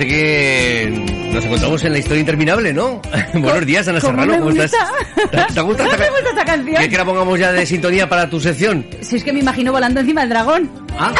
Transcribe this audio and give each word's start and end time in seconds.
Que 0.00 0.49
nos 1.40 1.46
encontramos 1.46 1.84
en 1.84 1.92
la 1.92 1.98
historia 1.98 2.20
interminable, 2.20 2.72
¿no? 2.74 3.00
Buenos 3.34 3.64
días, 3.64 3.88
Ana 3.88 4.00
¿Cómo 4.00 4.12
Serrano, 4.12 4.32
me 4.32 4.38
¿cómo 4.38 4.50
estás? 4.62 4.90
¿Te, 5.14 5.54
te 5.54 5.60
gusta 5.62 5.84
¿Cómo 5.84 5.90
esta, 5.94 5.96
me 6.04 6.10
gusta 6.10 6.28
esta 6.30 6.44
canción? 6.44 6.66
¿Quieres 6.66 6.88
que 6.88 6.96
la 6.98 7.04
pongamos 7.04 7.38
ya 7.38 7.52
de 7.52 7.64
sintonía 7.66 8.08
para 8.08 8.28
tu 8.28 8.40
sección? 8.40 8.86
Si 9.00 9.16
es 9.16 9.24
que 9.24 9.32
me 9.32 9.40
imagino 9.40 9.72
volando 9.72 10.00
encima 10.00 10.20
del 10.20 10.30
dragón. 10.30 10.70
Ah. 10.98 11.12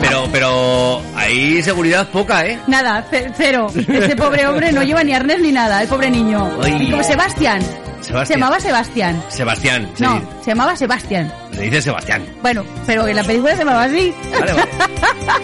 Pero, 0.00 0.28
pero 0.30 1.02
ahí 1.16 1.60
seguridad 1.62 2.06
poca, 2.08 2.46
¿eh? 2.46 2.58
Nada, 2.68 3.04
ce- 3.10 3.32
cero. 3.36 3.66
Ese 3.74 4.14
pobre 4.14 4.46
hombre 4.46 4.72
no 4.72 4.82
lleva 4.82 5.02
ni 5.02 5.12
arnés 5.14 5.40
ni 5.40 5.50
nada, 5.50 5.82
el 5.82 5.88
pobre 5.88 6.10
niño. 6.10 6.50
Ay. 6.62 6.76
Y 6.86 6.90
como 6.90 7.02
Sebastián. 7.02 7.62
Sebastián. 8.00 8.26
Se 8.26 8.34
llamaba 8.34 8.60
Sebastián. 8.60 9.22
Sebastián, 9.28 9.90
sí. 9.94 10.02
No, 10.04 10.20
se 10.42 10.50
llamaba 10.50 10.76
Sebastián. 10.76 11.32
Se 11.52 11.62
dice 11.62 11.82
Sebastián. 11.82 12.24
Bueno, 12.42 12.64
pero 12.86 13.06
en 13.08 13.16
la 13.16 13.24
película 13.24 13.52
se 13.52 13.58
llamaba 13.58 13.84
así. 13.84 14.14
Vale, 14.38 14.52
vale. 14.52 14.68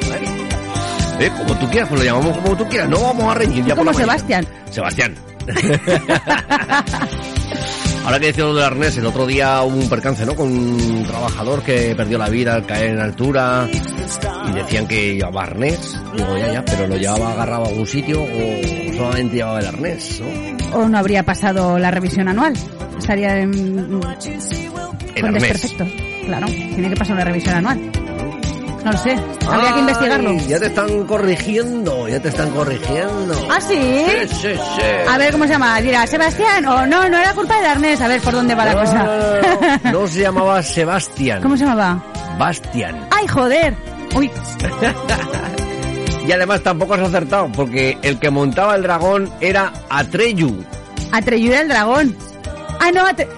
Vale. 0.08 0.48
Eh, 1.20 1.30
como 1.36 1.54
tú 1.58 1.68
quieras, 1.68 1.88
pues 1.88 2.00
lo 2.00 2.06
llamamos 2.06 2.36
como 2.38 2.56
tú 2.56 2.68
quieras. 2.68 2.88
No 2.88 3.00
vamos 3.02 3.24
a 3.24 3.34
reñir 3.34 3.64
ya 3.64 3.74
por 3.74 3.84
Como 3.84 3.92
mañana. 3.92 4.12
Sebastián. 4.18 4.46
Sebastián. 4.70 5.14
Ahora 8.04 8.20
que 8.20 8.26
decía 8.26 8.44
lo 8.44 8.54
del 8.54 8.64
arnés, 8.64 8.96
el 8.96 9.04
otro 9.04 9.26
día 9.26 9.60
hubo 9.62 9.76
un 9.76 9.88
percance, 9.88 10.24
¿no? 10.24 10.34
Con 10.34 10.48
un 10.50 11.04
trabajador 11.06 11.62
que 11.62 11.94
perdió 11.94 12.16
la 12.16 12.28
vida 12.30 12.54
al 12.54 12.64
caer 12.64 12.92
en 12.92 13.00
altura 13.00 13.68
y 14.48 14.52
decían 14.52 14.86
que 14.86 15.16
llevaba 15.16 15.42
arnés. 15.42 15.94
Digo, 16.16 16.38
ya, 16.38 16.52
ya, 16.54 16.64
pero 16.64 16.86
lo 16.86 16.96
llevaba 16.96 17.32
agarrado 17.32 17.64
a 17.66 17.68
algún 17.68 17.86
sitio 17.86 18.22
o 18.22 18.96
solamente 18.96 19.36
llevaba 19.36 19.60
el 19.60 19.66
arnés, 19.66 20.22
¿no? 20.22 20.78
O 20.78 20.88
no 20.88 20.96
habría 20.98 21.22
pasado 21.22 21.78
la 21.78 21.90
revisión 21.90 22.28
anual. 22.28 22.54
Estaría 22.98 23.40
en, 23.40 23.52
El 23.78 23.90
con 23.90 24.04
arnés. 25.26 25.42
desperfectos. 25.42 25.88
Claro, 26.24 26.46
tiene 26.46 26.88
que 26.88 26.96
pasar 26.96 27.14
una 27.16 27.24
revisión 27.24 27.56
anual. 27.56 27.78
No 28.88 28.92
lo 28.94 28.98
sé, 29.00 29.18
habría 29.46 29.74
que 29.74 29.80
investigarlo. 29.80 30.32
Ya 30.48 30.58
te 30.58 30.66
están 30.68 31.04
corrigiendo, 31.04 32.08
ya 32.08 32.20
te 32.20 32.28
están 32.28 32.50
corrigiendo. 32.52 33.34
¿Ah, 33.50 33.60
sí? 33.60 33.74
Sí, 33.74 34.28
sí, 34.28 34.54
sí. 34.54 34.82
A 35.06 35.18
ver 35.18 35.30
cómo 35.32 35.44
se 35.44 35.50
llama. 35.50 35.78
Dirá, 35.82 36.06
Sebastián. 36.06 36.64
O 36.64 36.86
no, 36.86 37.06
no 37.06 37.18
era 37.18 37.34
culpa 37.34 37.56
del 37.56 37.66
arnés. 37.66 38.00
A 38.00 38.08
ver 38.08 38.18
por 38.22 38.32
dónde 38.32 38.54
va 38.54 38.64
la 38.64 38.72
cosa. 38.72 39.04
no, 39.04 39.18
no, 39.18 39.82
no. 39.84 39.92
No 40.00 40.06
se 40.08 40.20
llamaba 40.22 40.62
Sebastián. 40.62 41.42
¿Cómo 41.42 41.54
se 41.58 41.66
llamaba? 41.66 42.02
Bastian. 42.38 43.08
¡Ay, 43.10 43.26
joder! 43.28 43.74
Uy, 44.16 44.30
Y 46.26 46.32
además 46.32 46.62
tampoco 46.62 46.94
has 46.94 47.00
acertado, 47.00 47.52
porque 47.52 47.98
el 48.00 48.18
que 48.18 48.30
montaba 48.30 48.74
el 48.74 48.82
dragón 48.84 49.30
era 49.42 49.70
Atreyu. 49.90 50.64
Atreyu 51.12 51.52
era 51.52 51.60
el 51.60 51.68
dragón. 51.68 52.16
Ah, 52.80 52.90
no, 52.90 53.04
Atre... 53.04 53.28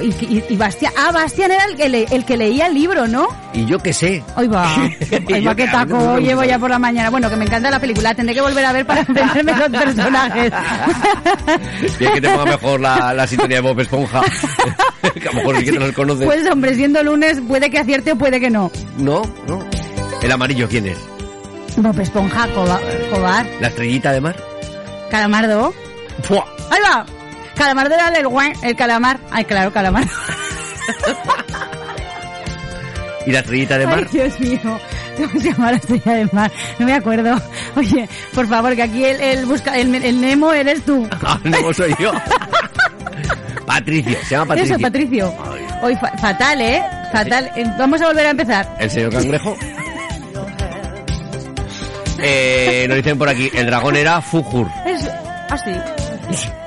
Y, 0.00 0.06
y, 0.24 0.44
y 0.50 0.56
Bastián... 0.56 0.92
Ah, 0.96 1.10
Bastián 1.12 1.50
era 1.50 1.64
el 1.64 1.76
que, 1.76 1.88
le- 1.88 2.04
el 2.10 2.24
que 2.24 2.36
leía 2.36 2.66
el 2.66 2.74
libro, 2.74 3.06
¿no? 3.08 3.28
Y 3.52 3.64
yo 3.66 3.78
qué 3.78 3.92
sé. 3.92 4.22
Hoy 4.36 4.46
va. 4.48 4.74
Hoy 5.32 5.44
va, 5.44 5.54
qué 5.54 5.66
no 5.66 5.72
taco 5.72 6.14
me 6.14 6.20
llevo 6.22 6.44
ya 6.44 6.58
por 6.58 6.70
la 6.70 6.78
mañana. 6.78 7.10
Bueno, 7.10 7.28
que 7.30 7.36
me 7.36 7.44
encanta 7.44 7.70
la 7.70 7.80
película. 7.80 8.14
Tendré 8.14 8.34
que 8.34 8.40
volver 8.40 8.64
a 8.64 8.72
ver 8.72 8.86
para 8.86 9.00
entenderme 9.08 9.52
los 9.56 9.68
personajes. 9.70 10.52
Bien 11.98 12.12
que 12.14 12.20
te 12.20 12.28
ponga 12.30 12.44
mejor 12.44 12.80
la, 12.80 13.14
la 13.14 13.26
sintonía 13.26 13.56
de 13.56 13.62
Bob 13.62 13.80
Esponja. 13.80 14.20
que 15.14 15.28
a 15.28 15.32
lo 15.32 15.38
mejor 15.38 15.58
sí 15.58 15.64
que 15.64 15.72
te 15.72 15.78
los 15.78 15.92
conoces. 15.92 16.26
Pues 16.26 16.46
hombre, 16.50 16.74
siendo 16.74 17.02
lunes, 17.02 17.40
puede 17.46 17.70
que 17.70 17.78
acierte 17.78 18.12
o 18.12 18.16
puede 18.16 18.40
que 18.40 18.50
no. 18.50 18.70
No, 18.98 19.22
no. 19.46 19.64
El 20.22 20.32
amarillo, 20.32 20.68
¿quién 20.68 20.86
es? 20.86 20.98
Bob 21.76 21.98
Esponja, 22.00 22.46
Coba- 22.54 22.80
Cobar, 23.12 23.46
La 23.60 23.68
estrellita 23.68 24.12
de 24.12 24.20
mar. 24.20 24.36
Calamardo. 25.10 25.72
¡Fua! 26.22 26.44
¡Ahí 26.70 26.80
va! 26.82 27.06
Calamardo 27.58 27.94
era 27.94 28.08
el 28.08 28.28
guay, 28.28 28.52
el 28.62 28.76
calamar. 28.76 29.18
Ay, 29.30 29.44
claro, 29.44 29.72
calamar. 29.72 30.04
¿Y 33.26 33.32
la 33.32 33.40
estrellita 33.40 33.76
de 33.78 33.86
mar? 33.86 33.98
Ay, 33.98 34.06
Dios 34.10 34.40
mío. 34.40 34.80
¿Cómo 35.16 35.40
se 35.40 35.50
llama 35.52 35.72
la 35.72 35.76
estrella 35.78 36.12
de 36.14 36.28
mar? 36.32 36.50
No 36.78 36.86
me 36.86 36.94
acuerdo. 36.94 37.40
Oye, 37.76 38.08
por 38.32 38.46
favor, 38.48 38.74
que 38.76 38.82
aquí 38.82 39.04
el, 39.04 39.20
el, 39.20 39.46
busca, 39.46 39.76
el, 39.76 39.94
el 39.94 40.20
Nemo 40.20 40.52
eres 40.52 40.82
tú. 40.84 41.06
Ah, 41.22 41.38
no 41.44 41.72
soy 41.74 41.94
yo. 41.98 42.12
Patricio, 43.66 44.16
se 44.24 44.30
llama 44.36 44.46
Patricio. 44.46 44.76
Eso, 44.76 44.82
Patricio. 44.82 45.34
Hoy 45.82 45.96
fa- 45.96 46.16
fatal, 46.18 46.60
¿eh? 46.60 46.82
Fatal. 47.12 47.50
Eh, 47.56 47.64
Vamos 47.78 48.00
a 48.00 48.06
volver 48.06 48.26
a 48.26 48.30
empezar. 48.30 48.76
El 48.78 48.90
señor 48.90 49.12
cangrejo. 49.12 49.56
Eh, 52.20 52.86
nos 52.88 52.96
dicen 52.96 53.18
por 53.18 53.28
aquí, 53.28 53.50
el 53.54 53.66
dragón 53.66 53.96
era 53.96 54.20
Fujur. 54.22 54.66
Es... 54.86 55.08
Ah, 55.50 55.56
sí. 55.58 55.70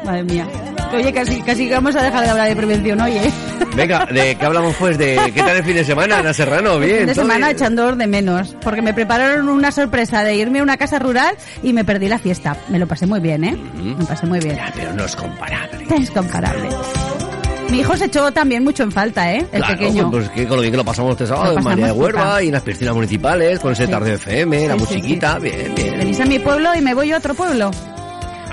Madre 0.06 0.24
mía. 0.24 0.48
Oye, 0.94 1.14
casi, 1.14 1.42
casi 1.42 1.68
que 1.68 1.74
vamos 1.74 1.96
a 1.96 2.04
dejar 2.04 2.24
de 2.24 2.30
hablar 2.30 2.50
de 2.50 2.56
prevención, 2.56 3.00
oye. 3.02 3.22
Venga, 3.76 4.06
¿de 4.08 4.36
qué 4.36 4.46
hablamos 4.46 4.76
pues? 4.78 4.98
¿De 4.98 5.32
qué 5.34 5.42
tal 5.42 5.58
el 5.58 5.64
fin 5.64 5.76
de 5.76 5.86
semana, 5.86 6.18
Ana 6.20 6.34
Serrano? 6.34 6.78
Bien. 6.80 6.98
fin 7.00 7.08
de 7.08 7.16
semana 7.16 7.48
bien. 7.48 7.58
echando 7.58 7.96
de 7.96 8.08
menos, 8.08 8.56
porque 8.62 8.82
me 8.82 8.94
prepararon 8.94 9.48
una 9.48 9.72
sorpresa 9.72 10.24
de 10.24 10.36
irme 10.36 10.60
a 10.60 10.64
una 10.64 10.76
casa 10.78 11.00
rural 11.00 11.36
y 11.64 11.72
me 11.72 11.86
perdí 11.86 12.08
la 12.10 12.20
fiesta. 12.20 12.58
Me 12.68 12.78
lo 12.80 12.88
pasé 12.88 13.06
muy 13.08 13.20
bien, 13.22 13.44
¿eh? 13.46 13.58
Me 13.76 14.04
pasé 14.06 14.26
muy 14.26 14.40
bien. 14.40 14.56
Ya, 14.58 14.72
pero 14.76 14.94
no 14.94 15.06
es 15.06 15.16
comparable. 15.16 15.86
Es 15.98 16.12
comparable. 16.12 16.70
Mi 17.70 17.80
hijo 17.80 17.96
se 17.96 18.06
echó 18.06 18.30
también 18.34 18.66
mucho 18.66 18.84
en 18.84 18.92
falta, 18.92 19.32
¿eh? 19.32 19.46
El 19.54 19.62
claro, 19.64 19.78
pequeño. 19.78 20.12
pues 20.12 20.30
que 20.32 20.46
con 20.46 20.58
lo 20.58 20.62
bien 20.62 20.72
que 20.74 20.78
lo 20.78 20.84
pasamos 20.84 21.12
este 21.12 21.26
sábado 21.28 21.58
en 21.58 21.64
María 21.64 21.86
de 21.86 21.92
Huerva 21.94 22.44
y 22.44 22.48
en 22.48 22.54
las 22.54 22.64
piscinas 22.64 22.94
municipales, 22.94 23.60
con 23.62 23.72
ese 23.72 23.86
Sí. 23.86 23.92
tarde 23.92 24.14
FM, 24.16 24.68
la 24.68 24.74
Sí, 24.74 24.80
sí, 24.80 24.86
musiquita, 24.96 25.36
sí. 25.38 25.44
bien, 25.44 25.74
bien. 25.74 25.98
Venís 25.98 26.20
a 26.20 26.26
mi 26.26 26.38
pueblo 26.40 26.76
y 26.76 26.82
me 26.82 26.94
voy 26.94 27.14
a 27.14 27.18
otro 27.18 27.34
pueblo. 27.34 27.72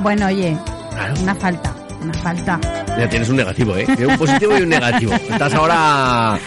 Bueno, 0.02 0.26
oye, 0.26 0.56
Claro. 0.94 1.14
una 1.20 1.34
falta, 1.34 1.74
una 2.02 2.14
falta. 2.14 2.60
Ya 2.98 3.08
tienes 3.08 3.28
un 3.28 3.36
negativo, 3.36 3.76
¿eh? 3.76 3.84
Tienes 3.84 4.08
un 4.08 4.18
positivo 4.18 4.58
y 4.58 4.62
un 4.62 4.68
negativo. 4.68 5.12
Estás 5.14 5.54
ahora 5.54 6.38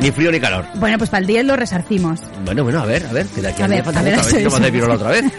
ni 0.00 0.10
frío 0.10 0.30
ni 0.30 0.40
calor. 0.40 0.64
Bueno, 0.74 0.98
pues 0.98 1.10
para 1.10 1.20
el 1.20 1.26
10 1.26 1.44
lo 1.46 1.56
resarcimos. 1.56 2.20
Bueno, 2.44 2.64
bueno, 2.64 2.80
a 2.80 2.86
ver, 2.86 3.06
a 3.06 3.12
ver, 3.12 3.26
que 3.26 3.40
de 3.40 3.48
aquí 3.48 3.62
A 3.62 3.66
ver, 3.66 3.84
falta 3.84 4.00
a 4.00 4.02
ver, 4.02 4.18
no 4.42 4.58
me 4.58 4.72
pirola 4.72 4.94
otra 4.94 5.10
vez. 5.10 5.24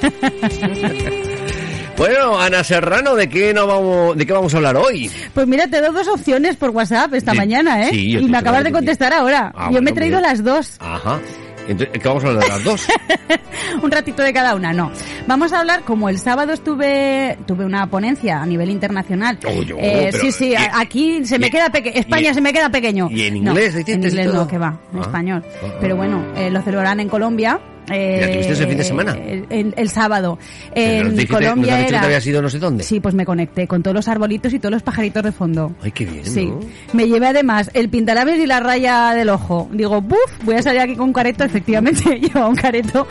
bueno, 1.97 2.40
Ana 2.40 2.63
Serrano, 2.63 3.16
¿de 3.16 3.29
qué, 3.29 3.53
no 3.53 3.68
vamos, 3.68 4.18
¿de 4.18 4.25
qué 4.25 4.34
vamos 4.34 4.53
a 4.53 4.57
hablar 4.57 4.78
hoy? 4.78 5.12
Pues 5.34 5.47
mira, 5.47 5.68
te 5.68 5.81
doy 5.81 5.94
dos 5.94 6.07
opciones 6.07 6.56
por 6.56 6.72
WhatsApp 6.72 7.13
esta 7.13 7.31
Sí, 7.31 7.38
mañana, 7.38 7.84
¿eh? 7.84 7.89
sí, 7.91 8.18
y 8.18 8.24
me 8.29 8.38
acabas 8.38 8.63
de 8.63 8.72
contestar 8.72 9.13
ahora. 9.13 9.51
Ah, 9.56 9.69
Yo 9.72 9.81
me 9.81 9.91
he 9.91 9.94
traído 9.94 10.19
las 10.22 10.44
dos. 10.44 10.78
Ajá. 10.79 11.19
Entonces, 11.67 11.89
¿qué 12.01 12.07
vamos 12.07 12.23
a 12.23 12.28
hablar 12.28 12.44
de 12.44 12.50
las 12.50 12.63
dos? 12.63 12.88
un 13.83 13.91
ratito 13.91 14.22
de 14.23 14.33
cada 14.33 14.55
una, 14.55 14.73
no. 14.73 14.91
Vamos 15.28 15.51
a 15.53 15.59
hablar, 15.59 15.81
como 15.83 16.09
el 16.09 16.17
sábado 16.19 16.53
estuve, 16.53 17.38
tuve 17.45 17.66
una 17.66 17.88
ponencia 17.88 18.41
a 18.41 18.45
nivel 18.45 18.69
internacional. 18.69 19.38
Oh, 19.47 19.61
yo, 19.63 19.75
Eh, 19.79 20.11
sí, 20.13 20.31
sí, 20.31 20.51
y- 20.51 20.56
aquí 20.56 21.25
se 21.25 21.38
me 21.39 21.47
y- 21.47 21.50
queda 21.50 21.69
pequeño, 21.69 21.95
España 22.00 22.31
y- 22.31 22.33
se 22.33 22.41
me 22.41 22.53
queda 22.53 22.69
pequeño. 22.69 23.07
¿y 23.11 23.23
en 23.27 23.44
No, 23.44 23.51
inglés 23.51 23.75
en 23.75 24.03
inglés 24.03 24.33
no, 24.33 24.47
que 24.47 24.57
va, 24.57 24.79
en 24.94 25.00
Ah. 25.00 25.01
español. 25.01 25.44
Ah. 25.63 25.67
Pero 25.81 25.95
bueno, 25.95 26.23
eh, 26.35 26.50
lo 26.50 26.61
celebrarán 26.61 27.00
en 27.00 27.09
Colombia. 27.09 27.59
Eh, 27.89 28.17
¿Y 28.19 28.23
estuviste 28.25 28.53
ese 28.53 28.67
fin 28.67 28.77
de 28.77 28.83
semana? 28.83 29.13
El, 29.13 29.45
el- 29.49 29.73
el 29.77 29.89
sábado. 29.89 30.37
En 30.73 31.11
dijiste- 31.15 31.27
Colombia 31.33 31.77
que 31.77 31.87
era... 31.87 31.99
te 32.01 32.05
habías 32.07 32.27
ido 32.27 32.41
no 32.41 32.49
sé 32.49 32.59
dónde. 32.59 32.83
Sí, 32.83 32.99
pues 32.99 33.15
me 33.15 33.25
conecté 33.25 33.67
con 33.67 33.81
todos 33.83 33.95
los 33.95 34.07
arbolitos 34.07 34.53
y 34.53 34.59
todos 34.59 34.73
los 34.73 34.83
pajaritos 34.83 35.23
de 35.23 35.31
fondo. 35.31 35.73
Ay, 35.81 35.91
qué 35.91 36.05
bien, 36.05 36.25
Sí, 36.25 36.45
¿no? 36.47 36.59
me 36.93 37.07
llevé 37.07 37.27
además 37.27 37.71
el 37.73 37.89
pintalabios 37.89 38.37
y 38.39 38.45
la 38.45 38.59
raya 38.59 39.13
del 39.13 39.29
ojo. 39.29 39.69
Digo, 39.71 40.01
buf, 40.01 40.17
voy 40.43 40.55
a 40.55 40.61
salir 40.61 40.81
aquí 40.81 40.95
con 40.95 41.07
un 41.07 41.13
careto. 41.13 41.43
Efectivamente, 41.43 42.03
lleva 42.19 42.47
un 42.47 42.55
careto. 42.55 43.07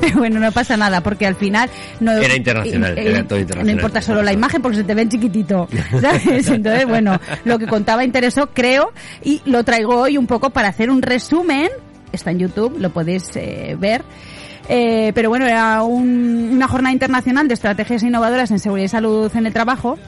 Pero 0.00 0.16
bueno, 0.18 0.40
no 0.40 0.50
pasa 0.52 0.76
nada, 0.76 1.00
porque 1.02 1.26
al 1.26 1.36
final... 1.36 1.70
No, 2.00 2.12
Era 2.12 2.34
internacional, 2.36 2.98
era 2.98 3.22
todo 3.26 3.38
internacional. 3.38 3.66
No 3.66 3.72
importa 3.72 4.02
solo 4.02 4.22
la 4.22 4.32
imagen, 4.32 4.60
porque 4.62 4.78
se 4.78 4.84
te 4.84 4.94
ven 4.94 5.08
chiquitito. 5.08 5.68
¿sabes? 6.00 6.48
Entonces, 6.48 6.86
bueno, 6.86 7.18
lo 7.44 7.58
que 7.58 7.66
contaba 7.66 8.04
interesó, 8.04 8.48
creo, 8.52 8.92
y 9.22 9.40
lo 9.44 9.62
traigo 9.64 10.00
hoy 10.00 10.16
un 10.18 10.26
poco 10.26 10.50
para 10.50 10.68
hacer 10.68 10.90
un 10.90 11.02
resumen. 11.02 11.68
Está 12.12 12.30
en 12.30 12.38
YouTube, 12.38 12.78
lo 12.78 12.90
podéis 12.90 13.34
eh, 13.36 13.76
ver. 13.78 14.02
Eh, 14.68 15.12
pero 15.14 15.28
bueno, 15.28 15.46
era 15.46 15.82
un- 15.82 16.50
una 16.52 16.66
jornada 16.68 16.92
internacional 16.92 17.48
de 17.48 17.54
estrategias 17.54 18.02
innovadoras 18.02 18.50
en 18.50 18.58
seguridad 18.58 18.86
y 18.86 18.88
salud 18.88 19.30
en 19.34 19.46
el 19.46 19.52
trabajo 19.52 19.98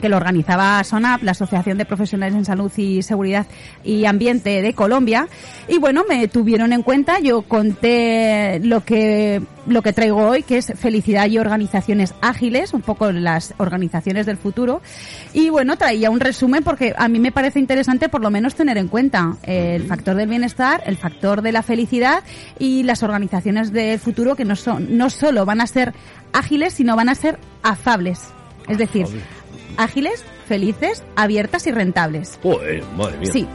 que 0.00 0.08
lo 0.08 0.16
organizaba 0.16 0.82
SONAP, 0.82 1.22
la 1.22 1.30
Asociación 1.32 1.78
de 1.78 1.84
Profesionales 1.84 2.34
en 2.34 2.44
Salud 2.44 2.72
y 2.76 3.02
Seguridad 3.02 3.46
y 3.84 4.04
Ambiente 4.06 4.62
de 4.62 4.72
Colombia. 4.74 5.28
Y 5.68 5.78
bueno, 5.78 6.04
me 6.08 6.26
tuvieron 6.28 6.72
en 6.72 6.82
cuenta, 6.82 7.20
yo 7.20 7.42
conté 7.42 8.60
lo 8.62 8.84
que 8.84 9.42
lo 9.66 9.80
que 9.80 9.94
traigo 9.94 10.18
hoy, 10.28 10.42
que 10.42 10.58
es 10.58 10.74
felicidad 10.76 11.26
y 11.26 11.38
organizaciones 11.38 12.12
ágiles, 12.20 12.74
un 12.74 12.82
poco 12.82 13.10
las 13.12 13.54
organizaciones 13.56 14.26
del 14.26 14.36
futuro. 14.36 14.82
Y 15.32 15.48
bueno, 15.48 15.78
traía 15.78 16.10
un 16.10 16.20
resumen 16.20 16.62
porque 16.62 16.92
a 16.98 17.08
mí 17.08 17.18
me 17.18 17.32
parece 17.32 17.60
interesante 17.60 18.10
por 18.10 18.20
lo 18.20 18.30
menos 18.30 18.54
tener 18.56 18.76
en 18.76 18.88
cuenta 18.88 19.36
el 19.42 19.84
factor 19.86 20.16
del 20.16 20.28
bienestar, 20.28 20.82
el 20.84 20.98
factor 20.98 21.40
de 21.40 21.52
la 21.52 21.62
felicidad 21.62 22.22
y 22.58 22.82
las 22.82 23.02
organizaciones 23.02 23.72
del 23.86 23.98
futuro 24.00 24.36
que 24.36 24.44
no 24.44 24.56
son, 24.56 24.96
no 24.96 25.10
solo 25.10 25.44
van 25.44 25.60
a 25.60 25.66
ser 25.66 25.94
ágiles, 26.32 26.74
sino 26.74 26.96
van 26.96 27.08
a 27.08 27.14
ser 27.14 27.38
afables. 27.62 28.20
Es 28.68 28.78
decir, 28.78 29.06
ágiles, 29.76 30.24
felices, 30.48 31.02
abiertas 31.16 31.66
y 31.66 31.72
rentables. 31.72 32.38
Joder, 32.42 32.82
madre 32.96 33.18
mía. 33.18 33.32
Sí. 33.32 33.46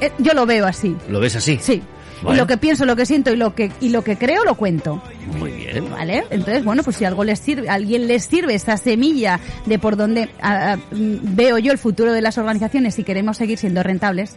Eh, 0.00 0.12
Yo 0.18 0.32
lo 0.34 0.46
veo 0.46 0.66
así. 0.66 0.96
¿Lo 1.08 1.20
ves 1.20 1.36
así? 1.36 1.58
Sí. 1.60 1.82
Y 2.28 2.34
lo 2.34 2.46
que 2.46 2.56
pienso, 2.56 2.84
lo 2.84 2.96
que 2.96 3.06
siento 3.06 3.32
y 3.32 3.36
lo 3.36 3.54
que 3.54 3.70
y 3.80 3.90
lo 3.90 4.02
que 4.02 4.16
creo 4.16 4.44
lo 4.44 4.56
cuento. 4.56 5.02
Muy 5.38 5.52
bien. 5.52 5.88
¿Vale? 5.90 6.24
Entonces, 6.30 6.64
bueno, 6.64 6.82
pues 6.82 6.96
si 6.96 7.04
algo 7.04 7.24
les 7.24 7.38
sirve, 7.38 7.68
a 7.68 7.74
alguien 7.74 8.08
les 8.08 8.24
sirve 8.24 8.54
esa 8.54 8.76
semilla 8.76 9.40
de 9.66 9.78
por 9.78 9.96
mm, 9.96 10.26
veo 10.90 11.58
yo 11.58 11.72
el 11.72 11.78
futuro 11.78 12.12
de 12.12 12.20
las 12.20 12.38
organizaciones 12.38 12.94
si 12.94 13.04
queremos 13.04 13.36
seguir 13.36 13.58
siendo 13.58 13.82
rentables, 13.82 14.36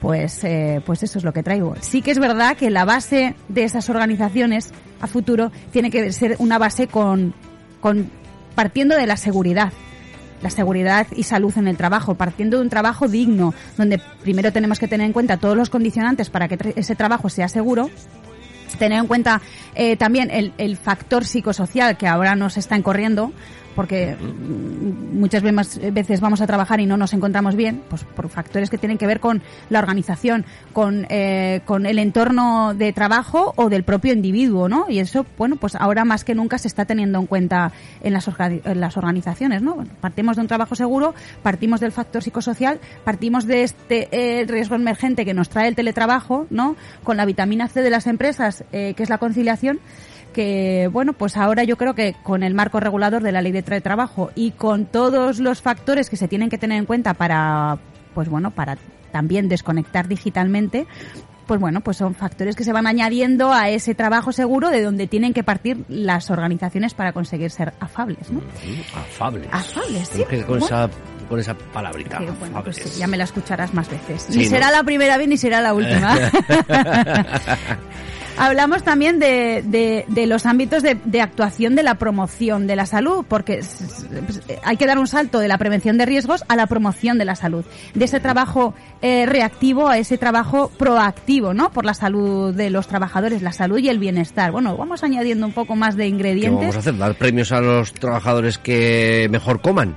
pues, 0.00 0.42
eh, 0.44 0.82
pues 0.84 1.02
eso 1.02 1.18
es 1.18 1.24
lo 1.24 1.32
que 1.32 1.42
traigo. 1.42 1.74
Sí 1.80 2.02
que 2.02 2.10
es 2.10 2.18
verdad 2.18 2.56
que 2.56 2.70
la 2.70 2.84
base 2.84 3.34
de 3.48 3.64
esas 3.64 3.88
organizaciones 3.90 4.72
a 5.00 5.06
futuro 5.06 5.52
tiene 5.72 5.90
que 5.90 6.12
ser 6.12 6.36
una 6.38 6.58
base 6.58 6.86
con, 6.86 7.34
con 7.80 8.10
partiendo 8.54 8.96
de 8.96 9.06
la 9.06 9.16
seguridad. 9.16 9.72
La 10.42 10.48
seguridad 10.48 11.06
y 11.14 11.24
salud 11.24 11.52
en 11.58 11.68
el 11.68 11.76
trabajo, 11.76 12.14
partiendo 12.14 12.56
de 12.56 12.62
un 12.62 12.70
trabajo 12.70 13.08
digno, 13.08 13.52
donde 13.76 14.00
primero 14.22 14.52
tenemos 14.52 14.78
que 14.78 14.88
tener 14.88 15.06
en 15.06 15.12
cuenta 15.12 15.36
todos 15.36 15.54
los 15.54 15.68
condicionantes 15.68 16.30
para 16.30 16.48
que 16.48 16.72
ese 16.76 16.94
trabajo 16.94 17.28
sea 17.28 17.48
seguro, 17.48 17.90
tener 18.78 18.98
en 18.98 19.06
cuenta 19.06 19.42
eh, 19.74 19.96
también 19.96 20.30
el, 20.30 20.54
el 20.56 20.78
factor 20.78 21.26
psicosocial 21.26 21.98
que 21.98 22.06
ahora 22.06 22.36
nos 22.36 22.56
está 22.56 22.80
corriendo 22.82 23.32
porque 23.74 24.16
mm, 24.16 25.18
muchas 25.18 25.42
veces, 25.42 25.92
veces 25.92 26.20
vamos 26.20 26.40
a 26.40 26.46
trabajar 26.46 26.80
y 26.80 26.86
no 26.86 26.96
nos 26.96 27.12
encontramos 27.12 27.56
bien, 27.56 27.82
pues 27.88 28.04
por 28.04 28.28
factores 28.28 28.70
que 28.70 28.78
tienen 28.78 28.98
que 28.98 29.06
ver 29.06 29.20
con 29.20 29.42
la 29.68 29.78
organización, 29.78 30.44
con, 30.72 31.06
eh, 31.08 31.60
con 31.64 31.86
el 31.86 31.98
entorno 31.98 32.74
de 32.74 32.92
trabajo 32.92 33.52
o 33.56 33.68
del 33.68 33.84
propio 33.84 34.12
individuo, 34.12 34.68
¿no? 34.68 34.86
Y 34.88 34.98
eso, 34.98 35.26
bueno, 35.38 35.56
pues 35.56 35.74
ahora 35.74 36.04
más 36.04 36.24
que 36.24 36.34
nunca 36.34 36.58
se 36.58 36.68
está 36.68 36.84
teniendo 36.84 37.18
en 37.18 37.26
cuenta 37.26 37.72
en 38.02 38.12
las, 38.12 38.28
las 38.64 38.96
organizaciones, 38.96 39.62
¿no? 39.62 39.84
Partimos 40.00 40.36
de 40.36 40.42
un 40.42 40.48
trabajo 40.48 40.74
seguro, 40.74 41.14
partimos 41.42 41.80
del 41.80 41.92
factor 41.92 42.22
psicosocial, 42.22 42.80
partimos 43.04 43.46
de 43.46 43.62
este 43.62 44.08
eh, 44.12 44.44
riesgo 44.46 44.74
emergente 44.74 45.24
que 45.24 45.34
nos 45.34 45.48
trae 45.48 45.68
el 45.68 45.74
teletrabajo, 45.74 46.46
¿no? 46.50 46.76
Con 47.04 47.16
la 47.16 47.24
vitamina 47.24 47.68
C 47.68 47.82
de 47.82 47.90
las 47.90 48.06
empresas, 48.06 48.64
eh, 48.72 48.94
que 48.94 49.02
es 49.02 49.10
la 49.10 49.18
conciliación, 49.18 49.80
que 50.30 50.88
bueno 50.92 51.12
pues 51.12 51.36
ahora 51.36 51.64
yo 51.64 51.76
creo 51.76 51.94
que 51.94 52.14
con 52.22 52.42
el 52.42 52.54
marco 52.54 52.80
regulador 52.80 53.22
de 53.22 53.32
la 53.32 53.42
ley 53.42 53.52
de 53.52 53.62
trabajo 53.62 54.30
y 54.34 54.52
con 54.52 54.86
todos 54.86 55.38
los 55.38 55.62
factores 55.62 56.10
que 56.10 56.16
se 56.16 56.28
tienen 56.28 56.50
que 56.50 56.58
tener 56.58 56.78
en 56.78 56.86
cuenta 56.86 57.14
para 57.14 57.78
pues 58.14 58.28
bueno 58.28 58.50
para 58.50 58.76
también 59.12 59.48
desconectar 59.48 60.08
digitalmente 60.08 60.86
pues 61.46 61.60
bueno 61.60 61.80
pues 61.80 61.96
son 61.96 62.14
factores 62.14 62.56
que 62.56 62.64
se 62.64 62.72
van 62.72 62.86
añadiendo 62.86 63.52
a 63.52 63.68
ese 63.70 63.94
trabajo 63.94 64.32
seguro 64.32 64.70
de 64.70 64.82
donde 64.82 65.06
tienen 65.06 65.32
que 65.34 65.42
partir 65.42 65.84
las 65.88 66.30
organizaciones 66.30 66.94
para 66.94 67.12
conseguir 67.12 67.50
ser 67.50 67.72
afables 67.80 68.30
¿no? 68.30 68.40
Mm, 68.40 68.96
Afables. 68.96 69.48
Afables, 69.52 70.08
sí. 70.08 70.24
Que 70.28 70.38
con 70.44 70.60
Bueno. 70.60 70.66
esa, 70.66 70.90
con 71.28 71.40
esa 71.40 71.54
palabrita. 71.54 72.18
Que, 72.18 72.30
bueno, 72.30 72.62
pues 72.62 72.76
sí, 72.76 72.98
ya 73.00 73.06
me 73.06 73.16
la 73.16 73.24
escucharás 73.24 73.72
más 73.74 73.88
veces. 73.88 74.26
Sí, 74.28 74.38
ni 74.38 74.44
¿no? 74.44 74.50
será 74.50 74.70
la 74.70 74.82
primera 74.84 75.16
vez 75.16 75.28
ni 75.28 75.36
será 75.36 75.60
la 75.60 75.74
última. 75.74 76.16
Hablamos 78.40 78.82
también 78.82 79.18
de, 79.18 79.62
de, 79.66 80.04
de 80.08 80.26
los 80.26 80.46
ámbitos 80.46 80.82
de, 80.82 80.96
de 81.04 81.20
actuación 81.20 81.74
de 81.76 81.82
la 81.82 81.96
promoción 81.96 82.66
de 82.66 82.74
la 82.74 82.86
salud, 82.86 83.24
porque 83.28 83.56
pues, 84.26 84.40
eh, 84.48 84.58
hay 84.64 84.76
que 84.76 84.86
dar 84.86 84.98
un 84.98 85.06
salto 85.06 85.38
de 85.40 85.48
la 85.48 85.58
prevención 85.58 85.98
de 85.98 86.06
riesgos 86.06 86.42
a 86.48 86.56
la 86.56 86.66
promoción 86.66 87.18
de 87.18 87.26
la 87.26 87.36
salud, 87.36 87.64
de 87.94 88.04
ese 88.04 88.18
trabajo 88.18 88.74
eh, 89.02 89.26
reactivo 89.26 89.88
a 89.88 89.98
ese 89.98 90.16
trabajo 90.18 90.70
proactivo, 90.76 91.52
¿no? 91.52 91.70
Por 91.70 91.84
la 91.84 91.94
salud 91.94 92.54
de 92.54 92.70
los 92.70 92.86
trabajadores, 92.88 93.42
la 93.42 93.52
salud 93.52 93.78
y 93.78 93.88
el 93.88 93.98
bienestar. 93.98 94.52
Bueno, 94.52 94.76
vamos 94.76 95.04
añadiendo 95.04 95.46
un 95.46 95.52
poco 95.52 95.76
más 95.76 95.96
de 95.96 96.04
¿Qué 96.04 96.08
ingredientes. 96.08 96.60
vamos 96.60 96.76
a 96.76 96.78
hacer? 96.78 96.96
¿Dar 96.96 97.14
premios 97.16 97.52
a 97.52 97.60
los 97.60 97.92
trabajadores 97.92 98.56
que 98.58 99.28
mejor 99.30 99.60
coman? 99.60 99.96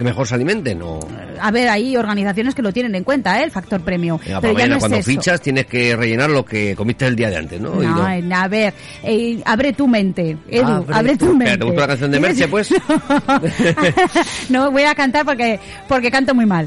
¿Que 0.00 0.04
mejor 0.04 0.26
se 0.26 0.34
alimenten? 0.34 0.80
O... 0.80 0.98
A 1.42 1.50
ver, 1.50 1.68
hay 1.68 1.94
organizaciones 1.94 2.54
que 2.54 2.62
lo 2.62 2.72
tienen 2.72 2.94
en 2.94 3.04
cuenta, 3.04 3.38
¿eh? 3.38 3.44
el 3.44 3.50
factor 3.50 3.82
premio. 3.82 4.18
Venga, 4.24 4.40
pero 4.40 4.54
ya 4.54 4.60
mañana 4.60 4.70
no 4.70 4.76
es 4.76 4.80
cuando 4.80 4.96
eso. 4.96 5.10
fichas 5.10 5.42
tienes 5.42 5.66
que 5.66 5.94
rellenar 5.94 6.30
lo 6.30 6.42
que 6.42 6.74
comiste 6.74 7.06
el 7.06 7.14
día 7.14 7.28
de 7.28 7.36
antes, 7.36 7.60
¿no? 7.60 7.74
No, 7.74 7.82
no- 7.82 8.08
eh, 8.10 8.24
a 8.34 8.48
ver, 8.48 8.72
eh, 9.02 9.42
abre 9.44 9.74
tu 9.74 9.86
mente, 9.86 10.38
Edu, 10.48 10.66
Abre 10.66 10.94
abre, 10.94 11.16
tu- 11.18 11.36
mente. 11.36 11.58
¿te 11.58 11.64
gusta 11.66 11.80
la 11.82 11.86
canción 11.88 12.10
de 12.12 12.18
Merche, 12.18 12.48
pues? 12.48 12.70
no, 14.48 14.70
voy 14.70 14.84
a 14.84 14.94
cantar 14.94 15.26
porque, 15.26 15.60
porque 15.86 16.10
canto 16.10 16.34
muy 16.34 16.46
mal. 16.46 16.66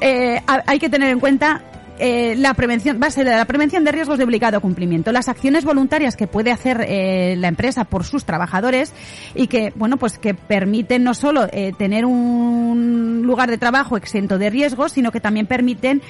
Eh, 0.00 0.40
ha- 0.44 0.64
hay 0.66 0.80
que 0.80 0.88
tener 0.88 1.10
en 1.10 1.20
cuenta 1.20 1.62
eh, 2.04 2.34
la 2.34 2.54
prevención, 2.54 2.98
base 2.98 3.22
de 3.22 3.30
la 3.30 3.44
prevención 3.44 3.84
de 3.84 3.92
riesgos 3.92 4.18
de 4.18 4.24
obligado 4.24 4.60
cumplimiento, 4.60 5.12
las 5.12 5.28
acciones 5.28 5.64
voluntarias 5.64 6.16
que 6.16 6.26
puede 6.26 6.50
hacer 6.50 6.84
eh, 6.88 7.36
la 7.38 7.46
empresa 7.46 7.84
por 7.84 8.02
sus 8.02 8.24
trabajadores 8.24 8.92
y 9.36 9.46
que, 9.46 9.72
bueno, 9.76 9.98
pues 9.98 10.18
que 10.18 10.34
permiten 10.34 11.04
no 11.04 11.14
solo 11.14 11.46
eh, 11.52 11.72
tener 11.78 12.04
un 12.04 13.22
lugar 13.24 13.50
de 13.50 13.56
trabajo 13.56 13.96
exento 13.96 14.36
de 14.36 14.50
riesgos, 14.50 14.90
sino 14.90 15.12
que 15.12 15.20
también 15.20 15.46
permiten 15.46 16.02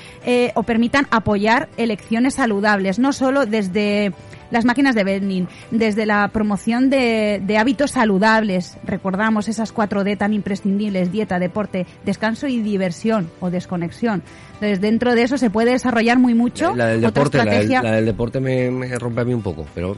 o 0.55 0.63
permitan 0.63 1.07
apoyar 1.11 1.69
elecciones 1.77 2.35
saludables, 2.35 2.99
no 2.99 3.13
solo 3.13 3.45
desde 3.45 4.15
las 4.53 4.65
máquinas 4.65 4.95
de 4.95 5.03
vending, 5.03 5.49
desde 5.73 6.07
la 6.07 6.29
promoción 6.29 6.91
de, 6.91 7.43
de 7.45 7.59
hábitos 7.59 7.91
saludables, 7.91 8.77
recordamos 8.85 9.49
esas 9.49 9.75
4D 9.75 10.17
tan 10.17 10.33
imprescindibles, 10.33 11.11
dieta, 11.11 11.41
deporte, 11.41 11.87
descanso 12.05 12.47
y 12.47 12.61
diversión 12.63 13.29
o 13.41 13.51
desconexión. 13.51 14.23
Entonces, 14.55 14.81
dentro 14.81 15.15
de 15.17 15.23
eso 15.25 15.39
se 15.39 15.51
puede 15.51 15.73
desarrollar 15.73 16.19
muy 16.19 16.35
mucho. 16.35 16.77
La 16.77 16.87
del 16.87 17.05
Otra 17.05 17.11
deporte, 17.25 17.39
la 17.39 17.45
del, 17.45 17.53
estrategia- 17.55 17.83
la 17.83 17.93
del 17.97 18.05
deporte 18.07 18.39
me, 18.41 18.71
me 18.71 18.97
rompe 18.99 19.23
a 19.23 19.25
mí 19.25 19.35
un 19.35 19.43
poco, 19.43 19.67
pero 19.75 19.97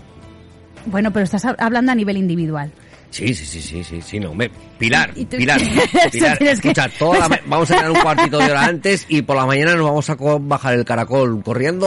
Bueno, 0.87 1.11
pero 1.12 1.25
estás 1.25 1.45
hab- 1.45 1.56
hablando 1.59 1.93
a 1.93 1.95
nivel 1.95 2.17
individual. 2.17 2.71
Sí, 3.15 3.35
sí, 3.35 3.45
sí, 3.47 3.61
sí, 3.63 3.85
sí, 3.85 4.03
sí, 4.03 4.21
no, 4.21 4.31
hombre, 4.31 4.51
Pilar, 4.79 5.15
Pilar, 5.15 5.61
Pilar, 6.13 6.39
que- 6.39 6.51
escucha, 6.51 6.89
toda 6.99 7.29
la 7.29 7.41
vamos 7.47 7.71
a 7.71 7.77
quedar 7.77 7.91
un 7.91 8.01
cuartito 8.01 8.39
de 8.39 8.45
hora 8.51 8.65
antes 8.65 9.07
y 9.09 9.23
por 9.23 9.37
la 9.37 9.47
mañana 9.47 9.75
nos 9.77 9.87
vamos 9.87 10.11
a 10.11 10.17
bajar 10.41 10.75
el 10.75 10.85
caracol 10.85 11.43
corriendo 11.43 11.87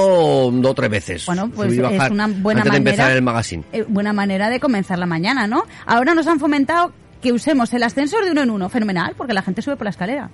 dos 0.52 0.72
o 0.72 0.74
tres 0.74 0.90
veces. 0.90 1.26
Bueno, 1.26 1.50
pues 1.50 1.70
Subir 1.74 1.86
es 1.86 2.10
una 2.10 2.28
buena 2.28 2.62
antes 2.62 2.72
de 2.72 2.78
empezar 2.78 2.98
manera. 3.00 3.16
el 3.18 3.22
magazine. 3.24 3.64
eh, 3.74 3.86
buena 3.88 4.14
manera 4.14 4.50
de 4.50 4.60
comenzar 4.60 4.98
la 5.00 5.06
mañana, 5.06 5.48
¿no? 5.48 5.64
Ahora 5.86 6.14
nos 6.16 6.28
han 6.28 6.40
fomentado 6.40 6.94
que 7.22 7.34
usemos 7.34 7.74
el 7.74 7.84
ascensor 7.84 8.24
de 8.26 8.32
uno 8.32 8.44
en 8.44 8.50
uno, 8.52 8.70
fenomenal, 8.70 9.14
porque 9.18 9.34
la 9.34 9.42
gente 9.42 9.62
sube 9.62 9.76
por 9.76 9.86
la 9.86 9.90
escalera. 9.92 10.30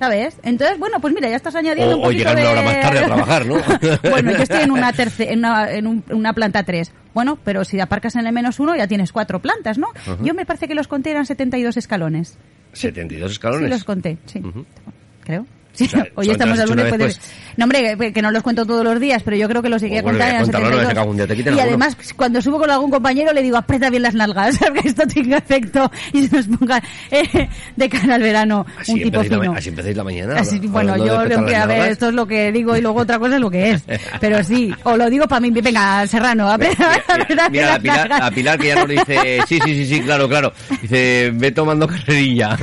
¿Sabes? 0.00 0.36
Entonces, 0.42 0.78
bueno, 0.78 0.98
pues 0.98 1.14
mira, 1.14 1.28
ya 1.28 1.36
estás 1.36 1.54
añadiendo 1.54 1.94
O- 1.94 1.98
un 1.98 2.00
o 2.00 2.04
poquito 2.06 2.18
llegando 2.30 2.40
de... 2.42 2.48
ahora 2.48 2.62
más 2.62 2.80
tarde 2.80 2.98
a 3.00 3.04
trabajar, 3.04 3.46
¿no? 3.46 3.54
bueno, 4.10 4.32
yo 4.32 4.38
estoy 4.42 4.62
en 4.62 4.70
una 4.72 4.92
terce- 4.94 5.30
en 5.30 5.38
una, 5.40 5.70
en 5.70 5.86
un- 5.86 6.04
una 6.10 6.32
planta 6.32 6.62
3. 6.64 6.90
Bueno, 7.14 7.38
pero 7.44 7.64
si 7.64 7.78
aparcas 7.80 8.16
en 8.16 8.26
el 8.26 8.32
menos 8.32 8.58
uno 8.60 8.74
ya 8.74 8.86
tienes 8.88 9.12
cuatro 9.12 9.40
plantas, 9.40 9.76
¿no? 9.78 9.88
Yo 10.22 10.32
me 10.34 10.46
parece 10.46 10.66
que 10.68 10.74
los 10.74 10.88
conté 10.88 11.10
eran 11.10 11.26
72 11.26 11.76
escalones. 11.76 12.38
72 12.72 13.30
Sí, 13.30 13.32
escalones. 13.34 13.68
los 13.70 13.84
conté, 13.84 14.16
sí. 14.26 14.38
Ujú. 14.40 14.64
Creo. 15.22 15.46
Sí, 15.72 15.84
O 15.84 15.88
sea, 15.88 16.04
hoy 16.16 16.30
estamos 16.30 16.58
al 16.58 16.68
lunes. 16.68 16.94
pues. 16.98 17.20
No, 17.56 17.64
hombre, 17.64 17.96
que- 17.98 18.12
que 18.12 18.22
no 18.22 18.30
los 18.30 18.42
cuento 18.42 18.64
todos 18.66 18.82
los 18.84 18.98
días, 19.00 19.22
pero 19.22 19.36
yo 19.36 19.48
creo 19.48 19.62
que 19.62 19.68
los 19.68 19.80
llegué 19.82 19.98
a 19.98 20.02
contar. 20.02 20.28
eran 20.28 20.42
cuéntalo, 20.42 20.64
no, 20.64 20.70
72. 20.70 20.92
que 20.94 21.00
algún 21.00 21.16
día 21.16 21.26
te 21.26 21.36
quiten 21.36 21.54
y 21.54 21.60
alguno. 21.60 21.84
además, 21.84 21.96
cuando 22.16 22.42
subo 22.42 22.58
con 22.58 22.70
algún 22.70 22.90
compañero, 22.90 23.32
le 23.32 23.42
digo, 23.42 23.56
aprieta 23.56 23.90
bien 23.90 24.02
las 24.02 24.14
nalgas, 24.14 24.58
que 24.82 24.88
esto 24.88 25.06
tenga 25.06 25.38
efecto 25.38 25.90
y 26.12 26.26
se 26.26 26.36
nos 26.36 26.46
ponga 26.58 26.82
eh, 27.10 27.48
de 27.76 27.88
cara 27.88 28.14
al 28.16 28.22
verano 28.22 28.66
Así 28.78 28.92
un 28.92 29.02
tipo 29.02 29.16
la, 29.18 29.24
fino. 29.24 29.52
así 29.52 29.68
empecéis 29.68 29.96
la 29.96 30.04
mañana. 30.04 30.34
Así, 30.38 30.58
bueno, 30.60 30.96
yo 30.96 31.24
lo 31.24 31.44
que, 31.46 31.56
a 31.56 31.66
ver, 31.66 31.90
esto 31.92 32.08
es 32.08 32.14
lo 32.14 32.26
que 32.26 32.50
digo 32.52 32.76
y 32.76 32.80
luego 32.80 33.00
otra 33.00 33.18
cosa 33.18 33.34
es 33.36 33.40
lo 33.40 33.50
que 33.50 33.70
es. 33.70 33.82
Pero 34.20 34.42
sí, 34.44 34.72
o 34.84 34.96
lo 34.96 35.08
digo 35.10 35.26
para 35.28 35.40
mí, 35.40 35.50
venga, 35.50 36.06
Serrano, 36.06 36.48
aprieta, 36.50 36.94
aprieta 37.08 37.48
bien 37.48 37.64
Mira, 37.64 37.74
a 37.74 37.78
Pilar, 37.78 38.12
a 38.12 38.30
Pilar 38.30 38.58
que 38.58 38.66
ya 38.68 38.74
nos 38.76 38.88
dice, 38.88 39.40
sí, 39.46 39.58
sí, 39.64 39.74
sí, 39.74 39.86
sí, 39.86 40.00
claro, 40.02 40.28
claro. 40.28 40.52
Dice, 40.82 41.30
ve 41.34 41.50
tomando 41.52 41.86
carrerilla. 41.86 42.56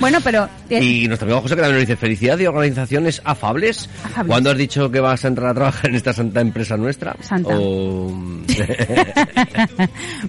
Bueno, 0.00 0.18
pero... 0.22 0.48
eh, 0.70 0.82
Y 0.82 1.08
nuestro 1.08 1.26
amigo 1.26 1.40
José 1.42 1.55
que 1.56 1.62
también 1.62 1.80
nos 1.80 1.88
dice, 1.88 1.96
felicidad 1.96 2.38
y 2.38 2.46
organizaciones 2.46 3.20
afables. 3.24 3.88
Afables. 4.04 4.30
¿Cuándo 4.30 4.50
has 4.50 4.58
dicho 4.58 4.90
que 4.90 5.00
vas 5.00 5.24
a 5.24 5.28
entrar 5.28 5.50
a 5.50 5.54
trabajar 5.54 5.90
en 5.90 5.96
esta 5.96 6.12
santa 6.12 6.40
empresa 6.40 6.76
nuestra? 6.76 7.16
Santa. 7.20 7.56
O... 7.58 8.12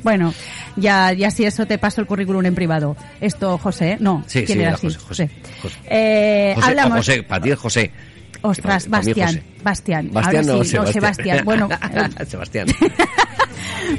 bueno, 0.03 0.33
ya, 0.75 1.13
ya 1.13 1.31
si 1.31 1.45
eso 1.45 1.65
te 1.65 1.77
paso 1.77 2.01
el 2.01 2.07
currículum 2.07 2.45
en 2.45 2.55
privado. 2.55 2.95
Esto, 3.21 3.57
José, 3.57 3.91
¿eh? 3.91 3.97
no. 3.99 4.23
Sí, 4.27 4.43
¿quién 4.43 4.47
sí, 4.47 4.53
era 4.53 4.69
era 4.69 4.75
así? 4.75 4.87
José, 4.87 4.99
José, 4.99 5.29
José. 5.61 5.75
Eh, 5.89 6.53
José, 6.55 6.67
hablamos. 6.67 6.97
José, 6.97 7.23
para 7.23 7.43
ti 7.43 7.51
es 7.51 7.59
José. 7.59 7.91
Ostras, 8.41 8.87
Bastián. 8.87 9.41
Bastián. 9.63 10.09
Bastián 10.11 10.13
Ahora 10.13 10.41
no, 10.41 10.63
sí, 10.63 10.75
no, 10.75 10.85
Sebastián. 10.85 10.93
Sebastián. 10.93 11.45
Bueno, 11.45 11.69
eh, 12.19 12.25
Sebastián. 12.25 12.67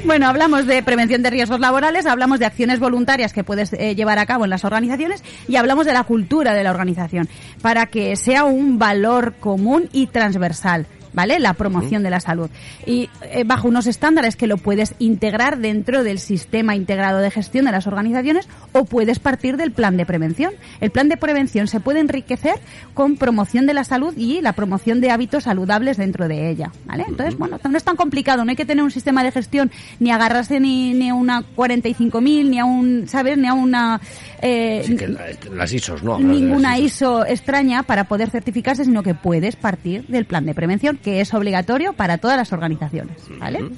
Bueno, 0.05 0.27
hablamos 0.27 0.65
de 0.65 0.81
prevención 0.83 1.23
de 1.23 1.29
riesgos 1.29 1.59
laborales, 1.59 2.05
hablamos 2.05 2.39
de 2.39 2.45
acciones 2.45 2.79
voluntarias 2.79 3.33
que 3.33 3.43
puedes 3.43 3.73
eh, 3.73 3.95
llevar 3.95 4.19
a 4.19 4.25
cabo 4.25 4.43
en 4.43 4.49
las 4.49 4.63
organizaciones 4.65 5.23
y 5.47 5.55
hablamos 5.55 5.85
de 5.85 5.93
la 5.93 6.03
cultura 6.03 6.53
de 6.53 6.63
la 6.63 6.71
organización 6.71 7.27
para 7.61 7.87
que 7.87 8.15
sea 8.15 8.43
un 8.43 8.79
valor 8.79 9.35
común 9.39 9.89
y 9.91 10.07
transversal. 10.07 10.87
¿Vale? 11.13 11.39
La 11.39 11.53
promoción 11.53 12.03
de 12.03 12.09
la 12.09 12.19
salud. 12.19 12.49
Y 12.85 13.09
eh, 13.23 13.43
bajo 13.45 13.67
unos 13.67 13.87
estándares 13.87 14.35
que 14.35 14.47
lo 14.47 14.57
puedes 14.57 14.95
integrar 14.99 15.59
dentro 15.59 16.03
del 16.03 16.19
sistema 16.19 16.75
integrado 16.75 17.19
de 17.19 17.31
gestión 17.31 17.65
de 17.65 17.71
las 17.71 17.87
organizaciones 17.87 18.47
o 18.73 18.85
puedes 18.85 19.19
partir 19.19 19.57
del 19.57 19.71
plan 19.71 19.97
de 19.97 20.05
prevención. 20.05 20.53
El 20.81 20.91
plan 20.91 21.09
de 21.09 21.17
prevención 21.17 21.67
se 21.67 21.79
puede 21.79 21.99
enriquecer 21.99 22.55
con 22.93 23.17
promoción 23.17 23.65
de 23.65 23.73
la 23.73 23.83
salud 23.83 24.13
y 24.17 24.41
la 24.41 24.53
promoción 24.53 25.01
de 25.01 25.11
hábitos 25.11 25.43
saludables 25.43 25.97
dentro 25.97 26.27
de 26.27 26.49
ella, 26.49 26.71
¿vale? 26.85 27.05
Entonces, 27.07 27.37
bueno, 27.37 27.59
no 27.69 27.77
es 27.77 27.83
tan 27.83 27.95
complicado, 27.95 28.43
no 28.43 28.51
hay 28.51 28.55
que 28.55 28.65
tener 28.65 28.83
un 28.83 28.91
sistema 28.91 29.23
de 29.23 29.31
gestión 29.31 29.71
ni 29.99 30.11
agarrarse 30.11 30.59
ni, 30.59 30.93
ni 30.93 31.09
a 31.09 31.15
una 31.15 31.43
45.000, 31.55 32.49
ni 32.49 32.59
a 32.59 32.65
un, 32.65 33.07
¿sabes? 33.07 33.37
Ni 33.37 33.47
a 33.47 33.53
una... 33.53 33.99
Eh, 34.41 34.83
sí, 34.85 34.95
que 34.95 35.07
las 35.49 35.71
ISOs, 35.73 36.03
¿no? 36.03 36.19
Ninguna 36.19 36.77
ISO 36.77 37.25
extraña 37.25 37.83
para 37.83 38.05
poder 38.05 38.29
certificarse, 38.29 38.85
sino 38.85 39.03
que 39.03 39.13
puedes 39.13 39.55
partir 39.55 40.05
del 40.07 40.25
plan 40.25 40.45
de 40.45 40.53
prevención 40.53 40.98
que 41.03 41.21
es 41.21 41.33
obligatorio 41.33 41.93
para 41.93 42.17
todas 42.17 42.37
las 42.37 42.51
organizaciones, 42.53 43.17
¿vale? 43.39 43.69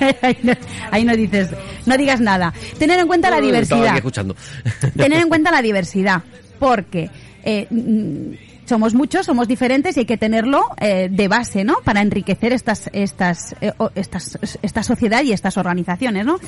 Ahí 0.90 1.04
no, 1.04 1.16
dices, 1.16 1.50
no 1.86 1.96
digas 1.96 2.20
nada. 2.20 2.52
Tener 2.78 2.98
en 3.00 3.06
cuenta 3.06 3.30
la 3.30 3.40
diversidad. 3.40 3.96
escuchando. 3.96 4.36
Tener 4.96 5.20
en 5.20 5.28
cuenta 5.28 5.50
la 5.50 5.62
diversidad, 5.62 6.22
porque 6.58 7.10
eh, 7.42 7.66
mm, 7.70 8.66
somos 8.66 8.94
muchos, 8.94 9.26
somos 9.26 9.48
diferentes 9.48 9.96
y 9.96 10.00
hay 10.00 10.06
que 10.06 10.16
tenerlo 10.16 10.66
eh, 10.80 11.08
de 11.10 11.28
base, 11.28 11.64
¿no? 11.64 11.76
Para 11.84 12.00
enriquecer 12.00 12.52
estas, 12.52 12.90
estas, 12.92 13.56
eh, 13.60 13.72
estas, 13.94 14.38
esta 14.62 14.82
sociedad 14.82 15.22
y 15.22 15.32
estas 15.32 15.56
organizaciones, 15.56 16.24
¿no? 16.24 16.38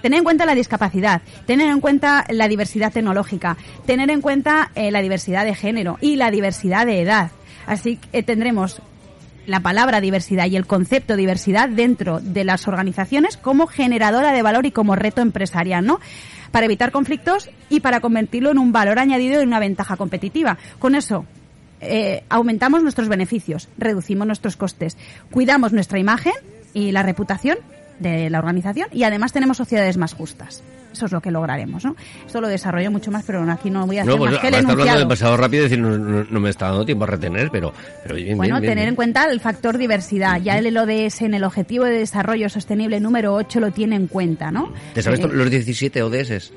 Tener 0.00 0.18
en 0.18 0.24
cuenta 0.24 0.46
la 0.46 0.56
discapacidad, 0.56 1.22
tener 1.46 1.70
en 1.70 1.80
cuenta 1.80 2.24
la 2.28 2.48
diversidad 2.48 2.92
tecnológica, 2.92 3.56
tener 3.86 4.10
en 4.10 4.20
cuenta 4.20 4.72
la 4.74 5.00
diversidad 5.00 5.44
de 5.44 5.54
género 5.54 5.96
y 6.00 6.16
la 6.16 6.32
diversidad 6.32 6.86
de 6.86 7.02
edad. 7.02 7.30
Así 7.66 7.98
que 8.10 8.24
tendremos 8.24 8.82
la 9.46 9.60
palabra 9.60 10.00
diversidad 10.00 10.46
y 10.46 10.56
el 10.56 10.66
concepto 10.66 11.16
diversidad 11.16 11.68
dentro 11.68 12.20
de 12.20 12.44
las 12.44 12.68
organizaciones 12.68 13.36
como 13.36 13.66
generadora 13.66 14.32
de 14.32 14.42
valor 14.42 14.66
y 14.66 14.70
como 14.70 14.96
reto 14.96 15.20
empresarial, 15.20 15.84
¿no? 15.84 16.00
Para 16.50 16.66
evitar 16.66 16.92
conflictos 16.92 17.50
y 17.68 17.80
para 17.80 18.00
convertirlo 18.00 18.50
en 18.50 18.58
un 18.58 18.72
valor 18.72 18.98
añadido 18.98 19.40
y 19.40 19.46
una 19.46 19.58
ventaja 19.58 19.96
competitiva. 19.96 20.58
Con 20.78 20.94
eso, 20.94 21.24
eh, 21.80 22.22
aumentamos 22.28 22.82
nuestros 22.82 23.08
beneficios, 23.08 23.68
reducimos 23.78 24.26
nuestros 24.26 24.56
costes, 24.56 24.96
cuidamos 25.30 25.72
nuestra 25.72 25.98
imagen 25.98 26.34
y 26.74 26.92
la 26.92 27.02
reputación 27.02 27.58
de 28.02 28.28
la 28.30 28.38
organización 28.38 28.88
y 28.92 29.04
además 29.04 29.32
tenemos 29.32 29.56
sociedades 29.56 29.96
más 29.96 30.12
justas. 30.14 30.62
Eso 30.92 31.06
es 31.06 31.12
lo 31.12 31.22
que 31.22 31.30
lograremos, 31.30 31.82
¿no? 31.86 31.96
Esto 32.26 32.42
lo 32.42 32.48
desarrollo 32.48 32.90
mucho 32.90 33.10
más, 33.10 33.24
pero 33.24 33.50
aquí 33.50 33.70
no 33.70 33.86
voy 33.86 33.96
a 33.96 34.02
hacer 34.02 34.12
no, 34.12 34.18
pues, 34.18 34.32
más 34.32 34.40
que 34.42 34.48
el 34.48 34.54
hablando 34.56 34.72
enunciado. 34.74 34.98
del 34.98 35.08
pasado 35.08 35.36
rápido, 35.38 35.64
es 35.64 35.70
decir, 35.70 35.82
no, 35.82 36.40
me 36.40 36.50
está 36.50 36.66
dando 36.68 36.84
tiempo 36.84 37.04
a 37.04 37.06
retener, 37.06 37.48
pero, 37.50 37.72
pero 38.02 38.16
bien, 38.16 38.36
Bueno, 38.36 38.56
bien, 38.56 38.72
tener 38.72 38.76
bien. 38.84 38.88
en 38.90 38.94
cuenta 38.96 39.24
el 39.24 39.40
factor 39.40 39.78
diversidad. 39.78 40.38
Ya 40.42 40.58
el 40.58 40.76
ODS 40.76 41.22
en 41.22 41.32
el 41.32 41.44
Objetivo 41.44 41.86
de 41.86 41.92
Desarrollo 41.98 42.50
Sostenible 42.50 43.00
número 43.00 43.32
8 43.34 43.58
lo 43.60 43.70
tiene 43.70 43.96
en 43.96 44.06
cuenta, 44.06 44.50
¿no? 44.50 44.70
¿Te 44.92 45.02
sabes 45.02 45.20
Eh, 45.20 45.28
los 45.32 45.48
17 45.50 46.02
ODS? 46.02 46.52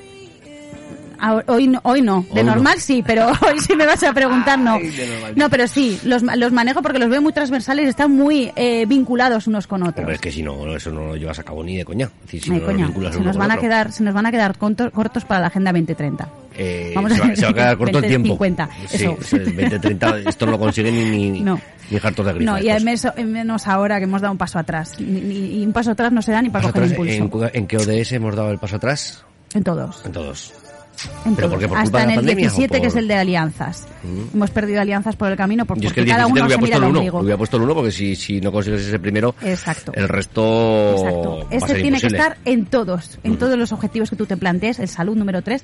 Ah, 1.19 1.41
Hoy 1.47 1.67
no, 1.67 1.79
hoy 1.83 2.01
no. 2.01 2.25
De 2.33 2.39
Hoy 2.41 2.45
no. 2.45 2.55
normal 2.55 2.79
sí, 2.79 3.03
pero 3.05 3.27
hoy 3.41 3.59
sí 3.59 3.75
me 3.75 3.85
vas 3.85 4.01
a 4.03 4.13
preguntar 4.13 4.57
no. 4.59 4.73
Ay, 4.75 4.91
normal. 5.09 5.33
No, 5.35 5.49
pero 5.49 5.67
sí, 5.67 5.99
los, 6.03 6.21
los 6.23 6.51
manejo 6.51 6.81
porque 6.81 6.99
los 6.99 7.09
veo 7.09 7.21
muy 7.21 7.33
transversales 7.33 7.85
y 7.85 7.89
están 7.89 8.11
muy 8.11 8.51
eh, 8.55 8.85
vinculados 8.87 9.47
unos 9.47 9.67
con 9.67 9.83
otros. 9.83 9.99
Hombre, 9.99 10.15
es 10.15 10.21
que 10.21 10.31
si 10.31 10.41
no, 10.43 10.75
eso 10.75 10.91
no 10.91 11.07
lo 11.07 11.15
llevas 11.15 11.39
a 11.39 11.43
cabo 11.43 11.63
ni 11.63 11.77
de 11.77 11.85
coña. 11.85 12.05
Es 12.05 12.21
decir, 12.23 12.43
si 12.43 12.51
Ay, 12.51 12.59
no 12.59 12.67
vinculas 12.73 13.13
se 13.15 13.21
nos 13.21 13.37
van 13.37 13.51
a 13.51 13.57
quedar, 13.57 13.91
se 13.91 14.03
nos 14.03 14.13
van 14.13 14.25
a 14.25 14.31
quedar 14.31 14.57
conto- 14.57 14.91
cortos 14.91 15.25
para 15.25 15.41
la 15.41 15.47
Agenda 15.47 15.71
2030. 15.71 16.27
Eh, 16.57 16.93
Vamos 16.95 17.11
se, 17.13 17.21
a- 17.21 17.27
va, 17.27 17.35
se 17.35 17.41
va 17.43 17.49
a 17.49 17.53
quedar 17.53 17.77
corto 17.77 17.97
el 17.97 18.01
20, 18.03 18.07
tiempo. 18.07 18.33
50, 18.45 18.69
Sí, 18.87 18.95
eso. 18.95 19.17
sí, 19.21 19.37
20, 19.37 19.79
30, 19.79 20.19
esto 20.19 20.45
no 20.45 20.53
lo 20.53 20.59
consiguen 20.59 20.95
ni, 21.11 21.29
ni, 21.29 21.41
No. 21.41 21.59
ni 21.89 21.97
hartos 22.01 22.25
de 22.25 22.33
grifa. 22.33 22.51
No, 22.51 22.57
y 22.59 22.69
estos. 22.69 22.83
menos, 22.83 23.29
menos 23.29 23.67
ahora 23.67 23.97
que 23.97 24.05
hemos 24.05 24.21
dado 24.21 24.31
un 24.31 24.37
paso 24.37 24.57
atrás. 24.57 24.93
Ni, 24.99 25.19
ni- 25.21 25.61
y 25.61 25.65
un 25.65 25.73
paso 25.73 25.91
atrás 25.91 26.11
no 26.13 26.21
se 26.21 26.31
da 26.31 26.41
ni 26.41 26.49
para 26.49 26.63
Paso 26.63 26.73
coger 26.73 26.93
atrás, 26.93 27.17
impulso. 27.17 27.45
¿en, 27.47 27.51
¿En 27.55 27.67
qué 27.67 27.77
ODS 27.77 28.11
hemos 28.13 28.35
dado 28.35 28.51
el 28.51 28.57
paso 28.57 28.77
atrás? 28.77 29.25
En 29.53 29.63
todos. 29.63 30.05
En 30.05 30.11
todos. 30.13 30.53
En 31.25 31.35
¿Pero 31.35 31.49
por 31.49 31.59
qué? 31.59 31.67
¿Por 31.67 31.77
culpa 31.81 31.97
Hasta 31.99 32.03
en 32.03 32.09
el 32.11 32.15
pandemia 32.17 32.47
o 32.47 32.51
17, 32.55 32.81
que 32.81 32.87
es 32.87 32.95
el 32.95 33.07
de 33.07 33.15
alianzas. 33.15 33.87
Hemos 34.33 34.49
perdido 34.51 34.81
alianzas 34.81 35.15
por 35.15 35.29
el 35.31 35.37
camino 35.37 35.65
por- 35.65 35.79
Yo 35.79 35.87
es 35.89 35.93
que 35.93 36.01
porque 36.01 36.11
el 36.11 36.15
cada 36.17 36.27
17 36.27 36.41
uno 36.41 36.47
le 36.47 36.53
se 36.53 36.57
hubiera 36.57 36.57
mira 36.57 36.59
puesto 36.59 36.77
el 36.77 36.83
el 36.83 36.89
1. 36.89 36.99
ombligo. 36.99 37.17
Le 37.19 37.23
hubiera 37.23 37.37
puesto 37.37 37.57
el 37.57 37.63
1 37.63 37.75
porque 37.75 37.91
si, 37.91 38.15
si 38.15 38.41
no 38.41 38.51
consigues 38.51 38.81
ese 38.81 38.99
primero, 38.99 39.35
Exacto. 39.41 39.91
el 39.95 40.07
resto 40.07 40.91
Exacto. 40.97 41.37
va 41.39 41.43
a 41.51 41.55
Este 41.55 41.73
ser 41.73 41.81
tiene 41.81 41.99
que 41.99 42.07
estar 42.07 42.37
en 42.45 42.65
todos, 42.65 43.19
en 43.23 43.37
todos 43.37 43.57
los 43.57 43.71
objetivos 43.71 44.09
que 44.09 44.15
tú 44.15 44.25
te 44.25 44.37
plantees, 44.37 44.79
el 44.79 44.87
salud 44.87 45.15
número 45.15 45.41
3. 45.41 45.63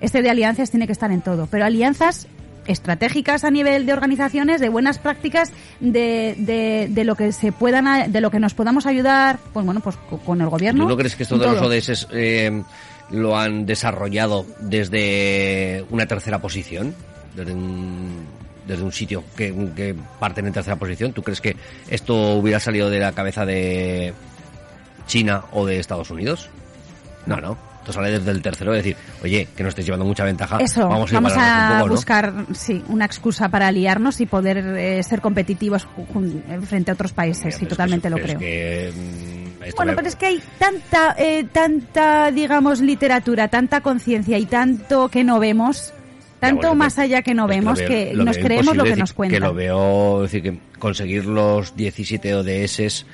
Este 0.00 0.22
de 0.22 0.30
alianzas 0.30 0.70
tiene 0.70 0.86
que 0.86 0.92
estar 0.92 1.10
en 1.10 1.20
todo, 1.22 1.46
pero 1.50 1.64
alianzas 1.64 2.26
estratégicas 2.66 3.42
a 3.44 3.50
nivel 3.50 3.84
de 3.86 3.92
organizaciones, 3.92 4.60
de 4.60 4.68
buenas 4.68 4.98
prácticas, 4.98 5.50
de, 5.80 6.34
de, 6.38 6.88
de 6.90 7.04
lo 7.04 7.16
que 7.16 7.32
se 7.32 7.52
puedan, 7.52 8.12
de 8.12 8.20
lo 8.20 8.30
que 8.30 8.38
nos 8.38 8.54
podamos 8.54 8.86
ayudar, 8.86 9.38
pues 9.52 9.64
bueno, 9.66 9.80
pues 9.80 9.96
co- 10.08 10.18
con 10.18 10.40
el 10.40 10.48
gobierno. 10.48 10.84
¿Tú 10.84 10.88
no 10.90 10.96
crees 10.96 11.16
que 11.16 11.24
esto 11.24 11.38
de 11.38 11.46
los. 11.46 11.60
ODS 11.60 12.06
eh, 12.12 12.62
lo 13.10 13.38
han 13.38 13.66
desarrollado 13.66 14.46
desde 14.60 15.84
una 15.90 16.06
tercera 16.06 16.38
posición? 16.38 16.94
Desde 17.34 17.52
un, 17.52 18.26
desde 18.66 18.82
un 18.82 18.92
sitio 18.92 19.24
que, 19.36 19.54
que 19.74 19.94
parten 20.18 20.46
en 20.46 20.52
tercera 20.52 20.76
posición. 20.76 21.12
¿Tú 21.12 21.22
crees 21.22 21.40
que 21.40 21.56
esto 21.88 22.34
hubiera 22.34 22.60
salido 22.60 22.90
de 22.90 23.00
la 23.00 23.12
cabeza 23.12 23.44
de 23.44 24.12
China 25.06 25.44
o 25.52 25.66
de 25.66 25.78
Estados 25.78 26.10
Unidos? 26.10 26.48
No, 27.26 27.36
no. 27.40 27.70
Esto 27.80 27.94
sale 27.94 28.10
desde 28.10 28.30
el 28.30 28.42
tercero, 28.42 28.74
es 28.74 28.84
decir, 28.84 28.96
oye, 29.22 29.48
que 29.56 29.62
no 29.62 29.70
estés 29.70 29.86
llevando 29.86 30.04
mucha 30.04 30.22
ventaja. 30.22 30.58
Eso, 30.58 30.86
vamos 30.86 31.10
vamos, 31.10 31.32
a, 31.32 31.36
igualarnos 31.36 31.38
a 31.38 31.72
un 31.72 31.78
poco, 31.78 31.88
¿no? 31.88 31.94
buscar 31.94 32.34
sí, 32.52 32.84
una 32.88 33.06
excusa 33.06 33.48
para 33.48 33.68
aliarnos 33.68 34.20
y 34.20 34.26
poder 34.26 34.58
eh, 34.58 35.02
ser 35.02 35.22
competitivos 35.22 35.88
frente 36.68 36.90
a 36.90 36.94
otros 36.94 37.12
países, 37.12 37.46
Mira, 37.46 37.56
es 37.56 37.60
que 37.60 37.66
totalmente 37.66 38.10
lo 38.10 38.16
creo. 38.16 38.32
es 38.32 38.36
que, 38.36 38.92
mm, 38.94 39.29
Bueno, 39.76 39.92
me- 39.92 39.96
pero 39.96 40.08
es 40.08 40.16
que 40.16 40.26
hay 40.26 40.42
tanta, 40.58 41.14
eh, 41.18 41.44
tanta, 41.52 42.30
digamos, 42.30 42.80
literatura, 42.80 43.48
tanta 43.48 43.80
conciencia 43.80 44.38
y 44.38 44.46
tanto 44.46 45.08
que 45.08 45.22
no 45.24 45.38
vemos, 45.38 45.92
tanto 46.38 46.56
bueno, 46.68 46.74
más 46.76 46.98
allá 46.98 47.22
que 47.22 47.34
no 47.34 47.46
vemos, 47.46 47.78
que, 47.80 48.12
veo- 48.14 48.24
nos 48.24 48.38
creemos 48.38 48.74
lo 48.76 48.84
que 48.84 48.96
nos 48.96 49.12
cuentan. 49.12 49.40
Que 49.40 49.46
lo 49.46 49.54
veo, 49.54 50.24
es 50.24 50.32
decir, 50.32 50.42
que 50.52 50.58
conseguir 50.78 51.26
los 51.26 51.76
17 51.76 52.34
ODS, 52.34 53.04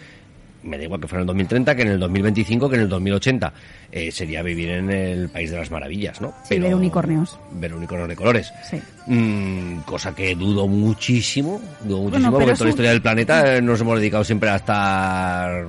me 0.66 0.76
da 0.76 0.84
igual 0.84 1.00
que 1.00 1.06
fuera 1.08 1.20
en 1.20 1.22
el 1.22 1.26
2030, 1.28 1.74
que 1.74 1.82
en 1.82 1.88
el 1.88 1.98
2025, 2.00 2.68
que 2.68 2.76
en 2.76 2.82
el 2.82 2.88
2080. 2.88 3.52
Eh, 3.92 4.10
sería 4.10 4.42
vivir 4.42 4.70
en 4.70 4.90
el 4.90 5.28
país 5.28 5.50
de 5.50 5.56
las 5.56 5.70
maravillas, 5.70 6.20
¿no? 6.20 6.34
Sí, 6.48 6.58
ver 6.58 6.74
unicornios. 6.74 7.38
Ver 7.52 7.72
unicornios 7.74 8.08
de 8.08 8.16
colores. 8.16 8.52
Sí. 8.68 8.80
Mm, 9.06 9.80
cosa 9.80 10.14
que 10.14 10.34
dudo 10.34 10.66
muchísimo, 10.66 11.60
dudo 11.84 12.02
muchísimo, 12.02 12.32
porque 12.32 12.52
toda 12.52 12.64
la 12.64 12.70
historia 12.70 12.90
del 12.90 13.02
planeta 13.02 13.56
eh, 13.56 13.62
nos 13.62 13.80
hemos 13.80 13.98
dedicado 13.98 14.24
siempre 14.24 14.50
a 14.50 14.56
estar 14.56 15.66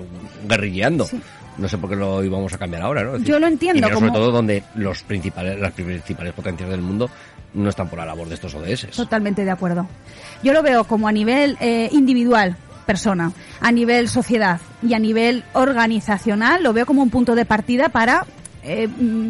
guerrilleando. 0.47 1.05
Sí. 1.05 1.19
No 1.57 1.67
sé 1.67 1.77
por 1.77 1.89
qué 1.89 1.95
lo 1.95 2.23
íbamos 2.23 2.53
a 2.53 2.57
cambiar 2.57 2.83
ahora, 2.83 3.03
¿no? 3.03 3.15
Es 3.15 3.23
Yo 3.23 3.39
lo 3.39 3.47
entiendo 3.47 3.79
y 3.87 3.91
como- 3.91 4.07
sobre 4.07 4.19
todo 4.19 4.31
donde 4.31 4.63
los 4.75 5.01
principales, 5.03 5.59
las 5.59 5.71
principales 5.71 6.33
potencias 6.33 6.69
del 6.69 6.81
mundo 6.81 7.09
no 7.55 7.69
están 7.69 7.89
por 7.89 7.97
la 7.97 8.05
labor 8.05 8.27
de 8.27 8.35
estos 8.35 8.53
ODS. 8.53 8.87
Totalmente 8.95 9.43
de 9.43 9.49
acuerdo. 9.49 9.87
Yo 10.43 10.53
lo 10.53 10.61
veo 10.61 10.83
como 10.83 11.07
a 11.07 11.11
nivel 11.11 11.57
eh, 11.59 11.89
individual, 11.91 12.55
persona, 12.87 13.31
a 13.61 13.71
nivel 13.71 14.09
sociedad 14.09 14.59
y 14.81 14.95
a 14.95 14.99
nivel 14.99 15.43
organizacional, 15.53 16.63
lo 16.63 16.73
veo 16.73 16.87
como 16.87 17.03
un 17.03 17.11
punto 17.11 17.35
de 17.35 17.45
partida 17.45 17.89
para 17.89 18.25
eh, 18.63 18.87
mm, 18.87 19.29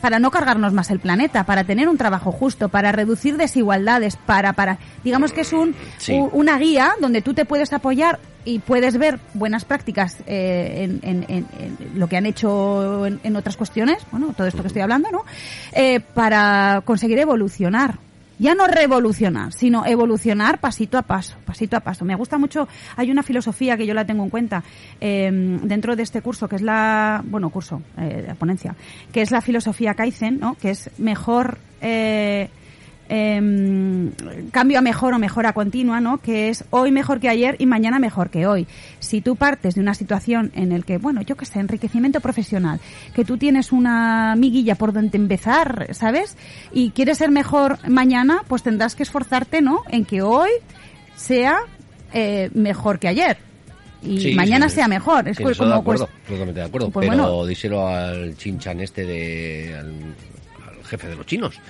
para 0.00 0.20
no 0.20 0.30
cargarnos 0.30 0.72
más 0.72 0.92
el 0.92 1.00
planeta, 1.00 1.42
para 1.42 1.64
tener 1.64 1.88
un 1.88 1.96
trabajo 1.98 2.30
justo, 2.30 2.68
para 2.68 2.92
reducir 2.92 3.36
desigualdades, 3.36 4.14
para 4.14 4.52
para 4.52 4.78
digamos 5.02 5.32
que 5.32 5.40
es 5.40 5.52
un 5.52 5.74
Sí. 5.98 6.12
u- 6.12 6.30
una 6.32 6.56
guía 6.56 6.92
donde 7.00 7.20
tú 7.20 7.34
te 7.34 7.44
puedes 7.44 7.72
apoyar 7.72 8.20
y 8.44 8.60
puedes 8.60 8.96
ver 8.96 9.18
buenas 9.34 9.64
prácticas 9.64 10.16
eh, 10.26 10.84
en, 10.84 11.00
en- 11.02 11.24
en- 11.28 11.46
en 11.58 11.98
lo 11.98 12.06
que 12.08 12.16
han 12.16 12.26
hecho 12.26 13.06
en, 13.06 13.18
en 13.24 13.34
otras 13.34 13.56
cuestiones, 13.56 13.98
bueno, 14.12 14.32
todo 14.36 14.46
esto 14.46 14.62
que 14.62 14.68
estoy 14.68 14.82
hablando, 14.82 15.10
¿no? 15.10 15.24
Eh, 15.72 15.98
para 16.14 16.80
conseguir 16.84 17.18
evolucionar. 17.18 17.98
Ya 18.38 18.54
no 18.54 18.66
revolucionar, 18.66 19.52
sino 19.52 19.84
evolucionar 19.84 20.60
pasito 20.60 20.96
a 20.96 21.02
paso, 21.02 21.36
pasito 21.44 21.76
a 21.76 21.80
paso. 21.80 22.04
Me 22.04 22.14
gusta 22.14 22.38
mucho, 22.38 22.68
hay 22.96 23.10
una 23.10 23.22
filosofía 23.22 23.76
que 23.76 23.86
yo 23.86 23.94
la 23.94 24.04
tengo 24.04 24.22
en 24.22 24.30
cuenta 24.30 24.62
eh, 25.00 25.30
dentro 25.62 25.96
de 25.96 26.04
este 26.04 26.22
curso, 26.22 26.48
que 26.48 26.56
es 26.56 26.62
la, 26.62 27.22
bueno, 27.24 27.50
curso, 27.50 27.82
eh, 27.98 28.34
ponencia, 28.38 28.76
que 29.12 29.22
es 29.22 29.30
la 29.30 29.40
filosofía 29.40 29.94
Kaizen, 29.94 30.38
¿no? 30.38 30.54
Que 30.54 30.70
es 30.70 30.90
mejor, 30.98 31.58
eh, 31.80 32.48
em, 33.08 34.10
cambio 34.50 34.78
a 34.78 34.82
mejor 34.82 35.14
o 35.14 35.18
mejora 35.18 35.52
continua, 35.52 36.00
¿no? 36.00 36.18
Que 36.18 36.48
es 36.48 36.64
hoy 36.70 36.92
mejor 36.92 37.20
que 37.20 37.28
ayer 37.28 37.56
y 37.58 37.66
mañana 37.66 37.98
mejor 37.98 38.30
que 38.30 38.46
hoy. 38.46 38.66
Si 39.00 39.20
tú 39.20 39.36
partes 39.36 39.74
de 39.74 39.80
una 39.80 39.94
situación 39.94 40.50
en 40.54 40.72
el 40.72 40.84
que, 40.84 40.98
bueno, 40.98 41.22
yo 41.22 41.36
qué 41.36 41.44
sé, 41.44 41.60
enriquecimiento 41.60 42.20
profesional, 42.20 42.80
que 43.14 43.24
tú 43.24 43.36
tienes 43.38 43.72
una 43.72 44.34
miguilla 44.36 44.74
por 44.74 44.92
donde 44.92 45.16
empezar, 45.18 45.88
¿sabes? 45.92 46.36
Y 46.72 46.90
quieres 46.90 47.18
ser 47.18 47.30
mejor 47.30 47.78
mañana, 47.88 48.42
pues 48.48 48.62
tendrás 48.62 48.94
que 48.94 49.02
esforzarte, 49.02 49.60
¿no? 49.62 49.82
En 49.88 50.04
que 50.04 50.22
hoy 50.22 50.50
sea 51.16 51.58
eh, 52.12 52.50
mejor 52.54 52.98
que 52.98 53.08
ayer. 53.08 53.38
Y 54.02 54.20
Sí, 54.20 54.34
mañana 54.34 54.68
sí, 54.68 54.76
sea 54.76 54.88
mejor. 54.88 55.28
Es 55.28 55.36
como, 55.36 55.50
de 55.50 55.54
pues, 55.56 55.70
acuerdo, 55.70 56.08
totalmente 56.26 56.60
de 56.60 56.66
acuerdo. 56.66 56.90
pues 56.90 57.08
pero 57.08 57.22
bueno. 57.22 57.46
díselo 57.46 57.88
al 57.88 58.36
chinchan 58.36 58.80
este 58.80 59.04
de 59.04 59.74
al, 59.76 59.86
al 60.68 60.84
jefe 60.84 61.08
de 61.08 61.16
los 61.16 61.26
chinos. 61.26 61.60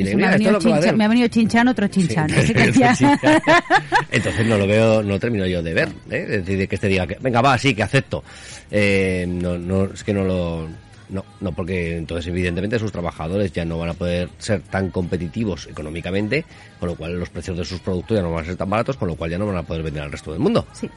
Y 0.00 0.14
me, 0.16 0.26
ha 0.26 0.30
venido 0.30 0.58
Chincha- 0.58 0.76
hacer. 0.78 0.96
me 0.96 1.04
ha 1.04 1.08
venido 1.08 1.28
Chinchan, 1.28 1.68
otro. 1.68 1.86
Sí. 1.90 2.08
Ya- 2.78 2.96
Entonces 4.10 4.46
no 4.46 4.56
lo 4.58 4.66
veo, 4.66 5.02
no 5.02 5.18
termino 5.18 5.46
yo 5.46 5.62
de 5.62 5.74
ver, 5.74 5.88
¿eh? 6.10 6.22
Es 6.22 6.28
decir, 6.44 6.58
de 6.58 6.68
que 6.68 6.74
este 6.76 6.88
diga 6.88 7.06
que, 7.06 7.16
venga, 7.20 7.40
va, 7.40 7.58
sí, 7.58 7.74
que 7.74 7.82
acepto. 7.82 8.22
Eh, 8.70 9.26
no, 9.28 9.58
no, 9.58 9.84
es 9.84 10.04
que 10.04 10.12
no 10.12 10.24
lo, 10.24 10.68
no, 11.10 11.24
no, 11.40 11.52
porque 11.52 11.96
entonces 11.96 12.26
evidentemente 12.28 12.78
sus 12.78 12.92
trabajadores 12.92 13.52
ya 13.52 13.64
no 13.64 13.78
van 13.78 13.90
a 13.90 13.94
poder 13.94 14.28
ser 14.38 14.60
tan 14.62 14.90
competitivos 14.90 15.66
económicamente, 15.70 16.44
con 16.78 16.88
lo 16.90 16.96
cual 16.96 17.18
los 17.18 17.30
precios 17.30 17.56
de 17.56 17.64
sus 17.64 17.80
productos 17.80 18.16
ya 18.16 18.22
no 18.22 18.32
van 18.32 18.44
a 18.44 18.46
ser 18.46 18.56
tan 18.56 18.68
baratos, 18.70 18.96
con 18.96 19.08
lo 19.08 19.16
cual 19.16 19.30
ya 19.30 19.38
no 19.38 19.46
van 19.46 19.56
a 19.56 19.62
poder 19.62 19.82
vender 19.82 20.02
al 20.02 20.12
resto 20.12 20.30
del 20.32 20.40
mundo. 20.40 20.66
Sí. 20.72 20.88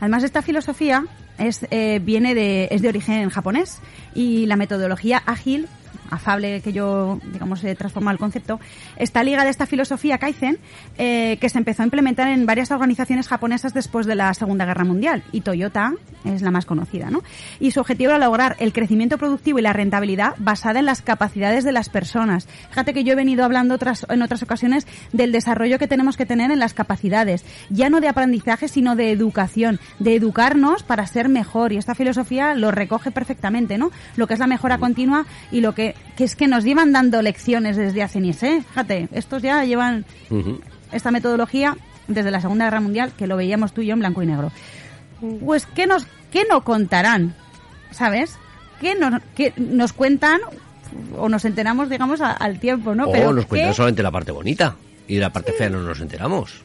Además, 0.00 0.24
esta 0.24 0.42
filosofía 0.42 1.04
es, 1.38 1.64
eh, 1.70 2.00
viene 2.02 2.34
de, 2.34 2.66
es 2.72 2.82
de 2.82 2.88
origen 2.88 3.30
japonés 3.30 3.78
y 4.16 4.46
la 4.46 4.56
metodología 4.56 5.22
ágil, 5.26 5.68
afable 6.12 6.60
que 6.60 6.72
yo, 6.72 7.18
digamos, 7.32 7.64
he 7.64 7.74
transformado 7.74 8.12
el 8.12 8.18
concepto, 8.18 8.60
está 8.96 9.22
ligada 9.22 9.48
a 9.48 9.50
esta 9.50 9.66
filosofía 9.66 10.18
Kaizen 10.18 10.58
eh, 10.98 11.38
que 11.40 11.48
se 11.48 11.58
empezó 11.58 11.82
a 11.82 11.86
implementar 11.86 12.28
en 12.28 12.46
varias 12.46 12.70
organizaciones 12.70 13.28
japonesas 13.28 13.74
después 13.74 14.06
de 14.06 14.14
la 14.14 14.32
Segunda 14.34 14.64
Guerra 14.66 14.84
Mundial 14.84 15.24
y 15.32 15.40
Toyota 15.40 15.94
es 16.24 16.42
la 16.42 16.50
más 16.50 16.66
conocida, 16.66 17.10
¿no? 17.10 17.22
Y 17.58 17.72
su 17.72 17.80
objetivo 17.80 18.10
era 18.10 18.24
lograr 18.24 18.56
el 18.60 18.72
crecimiento 18.72 19.18
productivo 19.18 19.58
y 19.58 19.62
la 19.62 19.72
rentabilidad 19.72 20.34
basada 20.38 20.78
en 20.78 20.86
las 20.86 21.02
capacidades 21.02 21.64
de 21.64 21.72
las 21.72 21.88
personas. 21.88 22.46
Fíjate 22.70 22.94
que 22.94 23.04
yo 23.04 23.12
he 23.12 23.16
venido 23.16 23.44
hablando 23.44 23.74
otras, 23.74 24.06
en 24.08 24.22
otras 24.22 24.42
ocasiones 24.42 24.86
del 25.12 25.32
desarrollo 25.32 25.78
que 25.78 25.88
tenemos 25.88 26.16
que 26.16 26.26
tener 26.26 26.50
en 26.50 26.58
las 26.58 26.74
capacidades, 26.74 27.44
ya 27.70 27.90
no 27.90 28.00
de 28.00 28.08
aprendizaje, 28.08 28.68
sino 28.68 28.96
de 28.96 29.10
educación, 29.10 29.80
de 29.98 30.14
educarnos 30.14 30.82
para 30.82 31.06
ser 31.06 31.28
mejor. 31.28 31.72
Y 31.72 31.76
esta 31.76 31.94
filosofía 31.94 32.54
lo 32.54 32.70
recoge 32.70 33.10
perfectamente, 33.10 33.78
¿no? 33.78 33.90
Lo 34.16 34.26
que 34.26 34.34
es 34.34 34.40
la 34.40 34.46
mejora 34.46 34.78
continua 34.78 35.26
y 35.50 35.60
lo 35.60 35.74
que, 35.74 35.94
que 36.16 36.24
es 36.24 36.36
que 36.36 36.46
nos 36.48 36.64
llevan 36.64 36.92
dando 36.92 37.22
lecciones 37.22 37.76
desde 37.76 38.02
hace 38.02 38.20
ni 38.20 38.32
sé. 38.32 38.62
Fíjate, 38.68 39.08
estos 39.12 39.42
ya 39.42 39.64
llevan 39.64 40.04
esta 40.92 41.10
metodología 41.10 41.76
desde 42.08 42.30
la 42.30 42.40
Segunda 42.40 42.66
Guerra 42.66 42.80
Mundial, 42.80 43.12
que 43.16 43.26
lo 43.26 43.36
veíamos 43.36 43.72
tú 43.72 43.80
y 43.80 43.86
yo 43.86 43.94
en 43.94 44.00
blanco 44.00 44.22
y 44.22 44.26
negro. 44.26 44.50
Pues, 45.44 45.66
¿qué 45.66 45.86
nos, 45.86 46.06
qué 46.30 46.44
no 46.50 46.62
contarán? 46.64 47.34
¿Sabes? 47.92 48.36
¿Qué 48.80 48.94
nos, 48.94 49.22
qué 49.34 49.52
nos 49.56 49.92
cuentan 49.92 50.40
o 51.16 51.28
nos 51.28 51.44
enteramos, 51.44 51.88
digamos, 51.88 52.20
a- 52.20 52.32
al 52.32 52.58
tiempo, 52.58 52.94
¿no? 52.94 53.04
o 53.06 53.12
Pero 53.12 53.32
nos 53.32 53.46
cuentan 53.46 53.70
¿qué? 53.70 53.76
solamente 53.76 54.02
la 54.02 54.10
parte 54.10 54.32
bonita 54.32 54.76
y 55.08 55.18
la 55.18 55.30
parte 55.30 55.52
fea 55.52 55.70
no 55.70 55.80
nos 55.82 56.00
enteramos. 56.00 56.62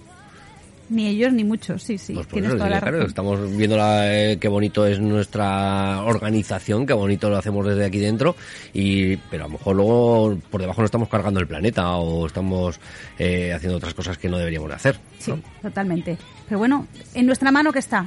Ni 0.90 1.08
ellos 1.08 1.34
ni 1.34 1.44
muchos, 1.44 1.84
sí, 1.84 1.98
sí. 1.98 2.14
Pues 2.14 2.28
tienes 2.28 2.50
eso, 2.50 2.58
toda 2.58 2.70
la 2.70 2.80
claro, 2.80 2.96
razón. 2.98 3.10
estamos 3.10 3.58
viendo 3.58 3.76
la, 3.76 4.14
eh, 4.16 4.38
qué 4.40 4.48
bonito 4.48 4.88
es 4.88 5.00
nuestra 5.02 6.02
organización, 6.04 6.86
qué 6.86 6.94
bonito 6.94 7.30
lo 7.30 7.38
hacemos 7.38 7.66
desde 7.68 7.84
aquí 7.86 8.00
dentro, 8.00 8.36
y 8.74 9.18
pero 9.18 9.44
a 9.44 9.48
lo 9.48 9.54
mejor 9.54 9.76
luego 9.76 10.38
por 10.50 10.62
debajo 10.62 10.82
no 10.82 10.86
estamos 10.86 11.10
cargando 11.10 11.40
el 11.42 11.48
planeta 11.48 11.96
o 11.98 12.26
estamos 12.26 12.80
eh, 13.20 13.52
haciendo 13.54 13.78
otras 13.78 13.94
cosas 13.94 14.18
que 14.18 14.30
no 14.30 14.38
deberíamos 14.38 14.70
de 14.70 14.76
hacer. 14.76 14.98
Sí, 15.20 15.32
¿no? 15.32 15.42
totalmente. 15.62 16.18
Pero 16.48 16.60
bueno, 16.60 16.88
en 17.14 17.26
nuestra 17.26 17.52
mano 17.52 17.74
que 17.74 17.80
está. 17.80 18.06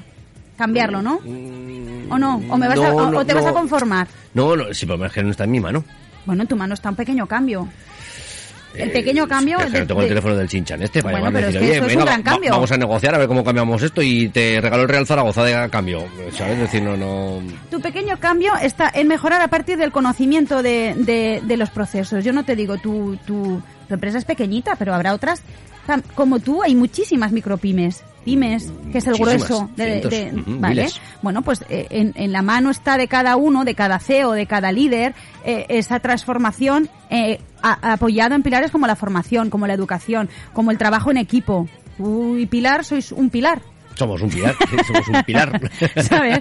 Cambiarlo, 0.57 1.01
¿no? 1.01 1.15
¿O 2.11 2.19
no? 2.19 2.37
¿O, 2.51 2.57
me 2.59 2.69
vas 2.69 2.79
a- 2.79 2.95
o- 2.95 3.11
no, 3.11 3.25
te 3.25 3.33
vas 3.33 3.47
a 3.47 3.53
conformar? 3.53 4.09
No, 4.35 4.57
no, 4.57 4.65
lo 4.69 4.99
menos 4.99 5.13
que 5.13 5.23
no 5.23 5.31
está 5.31 5.45
en 5.45 5.51
mi 5.53 5.61
mano. 5.61 5.85
Bueno, 6.27 6.43
en 6.43 6.49
tu 6.49 6.57
mano 6.57 6.75
está 6.75 6.91
un 6.91 6.97
pequeño 6.97 7.27
cambio. 7.27 7.67
El 8.75 8.89
Eh, 8.89 8.93
pequeño 8.93 9.27
cambio 9.27 9.59
es 9.59 9.67
que 9.67 9.73
de- 9.73 9.81
no 9.81 9.87
tengo 9.87 10.03
el 10.03 10.09
teléfono 10.09 10.37
del 10.37 10.49
chinchan 10.49 10.81
este 10.83 11.03
para 11.03 11.19
Bueno, 11.19 11.27
llamarme 11.39 11.41
y 11.41 11.53
decir, 11.53 11.83
oye, 11.83 11.95
venga, 11.97 12.05
va- 12.33 12.39
vamos 12.51 12.71
a 12.73 12.77
negociar 12.77 13.15
a 13.15 13.19
ver 13.19 13.27
cómo 13.29 13.43
cambiamos 13.45 13.83
esto 13.83 14.01
y 14.01 14.29
te 14.29 14.61
regalo 14.61 14.85
el 14.85 14.89
Real 14.89 15.07
Zaragoza 15.07 15.43
de 15.45 15.69
cambio, 15.71 16.05
¿sabes? 16.37 16.55
Es 16.55 16.61
decir, 16.61 16.83
no, 16.83 16.97
no... 16.97 17.43
Tu 17.71 17.81
pequeño 17.81 18.19
cambio 18.21 18.53
está 18.63 18.91
en 18.95 19.09
mejorar 19.09 19.41
a 19.43 19.49
partir 19.49 19.77
del 19.79 19.91
conocimiento 19.91 20.63
de, 20.63 20.95
de- 20.97 21.41
de 21.45 21.57
los 21.57 21.71
procesos. 21.71 22.25
Yo 22.25 22.33
no 22.33 22.45
te 22.45 22.55
digo, 22.55 22.79
tu, 22.79 23.17
tu, 23.27 23.61
tu 23.89 23.95
empresa 23.95 24.19
es 24.19 24.25
pequeñita, 24.25 24.77
pero 24.77 24.95
habrá 24.95 25.15
otras. 25.15 25.43
Como 26.15 26.39
tú, 26.39 26.63
hay 26.63 26.77
muchísimas 26.77 27.33
micropymes. 27.33 28.05
Pymes, 28.25 28.73
que 28.93 28.99
es 28.99 29.07
el 29.07 29.19
Muchísimas, 29.19 29.49
grueso 29.49 29.71
de, 29.77 30.01
de- 30.03 30.33
¿vale? 30.47 30.89
Bueno, 31.23 31.43
pues 31.43 31.65
eh, 31.69 31.87
en, 31.91 32.13
en 32.17 32.33
la 32.33 32.43
mano 32.43 32.71
está 32.71 32.97
de 32.99 33.09
cada 33.09 33.37
uno, 33.37 33.65
de 33.65 33.75
cada 33.75 33.99
CEO, 33.99 34.33
de 34.33 34.47
cada 34.47 34.73
líder, 34.73 35.15
eh, 35.45 35.67
esa 35.71 36.01
transformación 36.01 36.89
eh, 37.09 37.41
a- 37.63 37.93
apoyado 37.95 38.35
en 38.35 38.43
pilares 38.43 38.71
como 38.71 38.87
la 38.87 38.97
formación, 38.97 39.49
como 39.51 39.67
la 39.67 39.75
educación, 39.75 40.29
como 40.53 40.71
el 40.71 40.79
trabajo 40.79 41.11
en 41.11 41.17
equipo. 41.17 41.69
Tú 41.97 42.37
y 42.37 42.47
Pilar 42.47 42.85
sois 42.85 43.13
un 43.13 43.31
pilar. 43.31 43.61
Somos 44.01 44.23
un 44.23 44.31
pilar, 44.31 44.55
sí, 44.71 44.77
somos 44.87 45.07
un 45.09 45.23
pilar. 45.25 45.61
¿sabes? 46.09 46.41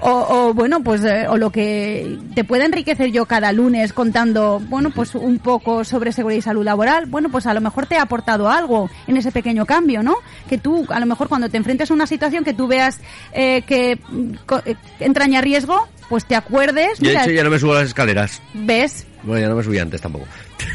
O, 0.00 0.10
o, 0.10 0.54
bueno, 0.54 0.82
pues 0.82 1.02
eh, 1.04 1.26
o 1.26 1.38
lo 1.38 1.50
que 1.50 2.18
te 2.34 2.44
puede 2.44 2.66
enriquecer 2.66 3.10
yo 3.10 3.24
cada 3.24 3.50
lunes 3.50 3.92
contando, 3.94 4.60
bueno, 4.68 4.90
pues 4.90 5.14
un 5.14 5.38
poco 5.38 5.84
sobre 5.84 6.12
seguridad 6.12 6.38
y 6.38 6.42
salud 6.42 6.64
laboral, 6.64 7.06
bueno, 7.06 7.30
pues 7.30 7.46
a 7.46 7.54
lo 7.54 7.60
mejor 7.62 7.86
te 7.86 7.96
ha 7.96 8.02
aportado 8.02 8.50
algo 8.50 8.90
en 9.06 9.16
ese 9.16 9.32
pequeño 9.32 9.64
cambio, 9.64 10.02
¿no? 10.02 10.16
Que 10.50 10.58
tú, 10.58 10.86
a 10.90 11.00
lo 11.00 11.06
mejor 11.06 11.28
cuando 11.28 11.48
te 11.48 11.56
enfrentes 11.56 11.90
a 11.90 11.94
una 11.94 12.06
situación 12.06 12.44
que 12.44 12.52
tú 12.52 12.66
veas 12.66 13.00
eh, 13.32 13.62
que 13.66 13.98
co- 14.44 14.60
eh, 14.66 14.76
entraña 15.00 15.40
riesgo, 15.40 15.88
pues 16.10 16.26
te 16.26 16.36
acuerdes, 16.36 16.98
Yo 16.98 17.04
de 17.04 17.08
mira, 17.10 17.22
hecho 17.22 17.30
ya 17.32 17.44
no 17.44 17.50
me 17.50 17.58
subo 17.58 17.72
a 17.72 17.76
las 17.76 17.84
escaleras. 17.88 18.42
ves, 18.52 19.06
Bueno, 19.22 19.40
ya 19.40 19.48
no 19.48 19.56
me 19.56 19.62
subí 19.62 19.78
antes 19.78 20.00
tampoco. 20.00 20.26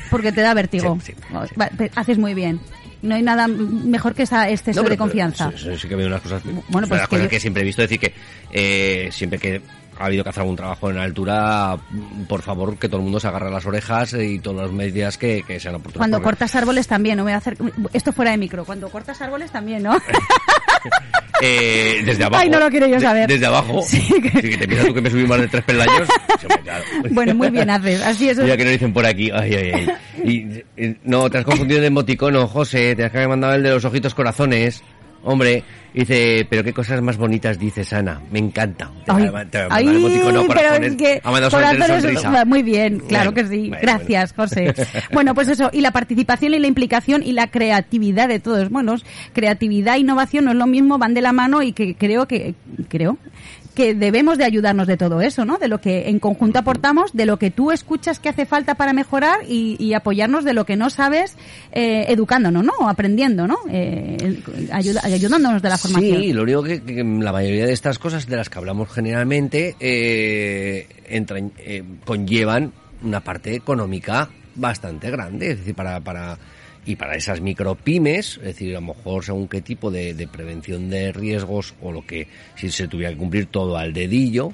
porque 0.10 0.32
te 0.32 0.42
da 0.42 0.54
vértigo. 0.56 0.98
Sí, 1.04 1.14
sí, 1.30 1.90
haces 1.96 2.18
muy 2.18 2.34
bien. 2.34 2.60
No 3.04 3.14
hay 3.16 3.22
nada 3.22 3.48
mejor 3.48 4.16
que 4.16 4.24
esa 4.24 4.50
exceso 4.50 4.80
No, 4.80 4.84
pero- 4.84 4.94
de 4.94 4.98
confianza. 4.98 5.52
pero 5.54 5.76
Sí, 5.76 5.82
sí 5.82 5.88
que 5.88 5.96
unas 6.08 6.22
cosas, 6.22 6.42
Bueno, 6.70 6.88
pues 6.88 7.02
que 7.02 7.08
cosas 7.08 7.26
yo- 7.26 7.30
que 7.30 7.40
siempre 7.40 7.62
he 7.62 7.66
visto 7.66 7.82
decir 7.84 8.00
que 8.00 8.14
eh, 8.52 9.10
siempre 9.12 9.38
que 9.38 9.62
ha 10.00 10.06
habido 10.06 10.24
que 10.24 10.30
hacer 10.30 10.42
algún 10.42 10.56
trabajo 10.56 10.90
en 10.90 10.98
altura, 10.98 11.78
por 12.28 12.42
favor 12.42 12.78
que 12.78 12.88
todo 12.88 12.98
el 12.98 13.04
mundo 13.04 13.20
se 13.20 13.28
agarre 13.28 13.50
las 13.52 13.66
orejas 13.66 14.14
y 14.14 14.40
todas 14.40 14.64
las 14.68 14.72
medidas 14.72 15.18
que, 15.18 15.44
que 15.48 15.60
sean 15.60 15.76
oportunas. 15.76 15.98
Cuando 16.00 16.22
cortas 16.22 16.56
árboles 16.56 16.88
también, 16.88 17.18
no 17.18 17.24
voy 17.24 17.34
a 17.34 17.38
hacer 17.38 17.58
esto 17.94 18.12
fuera 18.14 18.32
de 18.32 18.38
micro. 18.38 18.66
Cuando 18.66 18.90
cortas 18.90 19.22
árboles 19.22 19.52
también, 19.52 19.84
¿no? 19.84 19.98
Eh, 21.42 22.02
desde 22.06 22.24
abajo. 22.24 22.42
Ay, 22.42 22.50
no 22.50 22.60
lo 22.60 22.70
quiero 22.70 22.88
yo 22.88 22.96
de- 22.96 23.02
saber. 23.02 23.28
desde 23.28 23.46
abajo. 23.46 23.82
Sí, 23.86 24.00
Sí, 24.00 24.22
que- 24.22 24.30
te 24.58 24.66
piensas 24.68 24.88
tú 24.88 24.94
que 24.94 25.02
me 25.02 25.10
subí 25.10 25.26
más 25.26 25.40
de 25.42 25.48
tres 25.50 25.64
peldaños. 25.66 26.08
Bueno, 27.12 27.36
muy 27.36 27.50
bien 27.50 27.70
haces. 27.70 28.02
Así 28.02 28.30
es. 28.30 28.38
Mira 28.38 28.56
que 28.56 28.64
nos 28.64 28.72
dicen 28.74 28.94
por 28.94 29.06
aquí. 29.06 29.30
Ay, 29.34 29.54
ay, 29.54 29.72
ay. 29.74 29.88
Y, 30.24 30.82
y- 30.86 30.98
no, 31.04 31.30
te 31.30 31.40
has 31.40 31.46
confundido 31.46 31.82
de 31.82 31.88
emoticono, 31.88 32.48
José. 32.48 32.96
Te 32.96 33.04
has 33.06 33.12
que 33.12 33.18
haber 33.18 33.30
mandado 33.30 33.56
el 33.56 33.64
de 33.64 33.72
los 33.72 33.84
ojitos 33.84 34.14
corazones. 34.14 34.84
Hombre, 35.24 35.64
dice, 35.94 36.46
pero 36.50 36.64
qué 36.64 36.74
cosas 36.74 37.02
más 37.02 37.18
bonitas 37.18 37.58
dices, 37.58 37.94
Ana. 37.94 38.22
Me 38.32 38.40
encanta. 38.40 38.92
Te 39.06 39.12
Ay, 39.12 39.30
te 39.50 39.58
a 39.60 39.68
ay, 39.70 39.88
emoticono, 39.88 40.48
corazones. 40.48 40.96
que 40.96 41.22
muy 42.46 42.64
bien, 42.64 43.00
claro 43.00 43.32
Bueno, 43.32 43.50
que 43.50 43.56
sí. 43.56 43.70
bueno, 43.70 43.82
Gracias, 43.82 44.34
José. 44.34 44.74
Bueno, 45.14 45.34
pues 45.34 45.48
eso, 45.48 45.70
y 45.72 45.82
la 45.82 45.92
participación 45.92 46.54
y 46.54 46.60
la 46.60 46.68
implicación 46.68 47.24
y 47.24 47.32
la 47.32 47.48
creatividad 47.48 48.28
de 48.28 48.40
todos. 48.40 48.70
Bueno, 48.70 48.96
creatividad 49.34 49.96
e 49.96 50.00
innovación 50.00 50.46
no 50.46 50.52
es 50.52 50.58
lo 50.58 50.68
mismo, 50.68 50.98
van 50.98 51.14
de 51.14 51.22
la 51.22 51.32
mano 51.32 51.62
y 51.62 51.74
que 51.74 51.96
creo 51.96 52.28
que, 52.28 52.56
creo, 52.90 53.18
que 53.74 53.94
debemos 53.96 54.38
de 54.38 54.46
ayudarnos 54.46 54.88
de 54.88 54.98
todo 54.98 55.22
eso, 55.22 55.46
¿no? 55.46 55.58
De 55.58 55.68
lo 55.68 55.80
que 55.82 56.10
en 56.10 56.20
conjunto 56.20 56.60
aportamos, 56.60 57.12
de 57.14 57.26
lo 57.26 57.38
que 57.38 57.52
tú 57.52 57.72
escuchas 57.72 58.20
que 58.20 58.30
hace 58.30 58.46
falta 58.46 58.76
para 58.76 58.94
mejorar 58.94 59.40
y, 59.48 59.76
y 59.84 59.94
apoyarnos 59.94 60.44
de 60.46 60.54
lo 60.54 60.66
que 60.66 60.76
no 60.76 60.90
sabes, 60.90 61.36
eh, 61.72 62.06
educándonos, 62.10 62.64
¿no? 62.64 62.74
Aprendiendo, 62.88 63.48
¿no? 63.48 63.58
Eh, 63.70 64.40
ayuda- 64.72 65.02
ayudándonos 65.04 65.62
de 65.62 65.70
la 65.70 65.78
formación. 65.78 66.22
Sí, 66.22 66.34
lo 66.34 66.44
único 66.44 66.64
que, 66.64 66.82
que 66.84 67.04
la 67.04 67.32
mayoría 67.32 67.66
de 67.66 67.74
estas 67.74 68.00
cosas 68.00 68.28
de 68.28 68.36
las 68.38 68.50
que 68.50 68.58
hablamos 68.60 68.90
generalmente 68.92 69.76
eh, 69.80 70.88
entran- 71.10 71.52
eh, 71.58 71.84
conllevan 72.06 72.72
una 73.04 73.20
parte 73.22 73.54
económica 73.56 74.30
bastante 74.56 75.10
grande, 75.10 75.52
es 75.52 75.58
decir, 75.60 75.74
para, 75.76 76.00
para 76.00 76.38
y 76.86 76.96
para 76.96 77.16
esas 77.16 77.40
micropymes, 77.42 78.38
es 78.38 78.44
decir, 78.44 78.72
a 78.76 78.82
lo 78.82 78.88
mejor 78.94 79.24
según 79.24 79.48
qué 79.48 79.62
tipo 79.62 79.90
de, 79.92 80.14
de 80.14 80.28
prevención 80.28 80.90
de 80.90 81.12
riesgos 81.12 81.74
o 81.82 81.92
lo 81.92 82.06
que 82.06 82.28
si 82.56 82.70
se 82.70 82.88
tuviera 82.88 83.12
que 83.12 83.18
cumplir 83.18 83.46
todo 83.46 83.78
al 83.78 83.94
dedillo, 83.94 84.52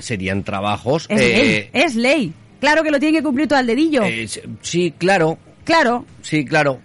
serían 0.00 0.42
trabajos. 0.42 1.06
Es 1.08 1.20
eh, 1.20 1.36
ley, 1.72 1.82
es 1.84 1.94
ley. 1.94 2.32
Claro 2.60 2.82
que 2.82 2.90
lo 2.90 2.98
tiene 2.98 3.18
que 3.18 3.24
cumplir 3.24 3.48
todo 3.48 3.58
al 3.58 3.66
dedillo. 3.66 4.02
eh, 4.04 4.28
sí, 4.60 4.92
claro, 4.98 5.38
claro. 5.64 6.04
Sí, 6.22 6.44
claro. 6.44 6.80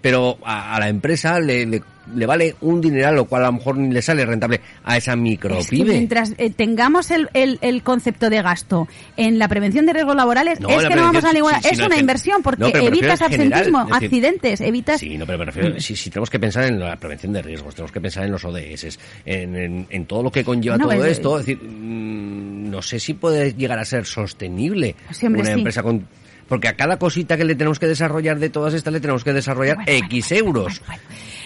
Pero 0.00 0.38
a, 0.44 0.76
a 0.76 0.80
la 0.80 0.88
empresa 0.88 1.38
le, 1.40 1.66
le, 1.66 1.82
le 2.14 2.26
vale 2.26 2.54
un 2.60 2.80
dineral, 2.80 3.14
lo 3.16 3.24
cual 3.26 3.44
a 3.44 3.46
lo 3.46 3.52
mejor 3.54 3.76
ni 3.78 3.92
le 3.92 4.02
sale 4.02 4.24
rentable 4.26 4.60
a 4.84 4.96
esa 4.96 5.12
Es 5.12 5.16
que 5.16 5.20
micropyme. 5.22 5.84
mientras 5.84 6.32
eh, 6.38 6.50
tengamos 6.50 7.10
el, 7.10 7.28
el, 7.34 7.58
el 7.62 7.82
concepto 7.82 8.30
de 8.30 8.42
gasto 8.42 8.88
en 9.16 9.38
la 9.38 9.48
prevención 9.48 9.86
de 9.86 9.92
riesgos 9.92 10.16
laborales, 10.16 10.60
No, 10.60 10.68
es 10.70 10.82
la 10.82 10.88
que 10.88 10.94
no 10.96 11.02
vamos 11.02 11.24
a 11.24 11.32
ninguna. 11.32 11.60
sí, 11.62 11.68
sí, 11.68 11.80
es 11.80 11.86
una 11.86 11.98
inversión 11.98 12.42
porque 12.42 12.60
no, 12.62 12.68
evitas 12.68 13.18
general, 13.20 13.52
absentismo, 13.52 13.80
es 13.82 13.86
decir- 13.88 14.04
accidentes, 14.06 14.60
evitas. 14.60 15.00
Sí, 15.00 15.16
no, 15.18 15.26
pero 15.26 15.38
me 15.38 15.44
refiero, 15.46 15.80
si, 15.80 15.96
si 15.96 16.10
tenemos 16.10 16.30
que 16.30 16.38
pensar 16.40 16.64
en 16.64 16.78
la 16.80 16.96
prevención 16.96 17.32
de 17.32 17.42
riesgos, 17.42 17.74
tenemos 17.74 17.92
que 17.92 18.00
pensar 18.00 18.24
en 18.24 18.32
los 18.32 18.44
ODS, 18.44 18.98
en, 19.24 19.56
en, 19.56 19.86
en 19.90 20.06
todo 20.06 20.22
lo 20.22 20.30
que 20.32 20.44
conlleva 20.44 20.78
todo 20.78 20.92
es- 20.92 21.12
esto, 21.18 21.38
es 21.40 21.46
decir, 21.46 21.62
mm, 21.62 22.70
no 22.70 22.82
sé 22.82 22.98
si 23.00 23.14
puede 23.14 23.52
llegar 23.54 23.78
a 23.78 23.84
ser 23.84 24.04
sostenible 24.06 24.94
Sí, 25.12 25.26
hombre, 25.26 25.42
una 25.42 25.50
sí. 25.52 25.58
empresa 25.58 25.82
con... 25.82 26.06
Porque 26.50 26.66
a 26.66 26.74
cada 26.74 26.98
cosita 26.98 27.36
que 27.36 27.44
le 27.44 27.54
tenemos 27.54 27.78
que 27.78 27.86
desarrollar 27.86 28.40
de 28.40 28.50
todas 28.50 28.74
estas 28.74 28.92
le 28.92 28.98
tenemos 28.98 29.22
que 29.22 29.32
desarrollar 29.32 29.76
Bueno, 29.76 29.92
X 29.92 30.28
bueno, 30.30 30.46
euros. 30.46 30.82
bueno, 30.84 31.02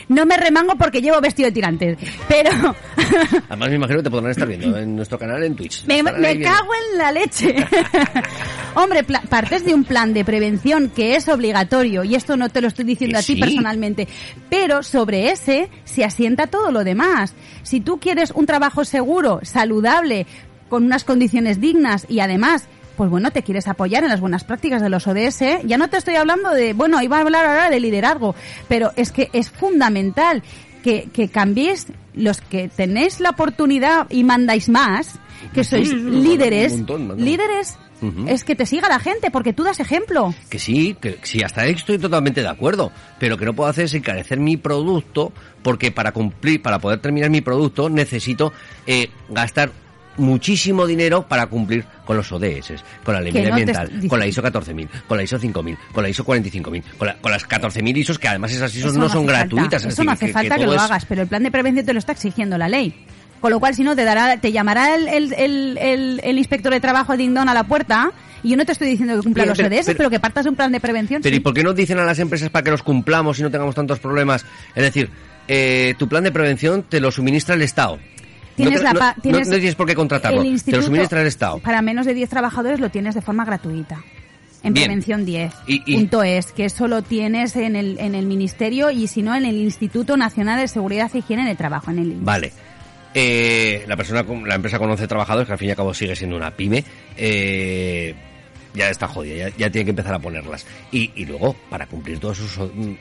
no 0.09 0.25
me 0.25 0.39
remango 0.39 0.77
porque 0.77 1.03
llevo 1.03 1.21
vestido 1.21 1.49
de 1.49 1.53
tirantes. 1.53 1.99
Pero 2.27 2.51
Además 3.51 3.69
me 3.69 3.77
imagino 3.77 3.99
que 3.99 4.05
te 4.05 4.11
podrán 4.11 4.31
estar 4.31 4.49
viendo 4.49 4.79
en 4.79 4.97
nuestro 4.97 5.19
canal 5.19 5.43
en 5.43 5.55
Twitch. 5.55 5.85
me, 5.85 6.03
cago 6.41 6.71
en 6.93 6.99
la 6.99 7.13
leche. 7.13 7.55
Hombre, 8.75 9.05
partes 9.05 9.67
de 9.67 9.75
un 9.75 9.85
plan 9.85 10.15
de 10.15 10.25
prevención 10.25 10.89
que 10.89 11.17
es 11.17 11.29
obligatorio, 11.29 12.03
y 12.03 12.15
esto 12.15 12.39
no 12.39 12.49
te 12.49 12.63
lo 12.63 12.69
estoy 12.69 12.87
diciendo 12.87 13.19
Que 13.19 13.21
a 13.21 13.27
ti 13.27 13.37
personalmente, 13.37 14.09
pero 14.49 14.83
sobre 14.83 15.31
ese 15.31 15.69
se 15.85 16.03
asienta 16.03 16.47
todo 16.47 16.73
lo 16.73 16.83
demás. 16.83 17.35
Si 17.63 17.83
tú 17.83 18.01
quieres 18.01 18.31
un 18.31 18.47
trabajo 18.47 18.87
seguro, 18.87 19.41
saludable, 19.43 20.27
con 20.71 20.85
unas 20.85 21.05
condiciones 21.05 21.61
dignas 21.61 22.07
y 22.09 22.21
además 22.21 22.69
pues 22.97 23.11
bueno, 23.11 23.31
te 23.31 23.43
quieres 23.43 23.69
apoyar 23.69 24.05
en 24.05 24.11
las 24.11 24.21
buenas 24.21 24.45
prácticas 24.45 24.83
de 24.83 24.89
los 24.89 25.07
ODS. 25.07 25.63
Ya 25.65 25.79
no 25.79 25.89
te 25.89 25.97
estoy 25.97 26.17
hablando 26.17 26.51
de, 26.51 26.73
bueno, 26.73 27.03
iba 27.03 27.19
a 27.19 27.21
hablar 27.21 27.47
ahora 27.47 27.71
de 27.71 27.81
liderazgo, 27.81 28.35
pero 28.69 28.93
es 28.97 29.13
que 29.13 29.31
es 29.33 29.51
fundamental 29.51 30.43
que, 30.83 31.09
que 31.13 31.29
cambiéis 31.29 31.87
los 32.15 32.41
que 32.41 32.69
tenéis 32.69 33.21
la 33.21 33.31
oportunidad 33.31 34.07
y 34.11 34.25
mandáis 34.25 34.69
más, 34.69 35.19
que 35.53 35.65
sois 35.65 35.89
Sí, 35.89 35.97
líderes, 35.97 36.77
montón, 36.77 37.25
líderes, 37.25 37.77
es 38.27 38.45
que 38.45 38.55
te 38.55 38.67
siga 38.67 38.89
la 38.89 38.99
gente, 38.99 39.31
porque 39.31 39.53
tú 39.53 39.65
das 39.65 39.81
ejemplo. 39.81 40.35
Que 40.51 40.59
sí, 40.59 40.95
que 41.01 41.19
sí, 41.23 41.43
hasta 41.43 41.63
ahí 41.63 41.73
estoy 41.73 41.99
totalmente 41.99 42.43
de 42.43 42.49
acuerdo. 42.49 42.93
Pero 43.19 43.39
que 43.39 43.47
no 43.47 43.55
puedo 43.55 43.71
hacer 43.71 43.87
es 43.87 43.95
encarecer 43.95 44.39
mi 44.39 44.57
producto, 44.57 45.33
porque 45.63 45.91
para 45.91 46.13
cumplir, 46.13 46.61
para 46.61 46.79
poder 46.79 47.01
terminar 47.01 47.31
mi 47.31 47.41
producto, 47.41 47.89
necesito 47.89 48.53
eh, 48.87 49.09
gastar 49.31 49.73
muchísimo 50.17 50.87
dinero 50.87 51.27
para 51.27 51.47
cumplir 51.47 51.85
con 52.05 52.17
los 52.17 52.31
ODS, 52.33 52.83
con 53.05 53.15
la 53.15 53.21
ley 53.21 53.33
no 53.33 53.57
te 53.57 53.71
estoy 53.73 54.09
con 54.09 54.19
la 54.19 54.27
ISO 54.27 54.41
14000, 54.43 54.89
con 55.09 55.17
la 55.17 55.23
ISO 55.25 55.39
5000, 55.39 55.79
con 55.93 56.03
la 56.03 56.09
ISO 56.09 56.25
45000, 56.25 56.83
con, 56.99 57.09
la- 57.09 57.17
con 57.19 57.31
las 57.33 57.45
14000 57.45 57.97
ISOs 57.97 58.19
que 58.19 58.29
además 58.29 58.53
esas 58.53 58.75
ISOs 58.75 58.93
Eso 58.93 59.01
no, 59.01 59.09
son 59.09 59.27
falta. 59.27 59.41
gratuitas. 59.41 59.85
es 59.85 59.93
Eso 59.95 60.05
no 60.05 60.13
hace 60.13 60.29
falta 60.29 60.57
que, 60.57 60.67
lo 60.67 60.75
es- 60.75 60.81
hagas, 60.83 61.05
pero 61.07 61.23
el 61.23 61.29
plan 61.29 61.43
de 61.43 61.51
prevención 61.51 61.85
te 61.87 61.93
lo 61.93 61.99
está 61.99 62.13
exigiendo 62.13 62.59
la 62.59 62.69
ley. 62.69 62.95
Con 63.41 63.51
lo 63.51 63.61
cual, 63.61 63.75
si 63.75 63.83
no, 63.85 63.95
te 63.95 64.05
dará, 64.05 64.39
te 64.41 64.53
llamará 64.53 64.95
el, 64.95 65.07
el, 65.07 65.33
el, 65.35 65.79
el- 65.79 66.21
el 66.25 66.39
inspector 66.39 66.73
de 66.73 66.81
trabajo 66.81 67.15
ding 67.17 67.35
dong 67.35 67.49
a 67.49 67.55
la 67.55 67.65
puerta. 67.65 68.11
Y 68.43 68.51
yo 68.51 68.57
no 68.57 68.65
te 68.65 68.73
estoy 68.73 68.89
diciendo 68.89 69.15
que 69.17 69.23
cumpla 69.23 69.45
los 69.47 69.57
pero- 69.59 69.69
ODS, 69.69 69.85
pero, 69.87 69.97
pero- 69.99 70.11
que 70.11 70.21
partas 70.21 70.45
de 70.45 70.51
un 70.51 70.57
plan 70.57 70.73
de 70.73 70.81
prevención. 70.81 71.21
Pero 71.23 71.35
sí. 71.35 71.41
¿y 71.41 71.41
por 71.43 71.53
qué 71.53 71.63
no 71.63 71.73
dicen 71.75 71.99
a 71.99 72.05
las 72.05 72.19
empresas 72.19 72.49
para 72.51 72.63
que 72.63 72.71
los 72.71 72.83
cumplamos 72.83 73.39
y 73.39 73.43
no 73.43 73.51
tengamos 73.51 73.75
tantos 73.75 73.99
problemas? 73.99 74.47
Es 74.75 74.83
decir, 74.83 75.11
eh, 75.49 75.95
tu 75.99 76.09
plan 76.09 76.25
de 76.25 76.33
prevención 76.33 76.85
te 76.89 77.01
lo 77.01 77.11
suministra 77.11 77.55
el 77.55 77.63
Estado. 77.63 77.99
Tienes 78.57 78.83
no, 78.83 78.93
la 78.93 78.93
no- 78.93 79.23
tienes 79.23 79.49
no 79.49 79.55
tienes 79.57 79.75
por 79.75 79.87
qué 79.87 79.95
contratarlo, 79.95 80.43
el 80.43 80.63
te 80.63 80.73
lo 80.73 80.83
suministra 80.83 81.21
el 81.21 81.27
Estado. 81.27 81.59
Para 81.59 81.83
menos 81.83 82.07
de 82.07 82.15
10 82.15 82.31
trabajadores 82.31 82.81
lo 82.81 82.91
tienes 82.91 83.15
de 83.15 83.21
forma 83.21 83.45
gratuita. 83.45 84.03
En 84.63 84.73
Bien. 84.73 84.87
Prevención 84.87 85.25
10. 85.27 85.53
Y- 85.67 85.83
y- 85.87 85.97
Punto 85.97 86.23
es, 86.23 86.53
que 86.53 86.65
eso 86.65 86.89
lo 86.89 87.03
tienes 87.03 87.55
en 87.57 87.77
el, 87.77 87.99
en 87.99 88.15
el 88.15 88.25
Ministerio 88.27 88.91
y 88.91 89.09
si 89.09 89.21
no 89.23 89.35
en 89.35 89.45
el 89.45 89.57
Instituto 89.57 90.17
Nacional 90.17 90.59
de 90.61 90.69
Seguridad 90.69 91.11
e 91.15 91.19
Higiene 91.19 91.43
en 91.43 91.49
el 91.49 91.57
Trabajo, 91.57 91.91
en 91.91 91.99
el. 91.99 92.13
Vale. 92.21 92.53
Eh, 93.13 93.85
la 93.87 93.97
persona, 93.97 94.25
la 94.47 94.55
empresa 94.55 94.79
con 94.79 94.91
11 94.91 95.07
trabajadores, 95.07 95.47
que 95.47 95.53
al 95.53 95.59
fin 95.59 95.69
y 95.69 95.71
al 95.73 95.77
cabo 95.77 95.93
sigue 95.95 96.17
siendo 96.17 96.37
una 96.37 96.51
pyme, 96.51 96.83
eh, 97.17 98.15
ya 98.73 98.89
está 98.89 99.07
jodida, 99.07 99.51
ya, 99.51 99.57
ya 99.57 99.71
tiene 99.71 99.85
que 99.85 99.91
empezar 99.91 100.15
a 100.15 100.19
ponerlas. 100.19 100.67
Y, 100.91 101.11
y 101.15 101.27
luego, 101.27 101.55
para 101.71 101.87
cumplir 101.87 102.19
todos 102.19 102.41
esos 102.41 102.71
mm, 102.75 102.93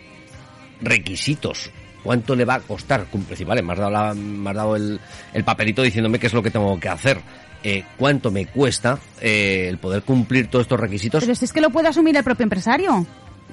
requisitos, 0.82 1.72
¿cuánto 2.04 2.36
le 2.36 2.46
va 2.46 2.56
a 2.56 2.60
costar? 2.60 3.06
Cumple, 3.06 3.36
sí, 3.36 3.44
vale, 3.44 3.62
me 3.62 3.74
has 3.74 3.80
dado, 3.80 3.92
la- 3.92 4.14
me 4.14 4.50
has 4.50 4.56
dado 4.56 4.76
el, 4.76 5.00
el 5.34 5.44
papelito 5.44 5.82
diciéndome 5.82 6.20
qué 6.20 6.28
es 6.28 6.34
lo 6.34 6.44
que 6.44 6.52
tengo 6.52 6.80
que 6.80 6.90
hacer. 6.90 7.20
Eh, 7.64 7.84
¿Cuánto 7.98 8.30
me 8.30 8.46
cuesta 8.46 9.00
eh, 9.22 9.68
el 9.70 9.78
poder 9.78 10.04
cumplir 10.04 10.48
todos 10.48 10.64
estos 10.64 10.80
requisitos? 10.80 11.24
Pero 11.24 11.34
si 11.34 11.46
es 11.46 11.54
que 11.54 11.62
lo 11.62 11.70
puede 11.70 11.88
asumir 11.88 12.16
el 12.18 12.24
propio 12.24 12.44
empresario. 12.44 13.06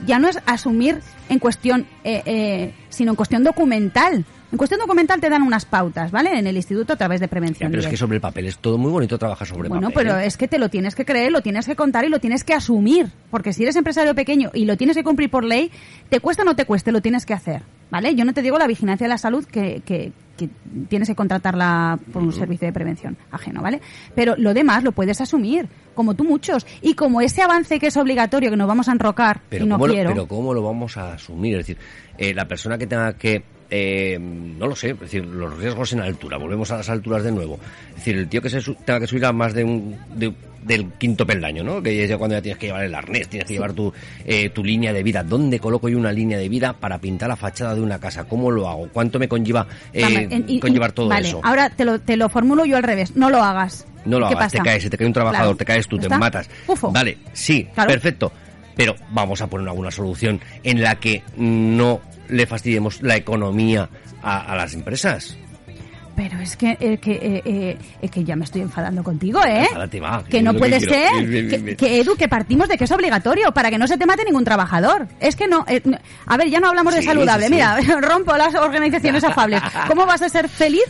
Ya 0.06 0.18
no 0.18 0.28
es 0.28 0.38
asumir 0.46 1.00
en 1.28 1.38
cuestión, 1.38 1.86
eh, 2.04 2.22
eh, 2.24 2.74
sino 2.88 3.12
en 3.12 3.16
cuestión 3.16 3.44
documental. 3.44 4.24
En 4.52 4.58
cuestión 4.58 4.80
documental 4.80 5.20
te 5.20 5.30
dan 5.30 5.42
unas 5.42 5.64
pautas, 5.64 6.10
¿vale? 6.10 6.36
En 6.38 6.46
el 6.46 6.56
instituto 6.56 6.94
a 6.94 6.96
través 6.96 7.20
de 7.20 7.26
Ya, 7.26 7.30
prevención. 7.30 7.70
pero 7.70 7.82
es 7.82 7.88
que 7.88 7.96
sobre 7.96 8.16
el 8.16 8.20
papel 8.20 8.46
es 8.46 8.58
todo 8.58 8.78
muy 8.78 8.90
bonito 8.90 9.16
trabajar 9.16 9.46
sobre 9.46 9.68
Bueno, 9.68 9.90
papel. 9.90 10.06
pero 10.08 10.18
¿eh? 10.18 10.26
es 10.26 10.36
que 10.36 10.48
te 10.48 10.58
lo 10.58 10.68
tienes 10.68 10.94
que 10.96 11.04
creer, 11.04 11.30
lo 11.30 11.40
tienes 11.40 11.66
que 11.66 11.76
contar 11.76 12.04
y 12.04 12.08
lo 12.08 12.18
tienes 12.18 12.42
que 12.42 12.52
asumir. 12.54 13.08
Porque 13.30 13.52
si 13.52 13.62
eres 13.62 13.76
empresario 13.76 14.14
pequeño 14.14 14.50
y 14.52 14.64
lo 14.64 14.76
tienes 14.76 14.96
que 14.96 15.04
cumplir 15.04 15.30
por 15.30 15.44
ley, 15.44 15.70
te 16.08 16.18
cuesta 16.18 16.42
o 16.42 16.46
no 16.46 16.56
te 16.56 16.64
cueste, 16.64 16.90
lo 16.90 17.00
tienes 17.00 17.26
que 17.26 17.34
hacer. 17.34 17.62
¿Vale? 17.90 18.14
Yo 18.14 18.24
no 18.24 18.32
te 18.32 18.42
digo 18.42 18.58
la 18.58 18.66
vigilancia 18.66 19.04
de 19.04 19.08
la 19.08 19.18
salud 19.18 19.44
que, 19.44 19.82
que, 19.84 20.12
que 20.36 20.48
tienes 20.88 21.08
que 21.08 21.14
contratarla 21.16 21.98
por 22.12 22.22
un 22.22 22.32
servicio 22.32 22.66
de 22.66 22.72
prevención 22.72 23.16
ajeno, 23.32 23.62
¿vale? 23.62 23.80
Pero 24.14 24.34
lo 24.36 24.54
demás 24.54 24.84
lo 24.84 24.92
puedes 24.92 25.20
asumir, 25.20 25.68
como 25.94 26.14
tú 26.14 26.22
muchos. 26.24 26.66
Y 26.82 26.94
como 26.94 27.20
ese 27.20 27.42
avance 27.42 27.78
que 27.80 27.88
es 27.88 27.96
obligatorio, 27.96 28.50
que 28.50 28.56
nos 28.56 28.68
vamos 28.68 28.88
a 28.88 28.92
enrocar 28.92 29.40
pero 29.48 29.64
y 29.64 29.68
no 29.68 29.74
¿cómo 29.76 29.86
lo, 29.88 29.94
quiero. 29.94 30.10
pero 30.10 30.26
cómo 30.28 30.54
lo 30.54 30.62
vamos 30.62 30.96
a 30.96 31.14
asumir 31.14 31.54
es 31.58 31.66
decir 31.66 31.78
eh, 32.18 32.32
la 32.32 32.46
persona 32.46 32.78
que 32.78 32.86
tenga 32.86 33.12
que 33.14 33.42
eh, 33.70 34.18
no 34.20 34.66
lo 34.66 34.74
sé 34.76 34.90
es 34.90 35.00
decir 35.00 35.24
los 35.24 35.56
riesgos 35.58 35.92
en 35.92 36.00
altura 36.00 36.36
volvemos 36.36 36.70
a 36.72 36.78
las 36.78 36.88
alturas 36.90 37.22
de 37.22 37.32
nuevo 37.32 37.58
es 37.90 37.96
decir 37.96 38.16
el 38.16 38.28
tío 38.28 38.42
que 38.42 38.50
se 38.50 38.60
tenga 38.84 39.00
que 39.00 39.06
subir 39.06 39.24
a 39.24 39.32
más 39.32 39.54
de 39.54 39.64
un 39.64 39.96
de- 40.14 40.32
del 40.60 40.86
quinto 40.98 41.26
peldaño 41.26 41.62
no 41.64 41.82
que 41.82 42.06
ya 42.06 42.18
cuando 42.18 42.36
ya 42.36 42.42
tienes 42.42 42.58
que 42.58 42.66
llevar 42.66 42.84
el 42.84 42.94
arnés 42.94 43.28
tienes 43.28 43.46
que 43.48 43.54
llevar 43.54 43.72
tu 43.72 43.92
eh, 44.26 44.50
tu 44.50 44.62
línea 44.62 44.92
de 44.92 45.02
vida 45.02 45.22
dónde 45.22 45.58
coloco 45.58 45.88
yo 45.88 45.96
una 45.96 46.12
línea 46.12 46.36
de 46.36 46.48
vida 46.50 46.74
para 46.74 46.98
pintar 46.98 47.28
la 47.30 47.36
fachada 47.36 47.74
de 47.74 47.80
una 47.80 47.98
casa 47.98 48.24
cómo 48.24 48.50
lo 48.50 48.68
hago 48.68 48.88
cuánto 48.92 49.18
me 49.18 49.26
conlleva 49.28 49.66
eh, 49.92 50.02
Vale, 50.02 50.28
en- 50.30 50.60
conllevar 50.60 50.92
todo 50.92 51.08
vale, 51.08 51.28
eso 51.28 51.40
ahora 51.42 51.70
te 51.70 51.84
lo, 51.86 51.98
te 52.00 52.16
lo 52.16 52.28
formulo 52.28 52.64
yo 52.66 52.76
al 52.76 52.82
revés. 52.82 53.16
No 53.16 53.30
lo 53.30 53.42
hagas. 53.42 53.86
no 54.04 54.18
lo 54.18 54.28
¿Qué 54.28 54.34
hagas, 54.34 54.52
te 54.52 54.58
pasa? 54.58 54.70
caes, 54.70 54.82
se 54.82 54.90
te 54.90 54.98
cae 54.98 55.06
un 55.06 55.12
trabajador, 55.14 55.56
Claro, 55.56 55.56
te 55.56 55.64
caes 55.64 55.88
tú, 55.88 55.96
¿ya 55.98 56.08
te 56.08 56.18
matas. 56.18 56.50
Ufo. 56.66 56.90
Vale, 56.92 57.16
sí, 57.32 57.66
Claro. 57.74 57.90
perfecto. 57.90 58.32
Pero 58.76 58.94
vamos 59.10 59.40
a 59.42 59.46
poner 59.46 59.68
alguna 59.68 59.90
solución 59.90 60.40
en 60.62 60.82
la 60.82 60.94
que 60.96 61.22
no 61.36 62.00
le 62.30 62.46
fastidiemos 62.46 63.02
la 63.02 63.16
economía 63.16 63.88
a, 64.22 64.52
a 64.52 64.56
las 64.56 64.74
empresas. 64.74 65.36
Pero 66.16 66.38
es 66.38 66.54
que, 66.56 66.76
eh, 66.80 66.98
que, 66.98 67.12
eh, 67.12 67.42
eh, 67.46 67.78
es 68.02 68.10
que 68.10 68.24
ya 68.24 68.36
me 68.36 68.44
estoy 68.44 68.60
enfadando 68.60 69.02
contigo, 69.02 69.40
¿eh? 69.42 69.62
Enfádate, 69.62 70.00
va, 70.00 70.22
que 70.24 70.42
no 70.42 70.52
que 70.52 70.58
puede 70.58 70.78
ser. 70.80 71.76
Que, 71.76 72.00
Edu, 72.00 72.14
que 72.16 72.28
partimos 72.28 72.68
de 72.68 72.76
que 72.76 72.84
es 72.84 72.90
obligatorio 72.92 73.52
para 73.52 73.70
que 73.70 73.78
no 73.78 73.86
se 73.86 73.96
te 73.96 74.04
mate 74.04 74.24
ningún 74.24 74.44
trabajador. 74.44 75.08
Es 75.18 75.34
que 75.34 75.48
no. 75.48 75.64
eh, 75.66 75.80
no- 75.84 75.96
a 76.26 76.36
ver, 76.36 76.50
ya 76.50 76.60
no 76.60 76.68
hablamos 76.68 76.94
de 76.94 77.02
saludable. 77.02 77.46
sí, 77.46 77.54
sí. 77.54 77.54
Mira, 77.54 77.78
rompo 78.02 78.36
las 78.36 78.54
organizaciones 78.54 79.24
afables. 79.24 79.62
¿Cómo 79.88 80.04
vas 80.04 80.20
a 80.20 80.28
ser 80.28 80.48
feliz? 80.50 80.84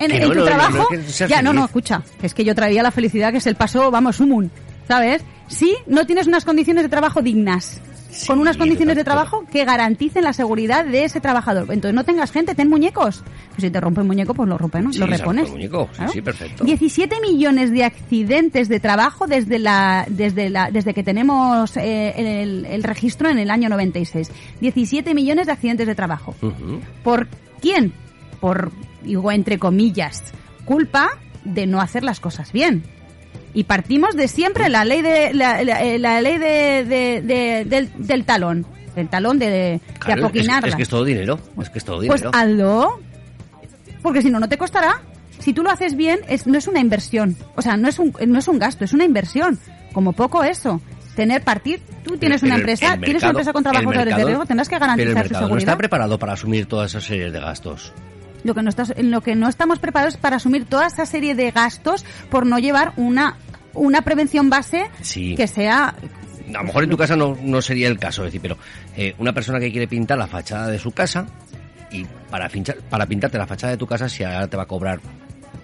En, 0.00 0.10
Que 0.10 0.16
en 0.18 0.22
no, 0.24 0.28
tu 0.30 0.38
no, 0.40 0.44
trabajo, 0.44 0.88
ya 1.28 1.40
no, 1.40 1.52
no, 1.52 1.64
escucha, 1.64 2.02
es 2.22 2.34
que 2.34 2.44
yo 2.44 2.54
traía 2.54 2.82
la 2.82 2.90
felicidad 2.90 3.30
que 3.30 3.38
es 3.38 3.46
el 3.46 3.54
paso, 3.54 3.90
vamos, 3.90 4.16
sumum, 4.16 4.48
¿sabes? 4.88 5.22
Si 5.46 5.76
no 5.86 6.04
tienes 6.06 6.26
unas 6.26 6.44
condiciones 6.44 6.82
de 6.82 6.88
trabajo 6.88 7.22
dignas, 7.22 7.80
Sí, 8.12 8.26
con 8.26 8.38
unas 8.38 8.56
condiciones 8.58 8.94
de 8.94 9.04
trabajo 9.04 9.44
que 9.50 9.64
garanticen 9.64 10.22
la 10.22 10.32
seguridad 10.34 10.84
de 10.84 11.04
ese 11.04 11.20
trabajador. 11.20 11.64
Entonces 11.72 11.94
no 11.94 12.04
tengas 12.04 12.30
gente, 12.30 12.54
ten 12.54 12.68
muñecos. 12.68 13.24
Pues 13.48 13.62
si 13.62 13.70
te 13.70 13.80
rompe 13.80 14.02
el 14.02 14.06
muñeco, 14.06 14.34
pues 14.34 14.48
lo 14.48 14.58
rompe, 14.58 14.80
¿no? 14.82 14.92
Sí, 14.92 14.98
lo 14.98 15.06
repones. 15.06 15.50
muñeco. 15.50 15.88
Sí, 15.96 16.04
sí, 16.12 16.22
perfecto. 16.22 16.62
17 16.64 17.20
millones 17.20 17.72
de 17.72 17.84
accidentes 17.84 18.68
de 18.68 18.80
trabajo 18.80 19.26
desde 19.26 19.58
la 19.58 20.04
desde 20.08 20.50
la 20.50 20.70
desde 20.70 20.92
que 20.92 21.02
tenemos 21.02 21.76
eh, 21.78 22.42
el, 22.42 22.66
el 22.66 22.82
registro 22.82 23.30
en 23.30 23.38
el 23.38 23.50
año 23.50 23.68
96. 23.70 24.30
17 24.60 25.14
millones 25.14 25.46
de 25.46 25.52
accidentes 25.52 25.86
de 25.86 25.94
trabajo. 25.94 26.34
¿Por 27.02 27.28
quién? 27.60 27.92
Por, 28.40 28.72
digo, 29.02 29.32
entre 29.32 29.58
comillas, 29.58 30.22
culpa 30.64 31.08
de 31.44 31.66
no 31.66 31.80
hacer 31.80 32.04
las 32.04 32.20
cosas 32.20 32.52
bien. 32.52 32.82
Y 33.54 33.64
partimos 33.64 34.16
de 34.16 34.28
siempre 34.28 34.68
la 34.68 34.84
ley 34.84 35.02
de 35.02 35.34
la, 35.34 35.62
la- 35.62 35.82
eh, 35.82 35.98
la 35.98 36.20
ley 36.22 36.38
de, 36.38 36.84
de- 36.84 37.22
de- 37.22 37.64
del, 37.66 37.90
del 37.98 38.24
talón, 38.24 38.64
del 38.96 39.08
talón 39.08 39.38
de, 39.38 39.50
de 39.50 39.80
Claro, 39.98 40.20
es- 40.22 40.24
apoquinarla. 40.26 40.68
es, 40.68 40.76
que 40.76 40.82
es 40.82 40.88
todo 40.88 41.04
dinero. 41.04 41.38
Es 41.60 41.68
que 41.70 41.78
es 41.78 41.84
todo 41.84 41.98
Pues 42.06 42.22
dinero. 42.22 42.30
hazlo, 42.34 43.00
porque 44.02 44.22
si 44.22 44.30
no, 44.30 44.40
no 44.40 44.48
te 44.48 44.56
costará. 44.58 45.02
Si 45.38 45.52
tú 45.52 45.62
lo 45.62 45.70
haces 45.70 45.96
bien, 45.96 46.20
es, 46.28 46.46
no 46.46 46.56
es 46.56 46.66
una 46.68 46.78
inversión. 46.80 47.36
O 47.56 47.62
sea, 47.62 47.76
no 47.76 47.88
es 47.88 47.98
un, 47.98 48.14
no 48.26 48.38
es 48.38 48.46
un 48.48 48.58
gasto, 48.58 48.84
es 48.84 48.92
una 48.92 49.04
inversión. 49.04 49.58
Como 49.92 50.12
poco 50.12 50.44
eso. 50.44 50.80
Tener 51.16 51.42
partir, 51.42 51.80
tú 52.04 52.16
tienes 52.16 52.40
Pero 52.40 52.52
una 52.54 52.60
empresa, 52.60 52.96
tienes 52.98 53.22
una 53.22 53.30
empresa 53.32 53.52
con 53.52 53.62
trabajadores 53.62 54.06
de 54.16 54.24
riesgo, 54.24 54.46
tendrás 54.46 54.68
que 54.68 54.76
Pero 54.76 54.84
el 54.92 54.96
garantizar 54.96 55.24
su 55.26 55.32
mercado 55.34 55.48
no 55.50 55.58
está 55.58 55.76
preparado 55.76 56.18
para 56.18 56.32
asumir 56.32 56.64
todas 56.66 56.90
esas 56.92 57.04
series 57.04 57.30
de 57.32 57.38
gastos. 57.40 57.92
Lo 58.44 58.54
que 58.54 58.62
no 58.62 58.68
estás, 58.68 58.92
en 58.96 59.10
lo 59.10 59.20
que 59.20 59.34
no 59.34 59.48
estamos 59.48 59.78
preparados 59.78 60.14
es 60.14 60.20
para 60.20 60.36
asumir 60.36 60.64
toda 60.64 60.86
esa 60.86 61.06
serie 61.06 61.34
de 61.34 61.50
gastos 61.50 62.04
por 62.30 62.46
no 62.46 62.58
llevar 62.58 62.92
una 62.96 63.36
una 63.74 64.02
prevención 64.02 64.50
base 64.50 64.90
Sí. 65.00 65.34
que 65.34 65.46
sea 65.46 65.94
A 66.48 66.52
lo 66.52 66.64
mejor 66.64 66.84
en 66.84 66.90
tu 66.90 66.96
casa 66.96 67.16
no, 67.16 67.36
no 67.40 67.62
sería 67.62 67.88
el 67.88 67.98
caso, 67.98 68.22
es 68.22 68.26
decir, 68.26 68.40
pero 68.42 68.58
eh, 68.96 69.14
una 69.18 69.32
persona 69.32 69.58
que 69.58 69.70
quiere 69.70 69.88
pintar 69.88 70.18
la 70.18 70.26
fachada 70.26 70.68
de 70.68 70.78
su 70.78 70.92
casa 70.92 71.26
y 71.90 72.04
para, 72.30 72.48
pinchar, 72.48 72.76
para 72.90 73.06
pintarte 73.06 73.38
la 73.38 73.46
fachada 73.46 73.70
de 73.72 73.76
tu 73.76 73.86
casa, 73.86 74.08
si 74.08 74.24
ahora 74.24 74.48
te 74.48 74.56
va 74.56 74.64
a 74.64 74.66
cobrar 74.66 75.00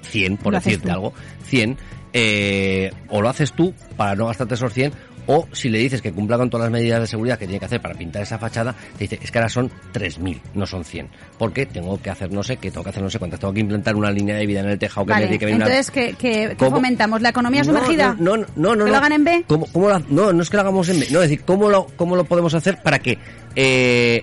100, 0.03 0.37
por 0.39 0.55
decirte 0.55 0.91
algo, 0.91 1.13
100, 1.45 1.77
eh, 2.13 2.91
o 3.09 3.21
lo 3.21 3.29
haces 3.29 3.53
tú 3.53 3.75
para 3.97 4.15
no 4.15 4.27
gastarte 4.27 4.55
esos 4.55 4.73
100, 4.73 4.93
o 5.29 5.47
si 5.53 5.69
le 5.69 5.79
dices 5.79 6.03
que 6.03 6.11
cumpla 6.11 6.37
con 6.37 6.51
todas 6.51 6.65
las 6.65 6.73
medidas 6.73 7.01
de 7.01 7.07
seguridad 7.07 7.39
que 7.39 7.47
tiene 7.47 7.61
que 7.61 7.67
hacer 7.67 7.81
para 7.81 7.95
pintar 7.95 8.23
esa 8.23 8.37
fachada, 8.39 8.75
te 8.97 9.05
dice, 9.05 9.19
es 9.23 9.31
que 9.31 9.39
ahora 9.39 9.49
son 9.49 9.71
3.000, 9.93 10.41
no 10.55 10.67
son 10.67 10.85
100, 10.85 11.07
porque 11.39 11.67
tengo 11.67 12.01
que 12.03 12.11
hacer 12.11 12.33
no 12.33 12.43
sé 12.43 12.57
qué, 12.57 12.71
tengo 12.71 12.83
que 12.83 12.91
hacer 12.91 13.03
no 13.03 13.11
sé 13.11 13.19
cuántas, 13.21 13.39
tengo 13.39 13.55
que 13.55 13.61
implantar 13.61 13.95
una 13.95 14.11
línea 14.11 14.35
de 14.37 14.47
vida 14.47 14.61
en 14.61 14.71
el 14.71 14.79
tejado 14.79 15.07
que 15.07 15.11
me 15.11 15.15
vale 15.15 15.27
tiene 15.29 15.39
que 15.39 15.55
una- 15.55 15.67
entonces 15.67 15.91
que 16.19 16.57
¿Cómo? 16.59 16.73
fomentamos 16.73 17.21
la 17.23 17.29
economía 17.29 17.61
No, 17.61 17.67
sumergida 17.67 18.17
No, 18.19 18.37
no, 18.39 18.47
no, 18.57 18.75
no. 18.75 18.85
que 18.85 18.85
no. 18.85 18.87
lo 18.87 18.97
hagan 18.97 19.13
en 19.13 19.25
B 19.25 19.45
¿Cómo, 19.47 19.67
cómo 19.73 19.89
lo 19.89 19.95
ha- 19.95 20.03
no, 20.09 20.33
no 20.33 20.43
es 20.43 20.51
que 20.51 20.57
lo 20.57 20.63
hagamos 20.63 20.89
en 20.89 20.99
B. 21.01 21.07
No, 21.11 21.23
es 21.23 21.29
decir, 21.31 21.45
¿cómo 21.45 21.69
lo, 21.69 21.87
cómo 21.97 22.17
lo 22.17 22.25
podemos 22.25 22.55
hacer 22.55 22.79
para 22.83 22.99
que 22.99 23.19
eh, 23.55 24.23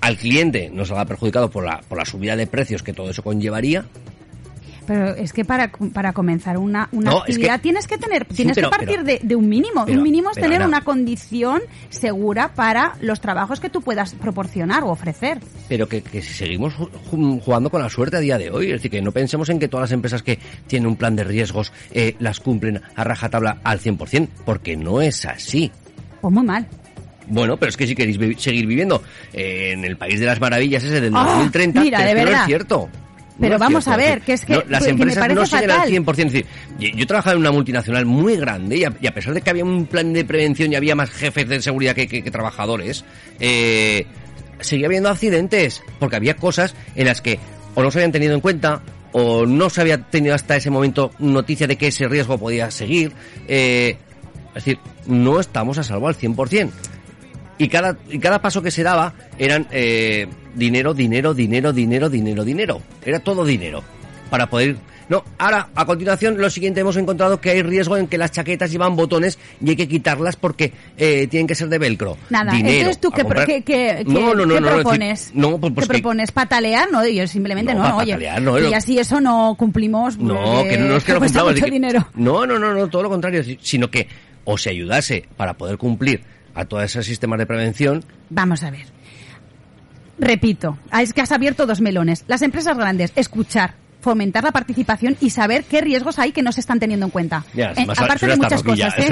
al 0.00 0.16
cliente 0.16 0.68
no 0.72 0.84
salga 0.84 1.04
perjudicado 1.06 1.48
por 1.50 1.64
la, 1.64 1.80
por 1.88 1.96
la 1.96 2.04
subida 2.04 2.36
de 2.36 2.46
precios 2.46 2.82
que 2.82 2.92
todo 2.92 3.08
eso 3.10 3.22
conllevaría. 3.22 3.84
Pero 4.86 5.14
es 5.14 5.32
que 5.32 5.44
para, 5.46 5.70
para 5.94 6.12
comenzar 6.12 6.58
una, 6.58 6.88
una 6.92 7.10
No, 7.10 7.16
es 7.18 7.24
que- 7.24 7.32
actividad 7.32 7.60
tienes 7.60 7.86
que 7.86 7.96
tener, 7.96 8.26
Sí, 8.30 8.36
tienes 8.36 8.54
pero- 8.54 8.68
que 8.70 8.76
partir 8.76 9.00
pero- 9.02 9.04
de, 9.04 9.20
de 9.22 9.34
un 9.36 9.48
mínimo. 9.48 9.84
pero- 9.86 9.96
un 9.96 10.02
mínimo 10.02 10.30
es 10.30 10.36
tener 10.36 10.56
Ana. 10.56 10.66
una 10.66 10.80
condición 10.82 11.62
segura 11.88 12.52
para 12.54 12.94
los 13.00 13.20
trabajos 13.20 13.60
que 13.60 13.70
tú 13.70 13.80
puedas 13.80 14.14
proporcionar 14.14 14.82
o 14.84 14.88
ofrecer. 14.90 15.38
Pero 15.68 15.88
que, 15.88 16.02
que 16.02 16.20
si 16.20 16.34
seguimos 16.34 16.74
ju- 16.74 16.90
ju- 17.10 17.40
jugando 17.40 17.70
con 17.70 17.80
la 17.80 17.88
suerte 17.88 18.18
a 18.18 18.20
día 18.20 18.36
de 18.36 18.50
hoy. 18.50 18.66
Es 18.66 18.72
decir, 18.74 18.90
que 18.90 19.00
no 19.00 19.12
pensemos 19.12 19.48
en 19.48 19.58
que 19.58 19.68
todas 19.68 19.84
las 19.84 19.92
empresas 19.92 20.22
que 20.22 20.38
tienen 20.66 20.86
un 20.86 20.96
plan 20.96 21.16
de 21.16 21.24
riesgos 21.24 21.72
eh, 21.92 22.14
las 22.18 22.40
cumplen 22.40 22.80
a 22.94 23.04
rajatabla 23.04 23.58
al 23.64 23.80
100%, 23.80 24.28
porque 24.44 24.76
no 24.76 25.00
es 25.00 25.24
así. 25.24 25.72
Pues 26.20 26.32
muy 26.34 26.44
mal. 26.44 26.66
Bueno, 27.26 27.56
pero 27.56 27.70
es 27.70 27.76
que 27.78 27.86
si 27.86 27.94
queréis 27.94 28.18
vi- 28.18 28.34
seguir 28.34 28.66
viviendo 28.66 29.02
eh, 29.32 29.70
en 29.72 29.84
el 29.86 29.96
país 29.96 30.20
de 30.20 30.26
las 30.26 30.38
maravillas 30.40 30.84
ese 30.84 31.00
del 31.00 31.14
Ah, 31.16 31.24
2030, 31.24 31.80
mira, 31.80 32.00
de 32.00 32.08
que 32.08 32.14
no 32.18 32.24
verdad. 32.26 32.40
es 32.42 32.46
cierto. 32.46 32.88
Pero 33.40 33.58
vamos 33.58 33.84
cierto. 33.84 33.90
a 34.00 34.04
ver, 34.04 34.20
que 34.20 34.32
es 34.34 34.44
que- 34.44 34.52
no, 34.54 34.62
las 34.68 34.80
que 34.84 34.92
me 34.92 35.00
empresas 35.02 35.18
parece 35.20 35.40
no 35.40 35.46
siguen 35.46 35.70
al 35.70 35.76
fatal. 35.76 35.90
100%. 35.92 36.26
Es 36.26 36.32
decir, 36.32 36.46
yo, 36.78 36.88
yo 36.96 37.06
trabajaba 37.06 37.32
en 37.34 37.40
una 37.40 37.50
multinacional 37.52 38.06
muy 38.06 38.36
grande 38.36 38.76
y 38.76 38.84
a, 38.84 38.92
y 39.00 39.06
a 39.06 39.14
pesar 39.14 39.34
de 39.34 39.40
que 39.40 39.50
había 39.50 39.64
un 39.64 39.86
plan 39.86 40.12
de 40.12 40.24
prevención 40.24 40.72
y 40.72 40.76
había 40.76 40.94
más 40.94 41.10
jefes 41.10 41.48
de 41.48 41.60
seguridad 41.60 41.94
que, 41.94 42.06
que- 42.06 42.22
que 42.22 42.30
trabajadores, 42.30 43.04
eh, 43.40 44.06
seguía 44.60 44.86
habiendo 44.86 45.08
accidentes 45.08 45.82
porque 45.98 46.16
había 46.16 46.36
cosas 46.36 46.74
en 46.94 47.06
las 47.06 47.20
que 47.20 47.38
o 47.74 47.82
no 47.82 47.90
se 47.90 47.98
habían 47.98 48.12
tenido 48.12 48.34
en 48.34 48.40
cuenta 48.40 48.82
o 49.12 49.46
no 49.46 49.68
se 49.70 49.80
había 49.80 49.98
tenido 49.98 50.34
hasta 50.34 50.56
ese 50.56 50.70
momento 50.70 51.10
noticia 51.18 51.66
de 51.66 51.76
que 51.76 51.88
ese 51.88 52.06
riesgo 52.08 52.38
podía 52.38 52.70
seguir. 52.70 53.12
eh, 53.48 53.96
es 54.48 54.64
decir, 54.64 54.78
no 55.06 55.40
estamos 55.40 55.78
a 55.78 55.82
salvo 55.82 56.06
al 56.06 56.14
100%. 56.16 56.70
Y 57.58 57.68
cada, 57.68 57.96
y 58.10 58.18
cada 58.18 58.40
paso 58.42 58.62
que 58.62 58.70
se 58.70 58.82
daba 58.82 59.14
eran 59.38 59.66
eh, 59.70 60.26
dinero, 60.54 60.92
dinero, 60.94 61.34
dinero, 61.34 61.72
dinero, 61.72 62.08
dinero, 62.10 62.44
dinero. 62.44 62.82
Era 63.04 63.20
todo 63.20 63.44
dinero. 63.44 63.82
Para 64.30 64.48
poder... 64.48 64.76
No, 65.06 65.22
ahora, 65.36 65.68
a 65.74 65.84
continuación, 65.84 66.38
lo 66.38 66.48
siguiente 66.48 66.80
hemos 66.80 66.96
encontrado 66.96 67.38
que 67.38 67.50
hay 67.50 67.60
riesgo 67.62 67.98
en 67.98 68.06
que 68.06 68.16
las 68.16 68.32
chaquetas 68.32 68.70
llevan 68.72 68.96
botones 68.96 69.38
y 69.62 69.68
hay 69.68 69.76
que 69.76 69.86
quitarlas 69.86 70.34
porque 70.36 70.72
eh, 70.96 71.26
tienen 71.26 71.46
que 71.46 71.54
ser 71.54 71.68
de 71.68 71.76
velcro. 71.76 72.16
Nada, 72.30 72.52
Dinero, 72.52 72.74
entonces 72.90 73.00
tú 73.02 73.10
qué, 73.10 73.22
qué- 73.46 73.62
qué- 73.62 74.04
No, 74.06 74.34
no, 74.34 74.46
no, 74.46 74.56
propones? 74.66 75.30
no, 75.34 75.58
pues, 75.58 75.74
pues 75.74 75.86
¿Qué 75.86 75.92
propones? 75.92 76.32
¿Patalear? 76.32 76.90
No, 76.90 77.06
yo 77.06 77.26
simplemente 77.28 77.74
No, 77.74 77.98
oye. 77.98 78.16
y 78.70 78.72
así 78.72 78.98
eso 78.98 79.20
no 79.20 79.54
cumplimos. 79.58 80.16
No, 80.16 80.34
porque 80.42 80.70
que 80.70 80.78
no 80.78 80.96
es 80.96 81.04
que 81.04 81.12
no 81.12 81.18
cuesta 81.20 81.40
cumplamos, 81.40 81.52
mucho 81.52 81.64
que- 81.66 81.70
dinero. 81.70 82.08
No, 82.14 82.46
no, 82.46 82.58
no, 82.58 82.72
no, 82.72 82.88
todo 82.88 83.02
lo 83.02 83.10
contrario, 83.10 83.44
si- 83.44 83.58
sino 83.60 83.90
que 83.90 84.08
o 84.44 84.56
se 84.56 84.70
ayudase 84.70 85.26
para 85.36 85.52
poder 85.52 85.76
cumplir 85.76 86.22
a 86.54 86.64
todos 86.64 86.84
esos 86.84 87.06
sistemas 87.06 87.38
de 87.38 87.46
prevención, 87.46 88.04
Vamos 88.30 88.62
a 88.62 88.70
ver. 88.70 88.86
Repito, 90.18 90.78
es 91.00 91.12
que 91.12 91.20
has 91.20 91.32
abierto 91.32 91.66
dos 91.66 91.80
melones. 91.80 92.24
Las 92.28 92.42
empresas 92.42 92.76
grandes, 92.76 93.12
escuchar, 93.16 93.74
fomentar 94.04 94.44
la 94.44 94.52
participación 94.52 95.16
y 95.20 95.30
saber 95.30 95.64
qué 95.64 95.80
riesgos 95.80 96.18
hay 96.18 96.30
que 96.32 96.42
no 96.42 96.52
se 96.52 96.60
están 96.60 96.78
teniendo 96.78 97.06
en 97.06 97.10
cuenta. 97.10 97.44
Ya, 97.54 97.72
Eh, 97.72 97.86
aparte 98.04 98.26
de 98.26 98.36
muchas 98.36 98.62
cosas. 98.62 98.98
¿eh? 98.98 99.06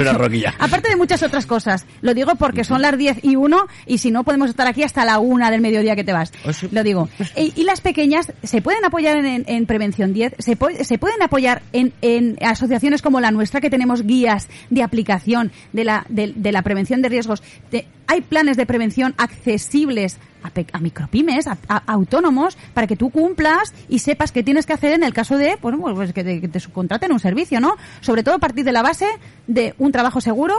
Aparte 0.59 0.89
de 0.89 0.95
muchas 0.95 1.23
otras 1.23 1.45
cosas. 1.45 1.85
Lo 2.01 2.13
digo 2.13 2.35
porque 2.35 2.63
son 2.63 2.81
las 2.81 2.97
10 2.97 3.19
y 3.23 3.35
1 3.35 3.67
y 3.87 3.97
si 3.97 4.11
no 4.11 4.23
podemos 4.23 4.49
estar 4.49 4.67
aquí 4.67 4.83
hasta 4.83 5.03
la 5.03 5.19
una 5.19 5.51
del 5.51 5.59
mediodía 5.61 5.95
que 5.95 6.03
te 6.03 6.13
vas. 6.13 6.31
Sí. 6.53 6.69
Lo 6.71 6.83
digo. 6.83 7.09
Y, 7.35 7.51
y 7.59 7.63
las 7.63 7.81
pequeñas 7.81 8.31
se 8.43 8.61
pueden 8.61 8.85
apoyar 8.85 9.17
en, 9.17 9.43
en 9.47 9.65
Prevención 9.65 10.13
10, 10.13 10.35
se, 10.37 10.57
pu- 10.57 10.83
se 10.83 10.97
pueden 10.99 11.21
apoyar 11.23 11.63
en, 11.73 11.91
en 12.01 12.37
asociaciones 12.41 13.01
como 13.01 13.19
la 13.19 13.31
nuestra 13.31 13.59
que 13.59 13.71
tenemos 13.71 14.03
guías 14.03 14.47
de 14.69 14.83
aplicación 14.83 15.51
de 15.73 15.83
la, 15.83 16.05
de, 16.09 16.31
de 16.35 16.51
la 16.51 16.61
prevención 16.61 17.01
de 17.01 17.09
riesgos. 17.09 17.41
De- 17.71 17.87
hay 18.05 18.21
planes 18.21 18.55
de 18.57 18.65
prevención 18.67 19.15
accesibles 19.17 20.17
a, 20.43 20.51
a 20.73 20.79
micropymes, 20.79 21.47
a, 21.47 21.57
a 21.69 21.77
autónomos, 21.87 22.57
para 22.73 22.85
que 22.85 22.95
tú 22.97 23.09
cumplas 23.09 23.73
y 23.89 23.99
sepas 23.99 24.31
qué 24.33 24.43
tienes 24.43 24.65
que 24.65 24.73
hacer 24.73 24.82
en 24.91 25.03
el 25.03 25.13
caso 25.13 25.37
de, 25.37 25.57
bueno, 25.61 25.79
pues 25.95 26.11
que 26.13 26.23
te, 26.23 26.41
que 26.41 26.47
te 26.47 26.59
subcontraten 26.59 27.11
un 27.11 27.19
servicio, 27.19 27.59
¿no? 27.59 27.75
Sobre 28.01 28.23
todo 28.23 28.35
a 28.35 28.39
partir 28.39 28.65
de 28.65 28.71
la 28.71 28.81
base 28.81 29.07
de 29.47 29.73
un 29.77 29.91
trabajo 29.91 30.19
seguro, 30.21 30.55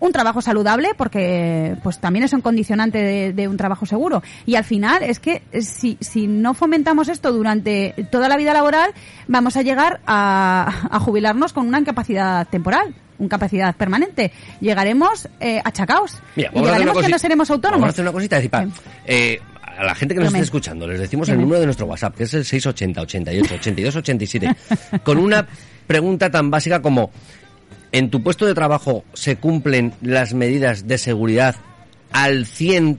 un 0.00 0.12
trabajo 0.12 0.42
saludable, 0.42 0.90
porque 0.98 1.76
pues 1.82 1.98
también 1.98 2.24
es 2.24 2.32
un 2.34 2.42
condicionante 2.42 2.98
de, 2.98 3.32
de 3.32 3.48
un 3.48 3.56
trabajo 3.56 3.86
seguro. 3.86 4.22
Y 4.44 4.56
al 4.56 4.64
final 4.64 5.02
es 5.02 5.18
que 5.18 5.42
eh, 5.52 5.62
si, 5.62 5.96
si 6.00 6.26
no 6.26 6.52
fomentamos 6.52 7.08
esto 7.08 7.32
durante 7.32 7.94
toda 8.10 8.28
la 8.28 8.36
vida 8.36 8.52
laboral, 8.52 8.92
vamos 9.28 9.56
a 9.56 9.62
llegar 9.62 10.00
a, 10.06 10.88
a 10.90 10.98
jubilarnos 10.98 11.52
con 11.54 11.66
una 11.68 11.78
incapacidad 11.78 12.46
temporal, 12.48 12.94
una 13.18 13.26
incapacidad 13.26 13.74
permanente. 13.76 14.30
Llegaremos 14.60 15.28
eh, 15.40 15.62
achacaos. 15.64 16.18
Mira, 16.36 16.50
y 16.52 16.58
llegaremos 16.60 16.98
que 17.00 17.08
no 17.08 17.18
seremos 17.18 17.50
autónomos. 17.50 17.80
Vamos 17.80 17.92
a 17.92 17.94
hacer 17.94 18.04
una 18.04 18.12
cosita, 18.12 18.36
es 18.36 18.42
decir, 18.42 18.50
pa- 18.50 18.64
Sí. 18.64 18.70
eh, 19.06 19.40
a 19.78 19.84
la 19.84 19.94
gente 19.94 20.14
que 20.14 20.20
nos 20.20 20.28
Dime. 20.30 20.38
esté 20.40 20.44
escuchando, 20.44 20.86
les 20.86 21.00
decimos 21.00 21.28
el 21.28 21.40
número 21.40 21.60
de 21.60 21.66
nuestro 21.66 21.86
WhatsApp, 21.86 22.16
que 22.16 22.24
es 22.24 22.34
el 22.34 22.44
680 22.44 23.00
88 23.00 23.54
82 23.54 23.96
87, 23.96 24.56
con 25.02 25.18
una 25.18 25.46
pregunta 25.86 26.30
tan 26.30 26.50
básica 26.50 26.80
como 26.82 27.10
¿en 27.92 28.10
tu 28.10 28.22
puesto 28.22 28.46
de 28.46 28.54
trabajo 28.54 29.04
se 29.12 29.36
cumplen 29.36 29.92
las 30.02 30.34
medidas 30.34 30.86
de 30.86 30.98
seguridad 30.98 31.56
al 32.12 32.46
100%? 32.46 32.98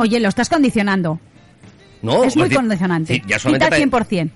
Oye, 0.00 0.20
lo 0.20 0.28
estás 0.28 0.48
condicionando. 0.48 1.18
no, 2.02 2.24
es 2.24 2.36
muy 2.36 2.50
condicionante. 2.50 3.14
sí, 3.14 3.22
ya 3.26 3.38
solamente 3.38 3.76
Quita 3.76 3.90
pa- 3.90 4.04
100%. 4.06 4.30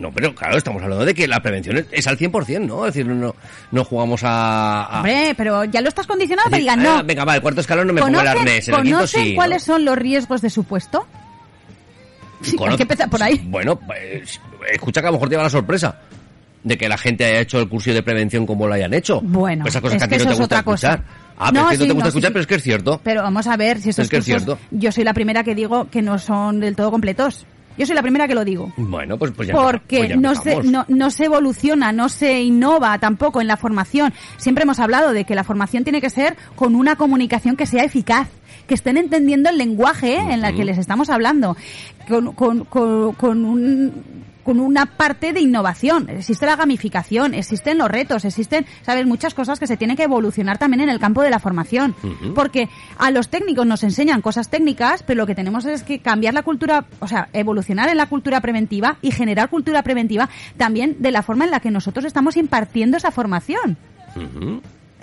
No, 0.00 0.10
pero 0.10 0.34
claro, 0.34 0.56
estamos 0.56 0.82
hablando 0.82 1.04
de 1.04 1.12
que 1.14 1.28
la 1.28 1.40
prevención 1.40 1.76
es, 1.76 1.86
es 1.92 2.06
al 2.06 2.16
100%, 2.16 2.66
¿no? 2.66 2.86
Es 2.86 2.94
decir, 2.94 3.06
no, 3.06 3.34
no 3.70 3.84
jugamos 3.84 4.22
a... 4.24 4.84
a- 4.84 4.96
Hombre, 4.98 5.34
pero 5.36 5.64
ya 5.64 5.80
lo 5.82 5.88
estás 5.88 6.06
condicionando 6.06 6.48
a 6.48 6.50
para 6.50 6.56
que 6.56 6.62
digan 6.62 6.80
"Ah, 6.80 6.96
no. 7.02 7.04
venga, 7.04 7.24
va, 7.26 7.34
el 7.36 7.42
cuarto 7.42 7.60
escalón 7.60 7.86
no 7.86 7.92
me 7.92 8.00
pongo 8.00 8.18
el 8.18 8.24
¿Conocen, 8.26 8.38
arnés, 8.40 8.68
en 8.68 8.74
el 8.76 8.82
quinto 8.82 9.06
sí. 9.06 9.28
¿no? 9.30 9.34
cuáles 9.36 9.62
son 9.62 9.84
los 9.84 9.98
riesgos 9.98 10.40
de 10.40 10.48
su 10.50 10.64
puesto? 10.64 11.06
Sí, 12.42 12.56
hay 12.66 12.76
que 12.76 12.82
empezar 12.84 13.10
por 13.10 13.22
ahí. 13.22 13.38
Bueno, 13.44 13.76
pues, 13.78 14.40
escucha 14.72 15.02
que 15.02 15.06
a 15.08 15.10
lo 15.10 15.16
mejor 15.16 15.28
te 15.28 15.34
lleva 15.34 15.42
la 15.42 15.50
sorpresa 15.50 15.98
de 16.64 16.78
que 16.78 16.88
la 16.88 16.96
gente 16.96 17.24
haya 17.26 17.40
hecho 17.40 17.58
el 17.60 17.68
curso 17.68 17.92
de 17.92 18.02
prevención 18.02 18.46
como 18.46 18.66
lo 18.66 18.72
hayan 18.72 18.94
hecho. 18.94 19.20
Bueno, 19.22 19.66
esas 19.66 19.82
cosas 19.82 19.96
es 19.96 20.08
que 20.08 20.14
a 20.14 20.18
ti 20.18 20.22
que 20.22 20.24
no 20.24 20.28
te 20.30 20.32
es 20.34 20.38
gusta 20.40 20.54
otra 20.56 20.62
cosa. 20.62 20.90
escuchar. 20.94 21.14
Ah, 21.38 21.50
pero 21.52 21.62
No, 21.64 21.70
es 21.70 21.78
que 21.78 21.84
no 21.84 21.88
te 21.88 21.92
gusta 21.92 22.04
no, 22.04 22.08
escuchar, 22.08 22.28
sí. 22.28 22.32
pero 22.32 22.40
es 22.40 22.46
que 22.46 22.54
es 22.54 22.62
cierto. 22.62 23.00
Pero 23.04 23.22
vamos 23.22 23.46
a 23.46 23.56
ver 23.58 23.78
si 23.80 23.90
esos 23.90 24.04
Es 24.06 24.10
que 24.10 24.16
es 24.18 24.24
cierto. 24.24 24.58
Yo 24.70 24.90
soy 24.90 25.04
la 25.04 25.12
primera 25.12 25.44
que 25.44 25.54
digo 25.54 25.88
que 25.90 26.00
no 26.00 26.18
son 26.18 26.60
del 26.60 26.74
todo 26.76 26.90
completos. 26.90 27.44
Yo 27.80 27.86
soy 27.86 27.94
la 27.94 28.02
primera 28.02 28.28
que 28.28 28.34
lo 28.34 28.44
digo. 28.44 28.70
Bueno, 28.76 29.16
pues, 29.16 29.32
pues 29.32 29.48
ya 29.48 29.54
Porque 29.54 30.00
pues 30.00 30.08
ya 30.10 30.16
no, 30.16 30.34
se, 30.34 30.62
no, 30.64 30.84
no 30.86 31.10
se 31.10 31.24
evoluciona, 31.24 31.92
no 31.92 32.10
se 32.10 32.42
innova 32.42 32.98
tampoco 32.98 33.40
en 33.40 33.46
la 33.46 33.56
formación. 33.56 34.12
Siempre 34.36 34.64
hemos 34.64 34.78
hablado 34.80 35.14
de 35.14 35.24
que 35.24 35.34
la 35.34 35.44
formación 35.44 35.82
tiene 35.82 36.02
que 36.02 36.10
ser 36.10 36.36
con 36.56 36.74
una 36.74 36.96
comunicación 36.96 37.56
que 37.56 37.64
sea 37.64 37.82
eficaz, 37.82 38.28
que 38.66 38.74
estén 38.74 38.98
entendiendo 38.98 39.48
el 39.48 39.56
lenguaje 39.56 40.16
¿eh? 40.16 40.26
en 40.30 40.42
la 40.42 40.52
que 40.52 40.66
les 40.66 40.76
estamos 40.76 41.08
hablando, 41.08 41.56
con, 42.06 42.34
con, 42.34 42.66
con, 42.66 43.14
con 43.14 43.46
un 43.46 43.92
con 44.42 44.60
una 44.60 44.86
parte 44.86 45.32
de 45.32 45.40
innovación. 45.40 46.08
Existe 46.08 46.46
la 46.46 46.56
gamificación, 46.56 47.34
existen 47.34 47.78
los 47.78 47.90
retos, 47.90 48.24
existen, 48.24 48.66
sabes, 48.82 49.06
muchas 49.06 49.34
cosas 49.34 49.58
que 49.58 49.66
se 49.66 49.76
tienen 49.76 49.96
que 49.96 50.04
evolucionar 50.04 50.58
también 50.58 50.80
en 50.80 50.88
el 50.88 50.98
campo 50.98 51.22
de 51.22 51.30
la 51.30 51.38
formación. 51.38 51.94
Porque 52.34 52.68
a 52.98 53.10
los 53.10 53.28
técnicos 53.28 53.66
nos 53.66 53.82
enseñan 53.82 54.22
cosas 54.22 54.48
técnicas, 54.48 55.02
pero 55.02 55.18
lo 55.18 55.26
que 55.26 55.34
tenemos 55.34 55.64
es 55.64 55.82
que 55.82 56.00
cambiar 56.00 56.34
la 56.34 56.42
cultura, 56.42 56.86
o 57.00 57.08
sea, 57.08 57.28
evolucionar 57.32 57.88
en 57.88 57.96
la 57.96 58.06
cultura 58.06 58.40
preventiva 58.40 58.96
y 59.02 59.10
generar 59.10 59.50
cultura 59.50 59.82
preventiva 59.82 60.28
también 60.56 60.96
de 60.98 61.10
la 61.10 61.22
forma 61.22 61.44
en 61.44 61.50
la 61.50 61.60
que 61.60 61.70
nosotros 61.70 62.04
estamos 62.04 62.36
impartiendo 62.36 62.96
esa 62.96 63.10
formación. 63.10 63.76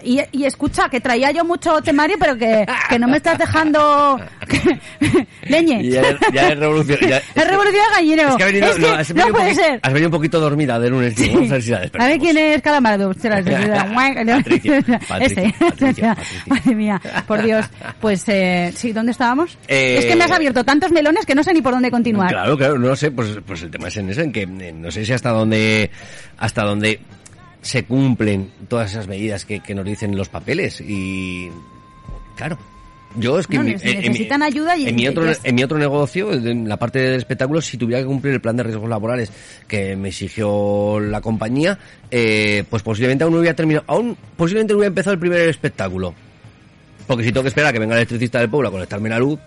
Y, 0.04 0.20
y 0.32 0.46
escucha, 0.46 0.90
que 0.90 1.02
traía 1.02 1.32
yo 1.32 1.44
mucho 1.44 1.82
temario, 1.82 2.18
pero 2.20 2.38
que, 2.38 2.66
que 2.90 3.00
no 3.00 3.08
me 3.08 3.18
estás 3.18 3.38
dejando 3.38 4.20
leñe. 5.44 5.82
Y 5.84 5.90
ya, 5.92 6.04
ya 6.34 6.48
es 6.50 6.60
revolución. 6.60 7.00
Ya, 7.02 7.18
Es 7.36 7.48
revolución 7.48 7.84
gallinero. 7.94 8.30
Es 8.30 8.36
que 8.36 8.44
ha 8.44 8.46
venido, 8.48 8.68
Es 8.68 8.76
que 8.76 8.82
no, 8.82 8.88
has 8.94 9.08
venido 9.08 9.28
no 9.28 9.34
puede 9.34 9.46
poquito- 9.50 9.64
ser. 9.66 9.80
Has 9.84 9.94
venido 9.94 10.08
un 10.10 10.12
poquito 10.12 10.40
dormida 10.40 10.80
de 10.80 10.90
lunes. 10.90 11.16
digo, 11.16 11.34
Vamos 11.36 11.52
a 11.52 11.54
ver 11.56 11.64
si 11.64 11.70
la 11.72 11.78
A 11.78 11.80
ver 11.80 11.92
despertamos. 11.92 12.24
quién 12.24 12.38
es 12.38 12.62
Calamardo. 12.62 13.14
Patricia. 14.28 15.00
Patricia, 15.08 15.54
Patricia, 15.60 16.18
Madre 16.48 16.76
mía, 16.76 17.02
por 17.28 17.42
Dios. 17.44 17.66
Pues 18.00 18.24
eh, 18.28 18.72
sí, 18.76 18.92
¿dónde 18.94 19.12
estábamos? 19.12 19.58
Eh, 19.68 19.98
Es 20.00 20.06
que 20.06 20.16
me 20.16 20.24
has 20.26 20.32
abierto 20.32 20.64
tantos 20.64 20.92
melones 20.92 21.26
que 21.26 21.36
no 21.36 21.44
sé 21.44 21.54
ni 21.54 21.62
por 21.62 21.74
dónde 21.74 21.92
continuar. 21.92 22.30
Claro, 22.30 22.58
claro, 22.58 22.78
no 22.80 22.96
sé, 22.96 23.12
pues, 23.12 23.30
pues 23.46 23.62
el 23.64 23.72
tema 23.72 23.88
es 23.88 23.98
en 23.98 24.10
eso, 24.10 24.22
en 24.22 24.32
que 24.32 24.44
eh, 24.44 24.74
no 24.74 24.92
sé 24.92 25.06
si 25.06 25.14
hasta 25.14 25.30
dónde, 25.32 25.90
hasta 26.38 26.64
dónde 26.64 27.00
se 27.68 27.84
cumplen 27.84 28.50
todas 28.70 28.92
esas 28.92 29.08
medidas 29.08 29.44
que, 29.46 29.60
que 29.60 29.76
nos 29.76 29.84
dicen 29.86 30.16
los 30.16 30.30
papeles 30.30 30.80
y 30.82 31.50
claro. 32.36 32.58
Yo 33.16 33.40
es 33.40 33.48
que 33.48 33.56
No, 33.58 33.64
en 33.64 33.70
en- 33.70 34.02
necesitan 34.02 34.44
ayuda 34.44 34.78
y- 34.78 34.88
en 34.90 34.96
mi 34.96 35.08
otro 35.08 35.26
en 35.44 35.56
mi 35.56 35.64
otro 35.64 35.78
negocio 35.78 36.32
en 36.34 36.68
la 36.70 36.78
parte 36.78 37.00
del 37.00 37.16
espectáculo 37.16 37.62
si 37.62 37.78
tuviera 37.78 38.02
que 38.02 38.06
cumplir 38.08 38.34
el 38.36 38.42
plan 38.42 38.56
de 38.58 38.64
riesgos 38.64 38.88
laborales 38.90 39.32
que 39.68 39.96
me 39.96 40.10
exigió 40.10 41.00
la 41.00 41.20
compañía 41.22 41.80
eh, 42.12 42.64
pues 42.70 42.84
posiblemente 42.84 43.24
aún 43.24 43.34
no 43.34 43.40
hubiera 43.40 43.56
terminado 43.56 43.86
aún 43.88 44.16
posiblemente 44.36 44.74
no 44.74 44.78
hubiera 44.80 44.90
empezado 44.90 45.14
el 45.14 45.20
primer 45.20 45.48
espectáculo 45.50 46.14
porque 47.08 47.24
si 47.24 47.32
tengo 47.32 47.44
que 47.44 47.48
esperar 47.50 47.70
a 47.70 47.74
que 47.74 47.80
venga 47.80 47.96
el 47.96 48.00
electricista 48.00 48.40
del 48.40 48.50
pueblo 48.50 48.70
a 48.70 48.72
conectarme 48.72 49.10
la 49.10 49.20
luz 49.20 49.40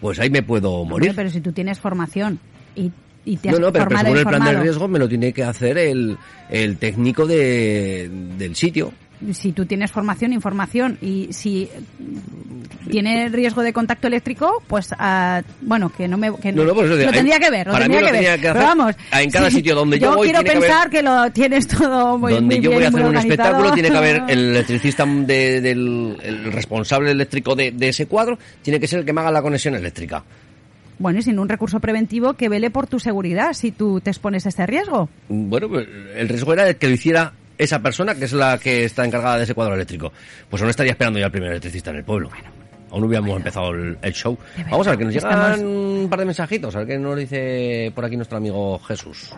pues 0.00 0.18
ahí 0.18 0.28
me 0.28 0.42
puedo 0.42 0.72
Hombre, 0.72 0.92
morir 0.92 1.12
pero 1.16 1.30
si 1.30 1.40
tú 1.40 1.52
tienes 1.52 1.78
formación 1.78 2.40
y, 2.76 2.90
y 3.24 3.36
te 3.36 3.50
has 3.50 3.58
no, 3.58 3.66
no, 3.66 3.72
pero, 3.72 3.86
pero 3.88 4.00
según 4.00 4.18
el 4.18 4.24
plan 4.26 4.44
de 4.44 4.60
riesgo 4.60 4.88
me 4.88 4.98
lo 4.98 5.08
tiene 5.08 5.32
que 5.32 5.44
hacer 5.44 5.78
el, 5.78 6.16
el 6.50 6.76
técnico 6.78 7.26
de, 7.26 8.10
del 8.38 8.56
sitio. 8.56 8.92
si 9.32 9.52
tú 9.52 9.64
tienes 9.66 9.90
formación, 9.92 10.32
información 10.32 10.98
y 11.00 11.28
si 11.32 11.68
tiene 12.90 13.28
riesgo 13.28 13.62
de 13.62 13.72
contacto 13.72 14.08
eléctrico, 14.08 14.62
pues, 14.66 14.88
ah, 14.98 15.40
bueno, 15.60 15.90
que 15.96 16.08
no 16.08 16.18
me... 16.18 16.34
Que 16.36 16.52
No, 16.52 16.64
no, 16.64 16.74
pues 16.74 16.90
lo 16.90 16.96
tendría 17.12 17.38
que 17.38 17.50
ver, 17.50 17.66
lo 17.68 17.78
tendría 17.78 18.00
lo 18.00 18.06
que 18.06 18.12
ver. 18.12 18.20
tenía 18.20 18.36
que 18.36 18.42
Pero 18.42 18.58
hacer 18.58 18.64
vamos, 18.64 18.94
en 19.12 19.30
cada 19.30 19.50
sitio 19.50 19.74
donde 19.74 19.98
yo 19.98 20.14
voy 20.16 20.28
quiero 20.28 20.42
tiene 20.42 20.54
que 20.60 20.66
pensar 20.66 20.90
que, 20.90 21.02
lo 21.02 21.30
tienes 21.30 21.68
todo 21.68 22.18
muy, 22.18 22.32
Donde 22.34 22.56
muy 22.56 22.64
yo 22.64 22.70
bien, 22.70 22.74
voy 22.80 22.84
a 22.84 22.88
hacer 22.88 23.04
un 23.04 23.16
espectáculo 23.16 23.72
tiene 23.72 23.90
que 23.90 23.96
haber 23.96 24.22
el 24.28 24.38
electricista 24.50 25.06
de- 25.06 25.60
del 25.60 26.16
el 26.22 26.52
responsable 26.52 27.10
eléctrico 27.12 27.54
de, 27.54 27.70
de 27.70 27.88
ese 27.88 28.06
cuadro, 28.06 28.38
tiene 28.62 28.80
que 28.80 28.86
ser 28.88 28.98
el 29.00 29.04
que 29.06 29.12
me 29.12 29.20
haga 29.20 29.30
la 29.30 29.42
conexión 29.42 29.74
eléctrica. 29.76 30.24
Bueno, 31.02 31.18
y 31.18 31.22
sin 31.22 31.40
un 31.40 31.48
recurso 31.48 31.80
preventivo 31.80 32.34
que 32.34 32.48
vele 32.48 32.70
por 32.70 32.86
tu 32.86 33.00
seguridad 33.00 33.54
si 33.54 33.72
tú 33.72 34.00
te 34.00 34.10
expones 34.10 34.46
a 34.46 34.50
este 34.50 34.64
riesgo. 34.66 35.08
Bueno, 35.28 35.68
pues 35.68 35.88
el 36.14 36.28
riesgo 36.28 36.52
era 36.52 36.68
el 36.68 36.76
que 36.76 36.86
lo 36.86 36.94
hiciera 36.94 37.32
esa 37.58 37.80
persona, 37.80 38.14
que 38.14 38.26
es 38.26 38.32
la 38.32 38.56
que 38.58 38.84
está 38.84 39.04
encargada 39.04 39.38
de 39.38 39.42
ese 39.42 39.52
cuadro 39.52 39.74
eléctrico. 39.74 40.12
Pues 40.48 40.62
aún 40.62 40.70
estaría 40.70 40.92
esperando 40.92 41.18
ya 41.18 41.26
el 41.26 41.32
primer 41.32 41.50
electricista 41.50 41.90
en 41.90 41.96
el 41.96 42.04
pueblo. 42.04 42.30
Aún 42.92 43.00
no 43.00 43.08
hubiéramos 43.08 43.36
empezado 43.36 43.70
el, 43.70 43.98
el 44.00 44.12
show. 44.12 44.38
Vamos 44.70 44.86
a 44.86 44.90
ver, 44.90 44.98
que 45.00 45.04
nos 45.06 45.14
llegan 45.14 45.66
un 45.66 46.06
par 46.08 46.20
de 46.20 46.24
mensajitos, 46.24 46.76
a 46.76 46.78
ver 46.78 46.86
qué 46.86 46.98
nos 46.98 47.18
dice 47.18 47.90
por 47.96 48.04
aquí 48.04 48.16
nuestro 48.16 48.36
amigo 48.38 48.78
Jesús. 48.78 49.34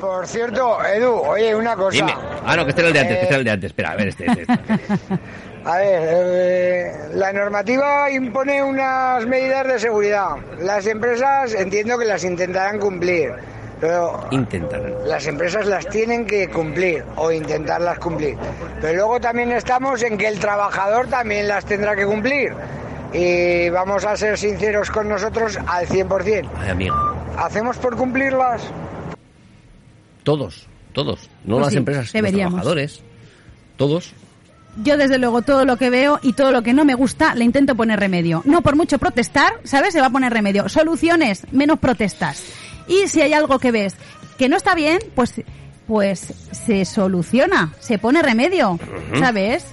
Por 0.00 0.24
cierto, 0.28 0.84
Edu, 0.84 1.10
oye, 1.10 1.52
una 1.52 1.74
cosa. 1.74 1.96
Dime. 1.96 2.14
Ah, 2.46 2.54
no, 2.54 2.64
que 2.64 2.70
este 2.70 2.82
era 2.82 2.88
el 2.88 2.94
de 2.94 3.00
antes, 3.00 3.16
que 3.16 3.22
este 3.22 3.34
era 3.34 3.38
el 3.38 3.44
de 3.44 3.50
antes. 3.50 3.66
Espera, 3.70 3.90
a 3.90 3.96
ver, 3.96 4.06
este, 4.06 4.26
este. 4.26 4.42
este. 4.42 4.54
A 5.64 5.76
ver, 5.78 6.02
eh, 6.10 6.92
la 7.14 7.32
normativa 7.32 8.10
impone 8.10 8.62
unas 8.62 9.24
medidas 9.26 9.66
de 9.66 9.78
seguridad. 9.78 10.36
Las 10.60 10.86
empresas 10.86 11.54
entiendo 11.54 11.96
que 11.98 12.04
las 12.04 12.24
intentarán 12.24 12.80
cumplir, 12.80 13.32
pero 13.80 14.26
Intentarán. 14.32 14.92
las 15.08 15.24
empresas 15.26 15.66
las 15.66 15.86
tienen 15.88 16.26
que 16.26 16.48
cumplir 16.48 17.04
o 17.16 17.30
intentarlas 17.30 17.98
cumplir. 18.00 18.36
Pero 18.80 18.94
luego 18.94 19.20
también 19.20 19.52
estamos 19.52 20.02
en 20.02 20.18
que 20.18 20.26
el 20.26 20.40
trabajador 20.40 21.06
también 21.06 21.46
las 21.46 21.64
tendrá 21.64 21.94
que 21.94 22.06
cumplir. 22.06 22.52
Y 23.12 23.68
vamos 23.70 24.04
a 24.04 24.16
ser 24.16 24.38
sinceros 24.38 24.90
con 24.90 25.08
nosotros 25.08 25.58
al 25.68 25.86
100%. 25.86 26.48
Ay, 26.58 26.70
amiga. 26.70 26.94
¿Hacemos 27.38 27.76
por 27.76 27.96
cumplirlas? 27.96 28.62
Todos, 30.24 30.66
todos. 30.92 31.28
No 31.44 31.56
Pues 31.56 31.66
las 31.66 31.72
sí, 31.72 31.78
empresas, 31.78 32.04
los 32.06 32.12
deberíamos. 32.12 32.52
trabajadores. 32.54 33.02
Todos. 33.76 34.14
Yo 34.76 34.96
desde 34.96 35.18
luego 35.18 35.42
todo 35.42 35.64
lo 35.64 35.76
que 35.76 35.90
veo 35.90 36.18
y 36.22 36.32
todo 36.32 36.50
lo 36.50 36.62
que 36.62 36.72
no 36.72 36.84
me 36.84 36.94
gusta 36.94 37.34
le 37.34 37.44
intento 37.44 37.74
poner 37.74 38.00
remedio. 38.00 38.42
No 38.46 38.62
por 38.62 38.76
mucho 38.76 38.98
protestar, 38.98 39.52
¿sabes? 39.64 39.92
Se 39.92 40.00
va 40.00 40.06
a 40.06 40.10
poner 40.10 40.32
remedio. 40.32 40.68
Soluciones, 40.68 41.46
menos 41.52 41.78
protestas. 41.78 42.42
Y 42.88 43.08
si 43.08 43.20
hay 43.20 43.32
algo 43.32 43.58
que 43.58 43.70
ves 43.70 43.94
que 44.38 44.48
no 44.48 44.56
está 44.56 44.74
bien, 44.74 44.98
pues 45.14 45.34
pues 45.86 46.32
se 46.52 46.84
soluciona, 46.84 47.74
se 47.80 47.98
pone 47.98 48.22
remedio, 48.22 48.78
¿sabes? 49.18 49.64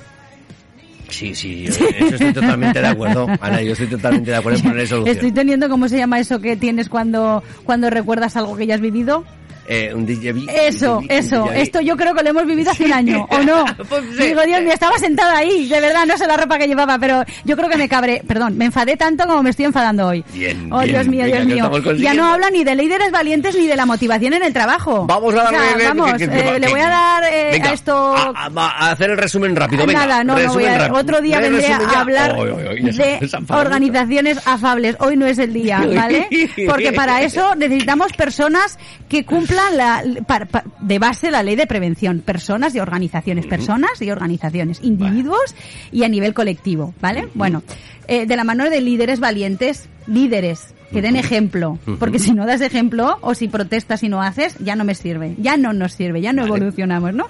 Sí, 1.09 1.33
sí, 1.33 1.63
yo, 1.63 1.71
eso 1.71 2.15
estoy 2.15 2.33
totalmente 2.33 2.81
de 2.81 2.87
acuerdo. 2.87 3.27
Ana, 3.41 3.61
yo 3.61 3.71
estoy 3.71 3.87
totalmente 3.87 4.31
de 4.31 4.37
acuerdo 4.37 4.59
en 4.59 4.65
poner 4.65 4.87
solución. 4.87 5.15
Estoy 5.15 5.31
teniendo, 5.31 5.69
¿cómo 5.69 5.87
se 5.87 5.97
llama 5.97 6.19
eso 6.19 6.39
que 6.39 6.55
tienes 6.55 6.89
cuando, 6.89 7.43
cuando 7.63 7.89
recuerdas 7.89 8.35
algo 8.35 8.55
que 8.55 8.67
ya 8.67 8.75
has 8.75 8.81
vivido? 8.81 9.23
Eh, 9.71 9.93
un 9.93 10.03
déjà 10.07 10.33
vu. 10.33 10.45
Eso, 10.49 10.97
un 10.97 11.03
déjà 11.03 11.07
vu, 11.07 11.19
eso. 11.19 11.43
un 11.43 11.49
déjà 11.49 11.53
vu. 11.53 11.61
Esto 11.61 11.81
yo 11.81 11.95
creo 11.95 12.15
que 12.15 12.23
lo 12.23 12.29
hemos 12.31 12.45
vivido 12.47 12.71
hace 12.71 12.85
un 12.85 12.93
año, 12.93 13.27
¿o 13.29 13.37
no? 13.43 13.65
Pues 13.89 14.03
sí. 14.17 14.23
Digo, 14.27 14.41
Dios 14.41 14.61
mío, 14.63 14.73
estaba 14.73 14.97
sentada 14.97 15.37
ahí, 15.37 15.67
de 15.67 15.79
verdad, 15.79 16.05
no 16.07 16.17
sé 16.17 16.25
la 16.25 16.37
ropa 16.37 16.57
que 16.57 16.67
llevaba, 16.67 16.97
pero 16.97 17.23
yo 17.45 17.55
creo 17.55 17.69
que 17.69 17.77
me 17.77 17.87
cabré, 17.87 18.23
perdón, 18.27 18.57
me 18.57 18.65
enfadé 18.65 18.97
tanto 18.97 19.27
como 19.27 19.43
me 19.43 19.51
estoy 19.51 19.65
enfadando 19.65 20.07
hoy. 20.07 20.25
Bien, 20.33 20.69
Oh, 20.73 20.79
bien, 20.79 20.91
Dios 20.95 21.07
mío, 21.07 21.25
Dios 21.25 21.45
mío. 21.45 21.71
Ya 21.97 22.13
no 22.15 22.25
habla 22.33 22.49
ni 22.49 22.63
de 22.63 22.73
líderes 22.75 23.11
valientes 23.11 23.55
ni 23.55 23.67
de 23.67 23.75
la 23.75 23.85
motivación 23.85 24.33
en 24.33 24.43
el 24.43 24.53
trabajo. 24.53 25.05
Vamos 25.05 25.35
a 25.35 25.43
O 25.43 25.49
sea, 25.49 25.59
darle. 25.61 25.87
vamos, 25.87 26.13
que- 26.13 26.27
que- 26.27 26.39
eh, 26.55 26.59
le 26.59 26.67
voy 26.67 26.79
a 26.79 26.89
dar 26.89 27.23
eh, 27.31 27.49
venga, 27.51 27.69
a 27.69 27.73
esto... 27.73 28.15
A, 28.15 28.89
hacer 28.91 29.11
el 29.11 29.17
resumen 29.17 29.55
rápido, 29.55 29.85
venga. 29.85 29.99
Nada, 30.05 30.23
no, 30.23 30.35
no 30.37 30.53
voy 30.53 30.65
a, 30.65 30.77
rápido. 30.79 30.97
otro 30.99 31.21
día 31.21 31.39
¿Quieres 31.39 31.61
vendré 31.61 31.73
a 31.73 31.99
hablar 31.99 32.35
de 32.35 33.49
organizaciones 33.49 34.39
afables. 34.47 34.95
Hoy 34.99 35.15
no 35.17 35.27
es 35.27 35.37
el 35.37 35.53
día, 35.53 35.79
¿vale? 35.95 36.27
Porque 36.67 36.91
para 36.91 37.21
eso 37.21 37.53
necesitamos 37.57 38.11
personas 38.13 38.77
que 39.07 39.25
cumplan 39.25 39.58
la, 39.73 40.03
pa- 40.25 40.45
pa- 40.45 40.63
de 40.79 40.99
base 40.99 41.31
la 41.31 41.43
ley 41.43 41.55
de 41.55 41.67
prevención. 41.67 42.19
Personas 42.21 42.73
y 42.75 42.79
organizaciones. 42.79 43.45
Personas 43.47 44.01
y 44.01 44.09
organizaciones. 44.11 44.79
Individuos 44.83 45.55
y 45.91 46.03
a 46.03 46.09
nivel 46.09 46.33
colectivo, 46.33 46.93
¿vale? 47.01 47.27
Bueno, 47.33 47.63
eh, 48.07 48.25
de 48.25 48.35
la 48.35 48.43
mano 48.43 48.69
de 48.69 48.81
líderes 48.81 49.19
valientes, 49.19 49.89
líderes 50.07 50.73
que 50.91 51.03
den 51.03 51.15
ejemplo, 51.15 51.77
porque 51.99 52.17
si 52.17 52.33
no 52.33 52.47
das 52.47 52.61
ejemplo 52.61 53.19
o 53.21 53.35
si 53.35 53.47
protestas 53.47 54.01
y 54.01 54.09
no 54.09 54.23
haces, 54.23 54.55
ya 54.57 54.75
no 54.75 54.83
me 54.83 54.95
sirve, 54.95 55.35
ya 55.37 55.55
no 55.55 55.71
nos 55.71 55.93
sirve, 55.93 56.19
ya 56.19 56.33
no 56.33 56.41
Vale. 56.41 56.55
evolucionamos, 56.55 57.13
¿no? 57.13 57.27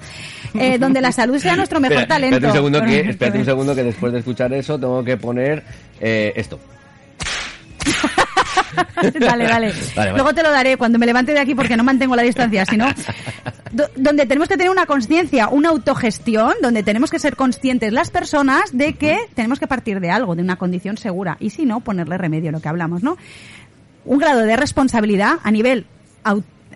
Eh, 0.53 0.77
donde 0.77 1.01
la 1.01 1.11
salud 1.11 1.37
sea 1.39 1.57
nuestro 1.57 1.81
mejor 1.81 1.97
Espera, 1.97 2.15
talento. 2.15 2.35
Espérate 2.37 2.57
un 2.59 2.71
segundo 2.71 2.85
que, 2.85 3.09
espérate 3.09 3.39
un 3.39 3.45
segundo 3.45 3.75
que 3.75 3.83
después 3.83 4.13
de 4.13 4.19
escuchar 4.19 4.53
eso 4.53 4.79
tengo 4.79 5.03
que 5.03 5.17
poner 5.17 5.61
eh, 5.99 6.31
esto. 6.37 6.57
Dale. 9.19 9.47
vale. 9.47 9.73
Luego 10.13 10.33
te 10.33 10.43
lo 10.43 10.51
daré 10.51 10.77
cuando 10.77 10.99
me 10.99 11.05
levante 11.05 11.33
de 11.33 11.39
aquí 11.39 11.55
porque 11.55 11.77
no 11.77 11.83
mantengo 11.83 12.15
la 12.15 12.23
distancia, 12.23 12.65
sino 12.65 12.87
do- 13.71 13.89
donde 13.95 14.25
tenemos 14.25 14.47
que 14.47 14.57
tener 14.57 14.69
una 14.71 14.85
conciencia, 14.85 15.47
una 15.49 15.69
autogestión, 15.69 16.53
donde 16.61 16.83
tenemos 16.83 17.09
que 17.11 17.19
ser 17.19 17.35
conscientes 17.35 17.93
las 17.93 18.11
personas 18.11 18.63
de 18.73 18.93
que 18.93 19.17
tenemos 19.35 19.59
que 19.59 19.67
partir 19.67 19.99
de 19.99 20.11
algo, 20.11 20.35
de 20.35 20.41
una 20.43 20.57
condición 20.57 20.97
segura 20.97 21.37
y 21.39 21.49
si 21.51 21.65
no 21.65 21.79
ponerle 21.81 22.17
remedio, 22.17 22.51
lo 22.51 22.59
que 22.61 22.69
hablamos, 22.69 23.03
¿no? 23.03 23.17
Un 24.05 24.17
grado 24.17 24.41
de 24.41 24.55
responsabilidad 24.55 25.33
a 25.43 25.51
nivel 25.51 25.85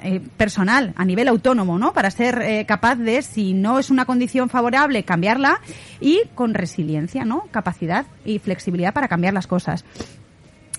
eh, 0.04 0.20
personal, 0.38 0.94
a 0.98 1.06
nivel 1.06 1.28
autónomo, 1.30 1.80
¿no? 1.80 1.94
Para 1.94 2.12
ser 2.12 2.42
eh, 2.42 2.66
capaz 2.66 2.96
de, 2.96 3.22
si 3.22 3.54
no 3.54 3.80
es 3.80 3.90
una 3.90 4.06
condición 4.06 4.50
favorable, 4.50 5.04
cambiarla 5.04 5.60
y 6.02 6.22
con 6.36 6.54
resiliencia, 6.54 7.24
¿no? 7.24 7.46
Capacidad 7.52 8.06
y 8.26 8.40
flexibilidad 8.40 8.94
para 8.94 9.08
cambiar 9.08 9.34
las 9.34 9.48
cosas 9.48 9.86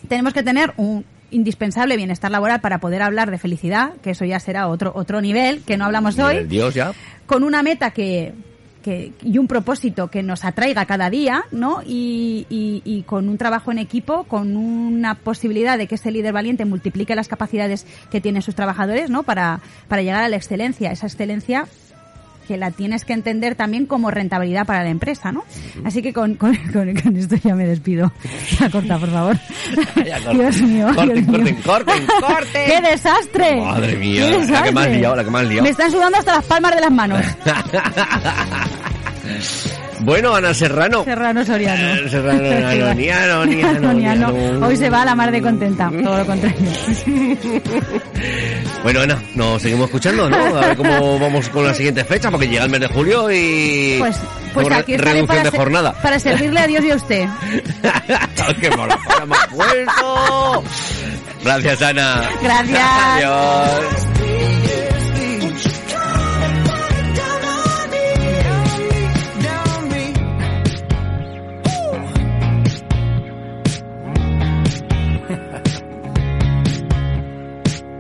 tenemos 0.09 0.33
que 0.33 0.43
tener 0.43 0.73
un 0.77 1.05
indispensable 1.31 1.97
bienestar 1.97 2.31
laboral 2.31 2.61
para 2.61 2.79
poder 2.79 3.03
hablar 3.03 3.31
de 3.31 3.39
felicidad, 3.39 3.95
que 4.03 4.11
eso 4.11 4.25
ya 4.25 4.39
será 4.39 4.69
otro 4.69 4.93
otro 4.95 5.21
nivel 5.21 5.63
que 5.63 5.77
no 5.77 5.85
hablamos 5.85 6.19
hoy, 6.19 6.45
Dios 6.45 6.75
ya. 6.75 6.93
con 7.27 7.43
una 7.43 7.63
meta 7.63 7.91
que, 7.91 8.33
que 8.83 9.13
y 9.23 9.39
un 9.39 9.49
propósito 9.49 10.09
que 10.09 10.23
nos 10.23 10.45
atraiga 10.45 10.87
cada 10.87 11.11
día, 11.11 11.45
¿no? 11.51 11.83
Y, 11.85 12.47
y, 12.49 12.83
y 12.85 13.03
con 13.03 13.29
un 13.29 13.37
trabajo 13.37 13.73
en 13.73 13.79
equipo, 13.79 14.25
con 14.25 14.57
una 14.57 15.17
posibilidad 15.17 15.77
de 15.77 15.89
que 15.89 15.97
ese 15.97 16.13
líder 16.13 16.33
valiente 16.33 16.65
multiplique 16.65 17.17
las 17.17 17.27
capacidades 17.27 17.87
que 18.11 18.21
tienen 18.21 18.43
sus 18.43 18.55
trabajadores, 18.55 19.11
¿no? 19.11 19.25
Para, 19.25 19.61
para 19.89 20.03
llegar 20.03 20.23
a 20.23 20.29
la 20.29 20.37
excelencia, 20.37 20.93
esa 20.93 21.07
excelencia 21.07 21.67
que 22.45 22.57
la 22.57 22.71
tienes 22.71 23.05
que 23.05 23.13
entender 23.13 23.55
también 23.57 23.87
como 23.87 24.11
rentabilidad 24.11 24.65
para 24.67 24.83
la 24.85 24.91
empresa, 24.91 25.33
¿no? 25.33 25.45
Así 25.85 26.01
que 26.03 26.13
con, 26.13 26.35
con, 26.37 26.55
con- 26.73 26.95
con 26.95 27.17
esto 27.17 27.37
ya 27.43 27.55
me 27.55 27.67
despido. 27.67 28.13
Ya 28.61 28.71
corta, 28.71 28.99
por 28.99 29.11
favor. 29.11 29.37
Ya, 30.05 30.19
corten, 30.21 30.39
Dios 30.39 30.61
mío. 30.63 30.87
corten, 30.95 31.27
Dios 31.27 31.43
mío. 31.43 31.57
corten, 31.65 32.07
corten, 32.07 32.07
corten. 32.21 32.67
¡Qué 32.71 32.81
desastre! 32.91 33.61
Madre 33.61 33.97
mía, 33.97 34.27
¡Qué 34.27 34.39
la 34.47 34.63
que 34.63 34.73
me 34.73 34.81
desastre! 34.81 34.99
liado, 34.99 35.17
la 35.17 35.25
que 35.25 35.31
me 35.31 35.45
liado. 35.45 35.63
Me 35.63 35.71
están 35.71 35.91
sudando 35.91 36.19
hasta 36.19 36.35
las 36.37 36.45
palmas 36.45 36.75
de 36.75 36.81
las 36.81 36.91
manos. 36.93 37.21
Bueno, 40.05 40.35
Ana 40.35 40.55
Serrano. 40.55 41.05
Serrano 41.05 41.45
Soriano. 41.45 41.95
Eh, 42.05 42.09
Serrano, 42.09 42.95
niano, 42.95 43.45
niano, 43.47 43.93
niano. 43.93 44.67
Hoy 44.67 44.77
se 44.77 44.89
va 44.91 45.03
a 45.03 45.05
la 45.05 45.15
mar 45.15 45.31
de 45.33 45.43
contenta, 45.43 45.91
todo 46.03 46.19
lo 46.19 46.27
contrario. 46.27 46.57
Bueno, 48.83 49.01
Ana, 49.01 49.19
nos 49.35 49.63
seguimos 49.63 49.87
escuchando, 49.87 50.29
¿no? 50.29 50.37
A 50.37 50.61
ver 50.61 50.77
cómo 50.77 51.19
vamos 51.19 51.49
con 51.49 51.65
la 51.65 51.73
siguiente 51.73 52.05
fecha, 52.05 52.31
porque 52.31 52.47
llega 52.49 52.65
el 52.65 52.71
mes 52.71 52.81
de 52.81 52.87
julio 52.89 53.33
y... 53.33 53.97
Pues, 53.99 54.15
pues 54.53 54.71
aquí 54.71 54.93
estaré 54.93 55.13
reducción 55.13 55.27
para, 55.27 55.43
de 55.45 55.51
ser- 55.51 55.59
jornada. 55.61 55.93
para 56.03 56.19
servirle 56.19 56.61
a 56.61 56.67
Dios 56.67 56.85
y 56.85 56.91
a 56.91 56.97
usted. 56.97 57.27
¡Qué 58.61 58.71
mala 58.77 58.99
me 59.27 59.35
ha 59.37 59.47
puesto! 59.49 60.65
Gracias, 61.45 61.81
Ana. 61.81 62.29
Gracias. 62.43 62.81
Adiós. 62.83 64.24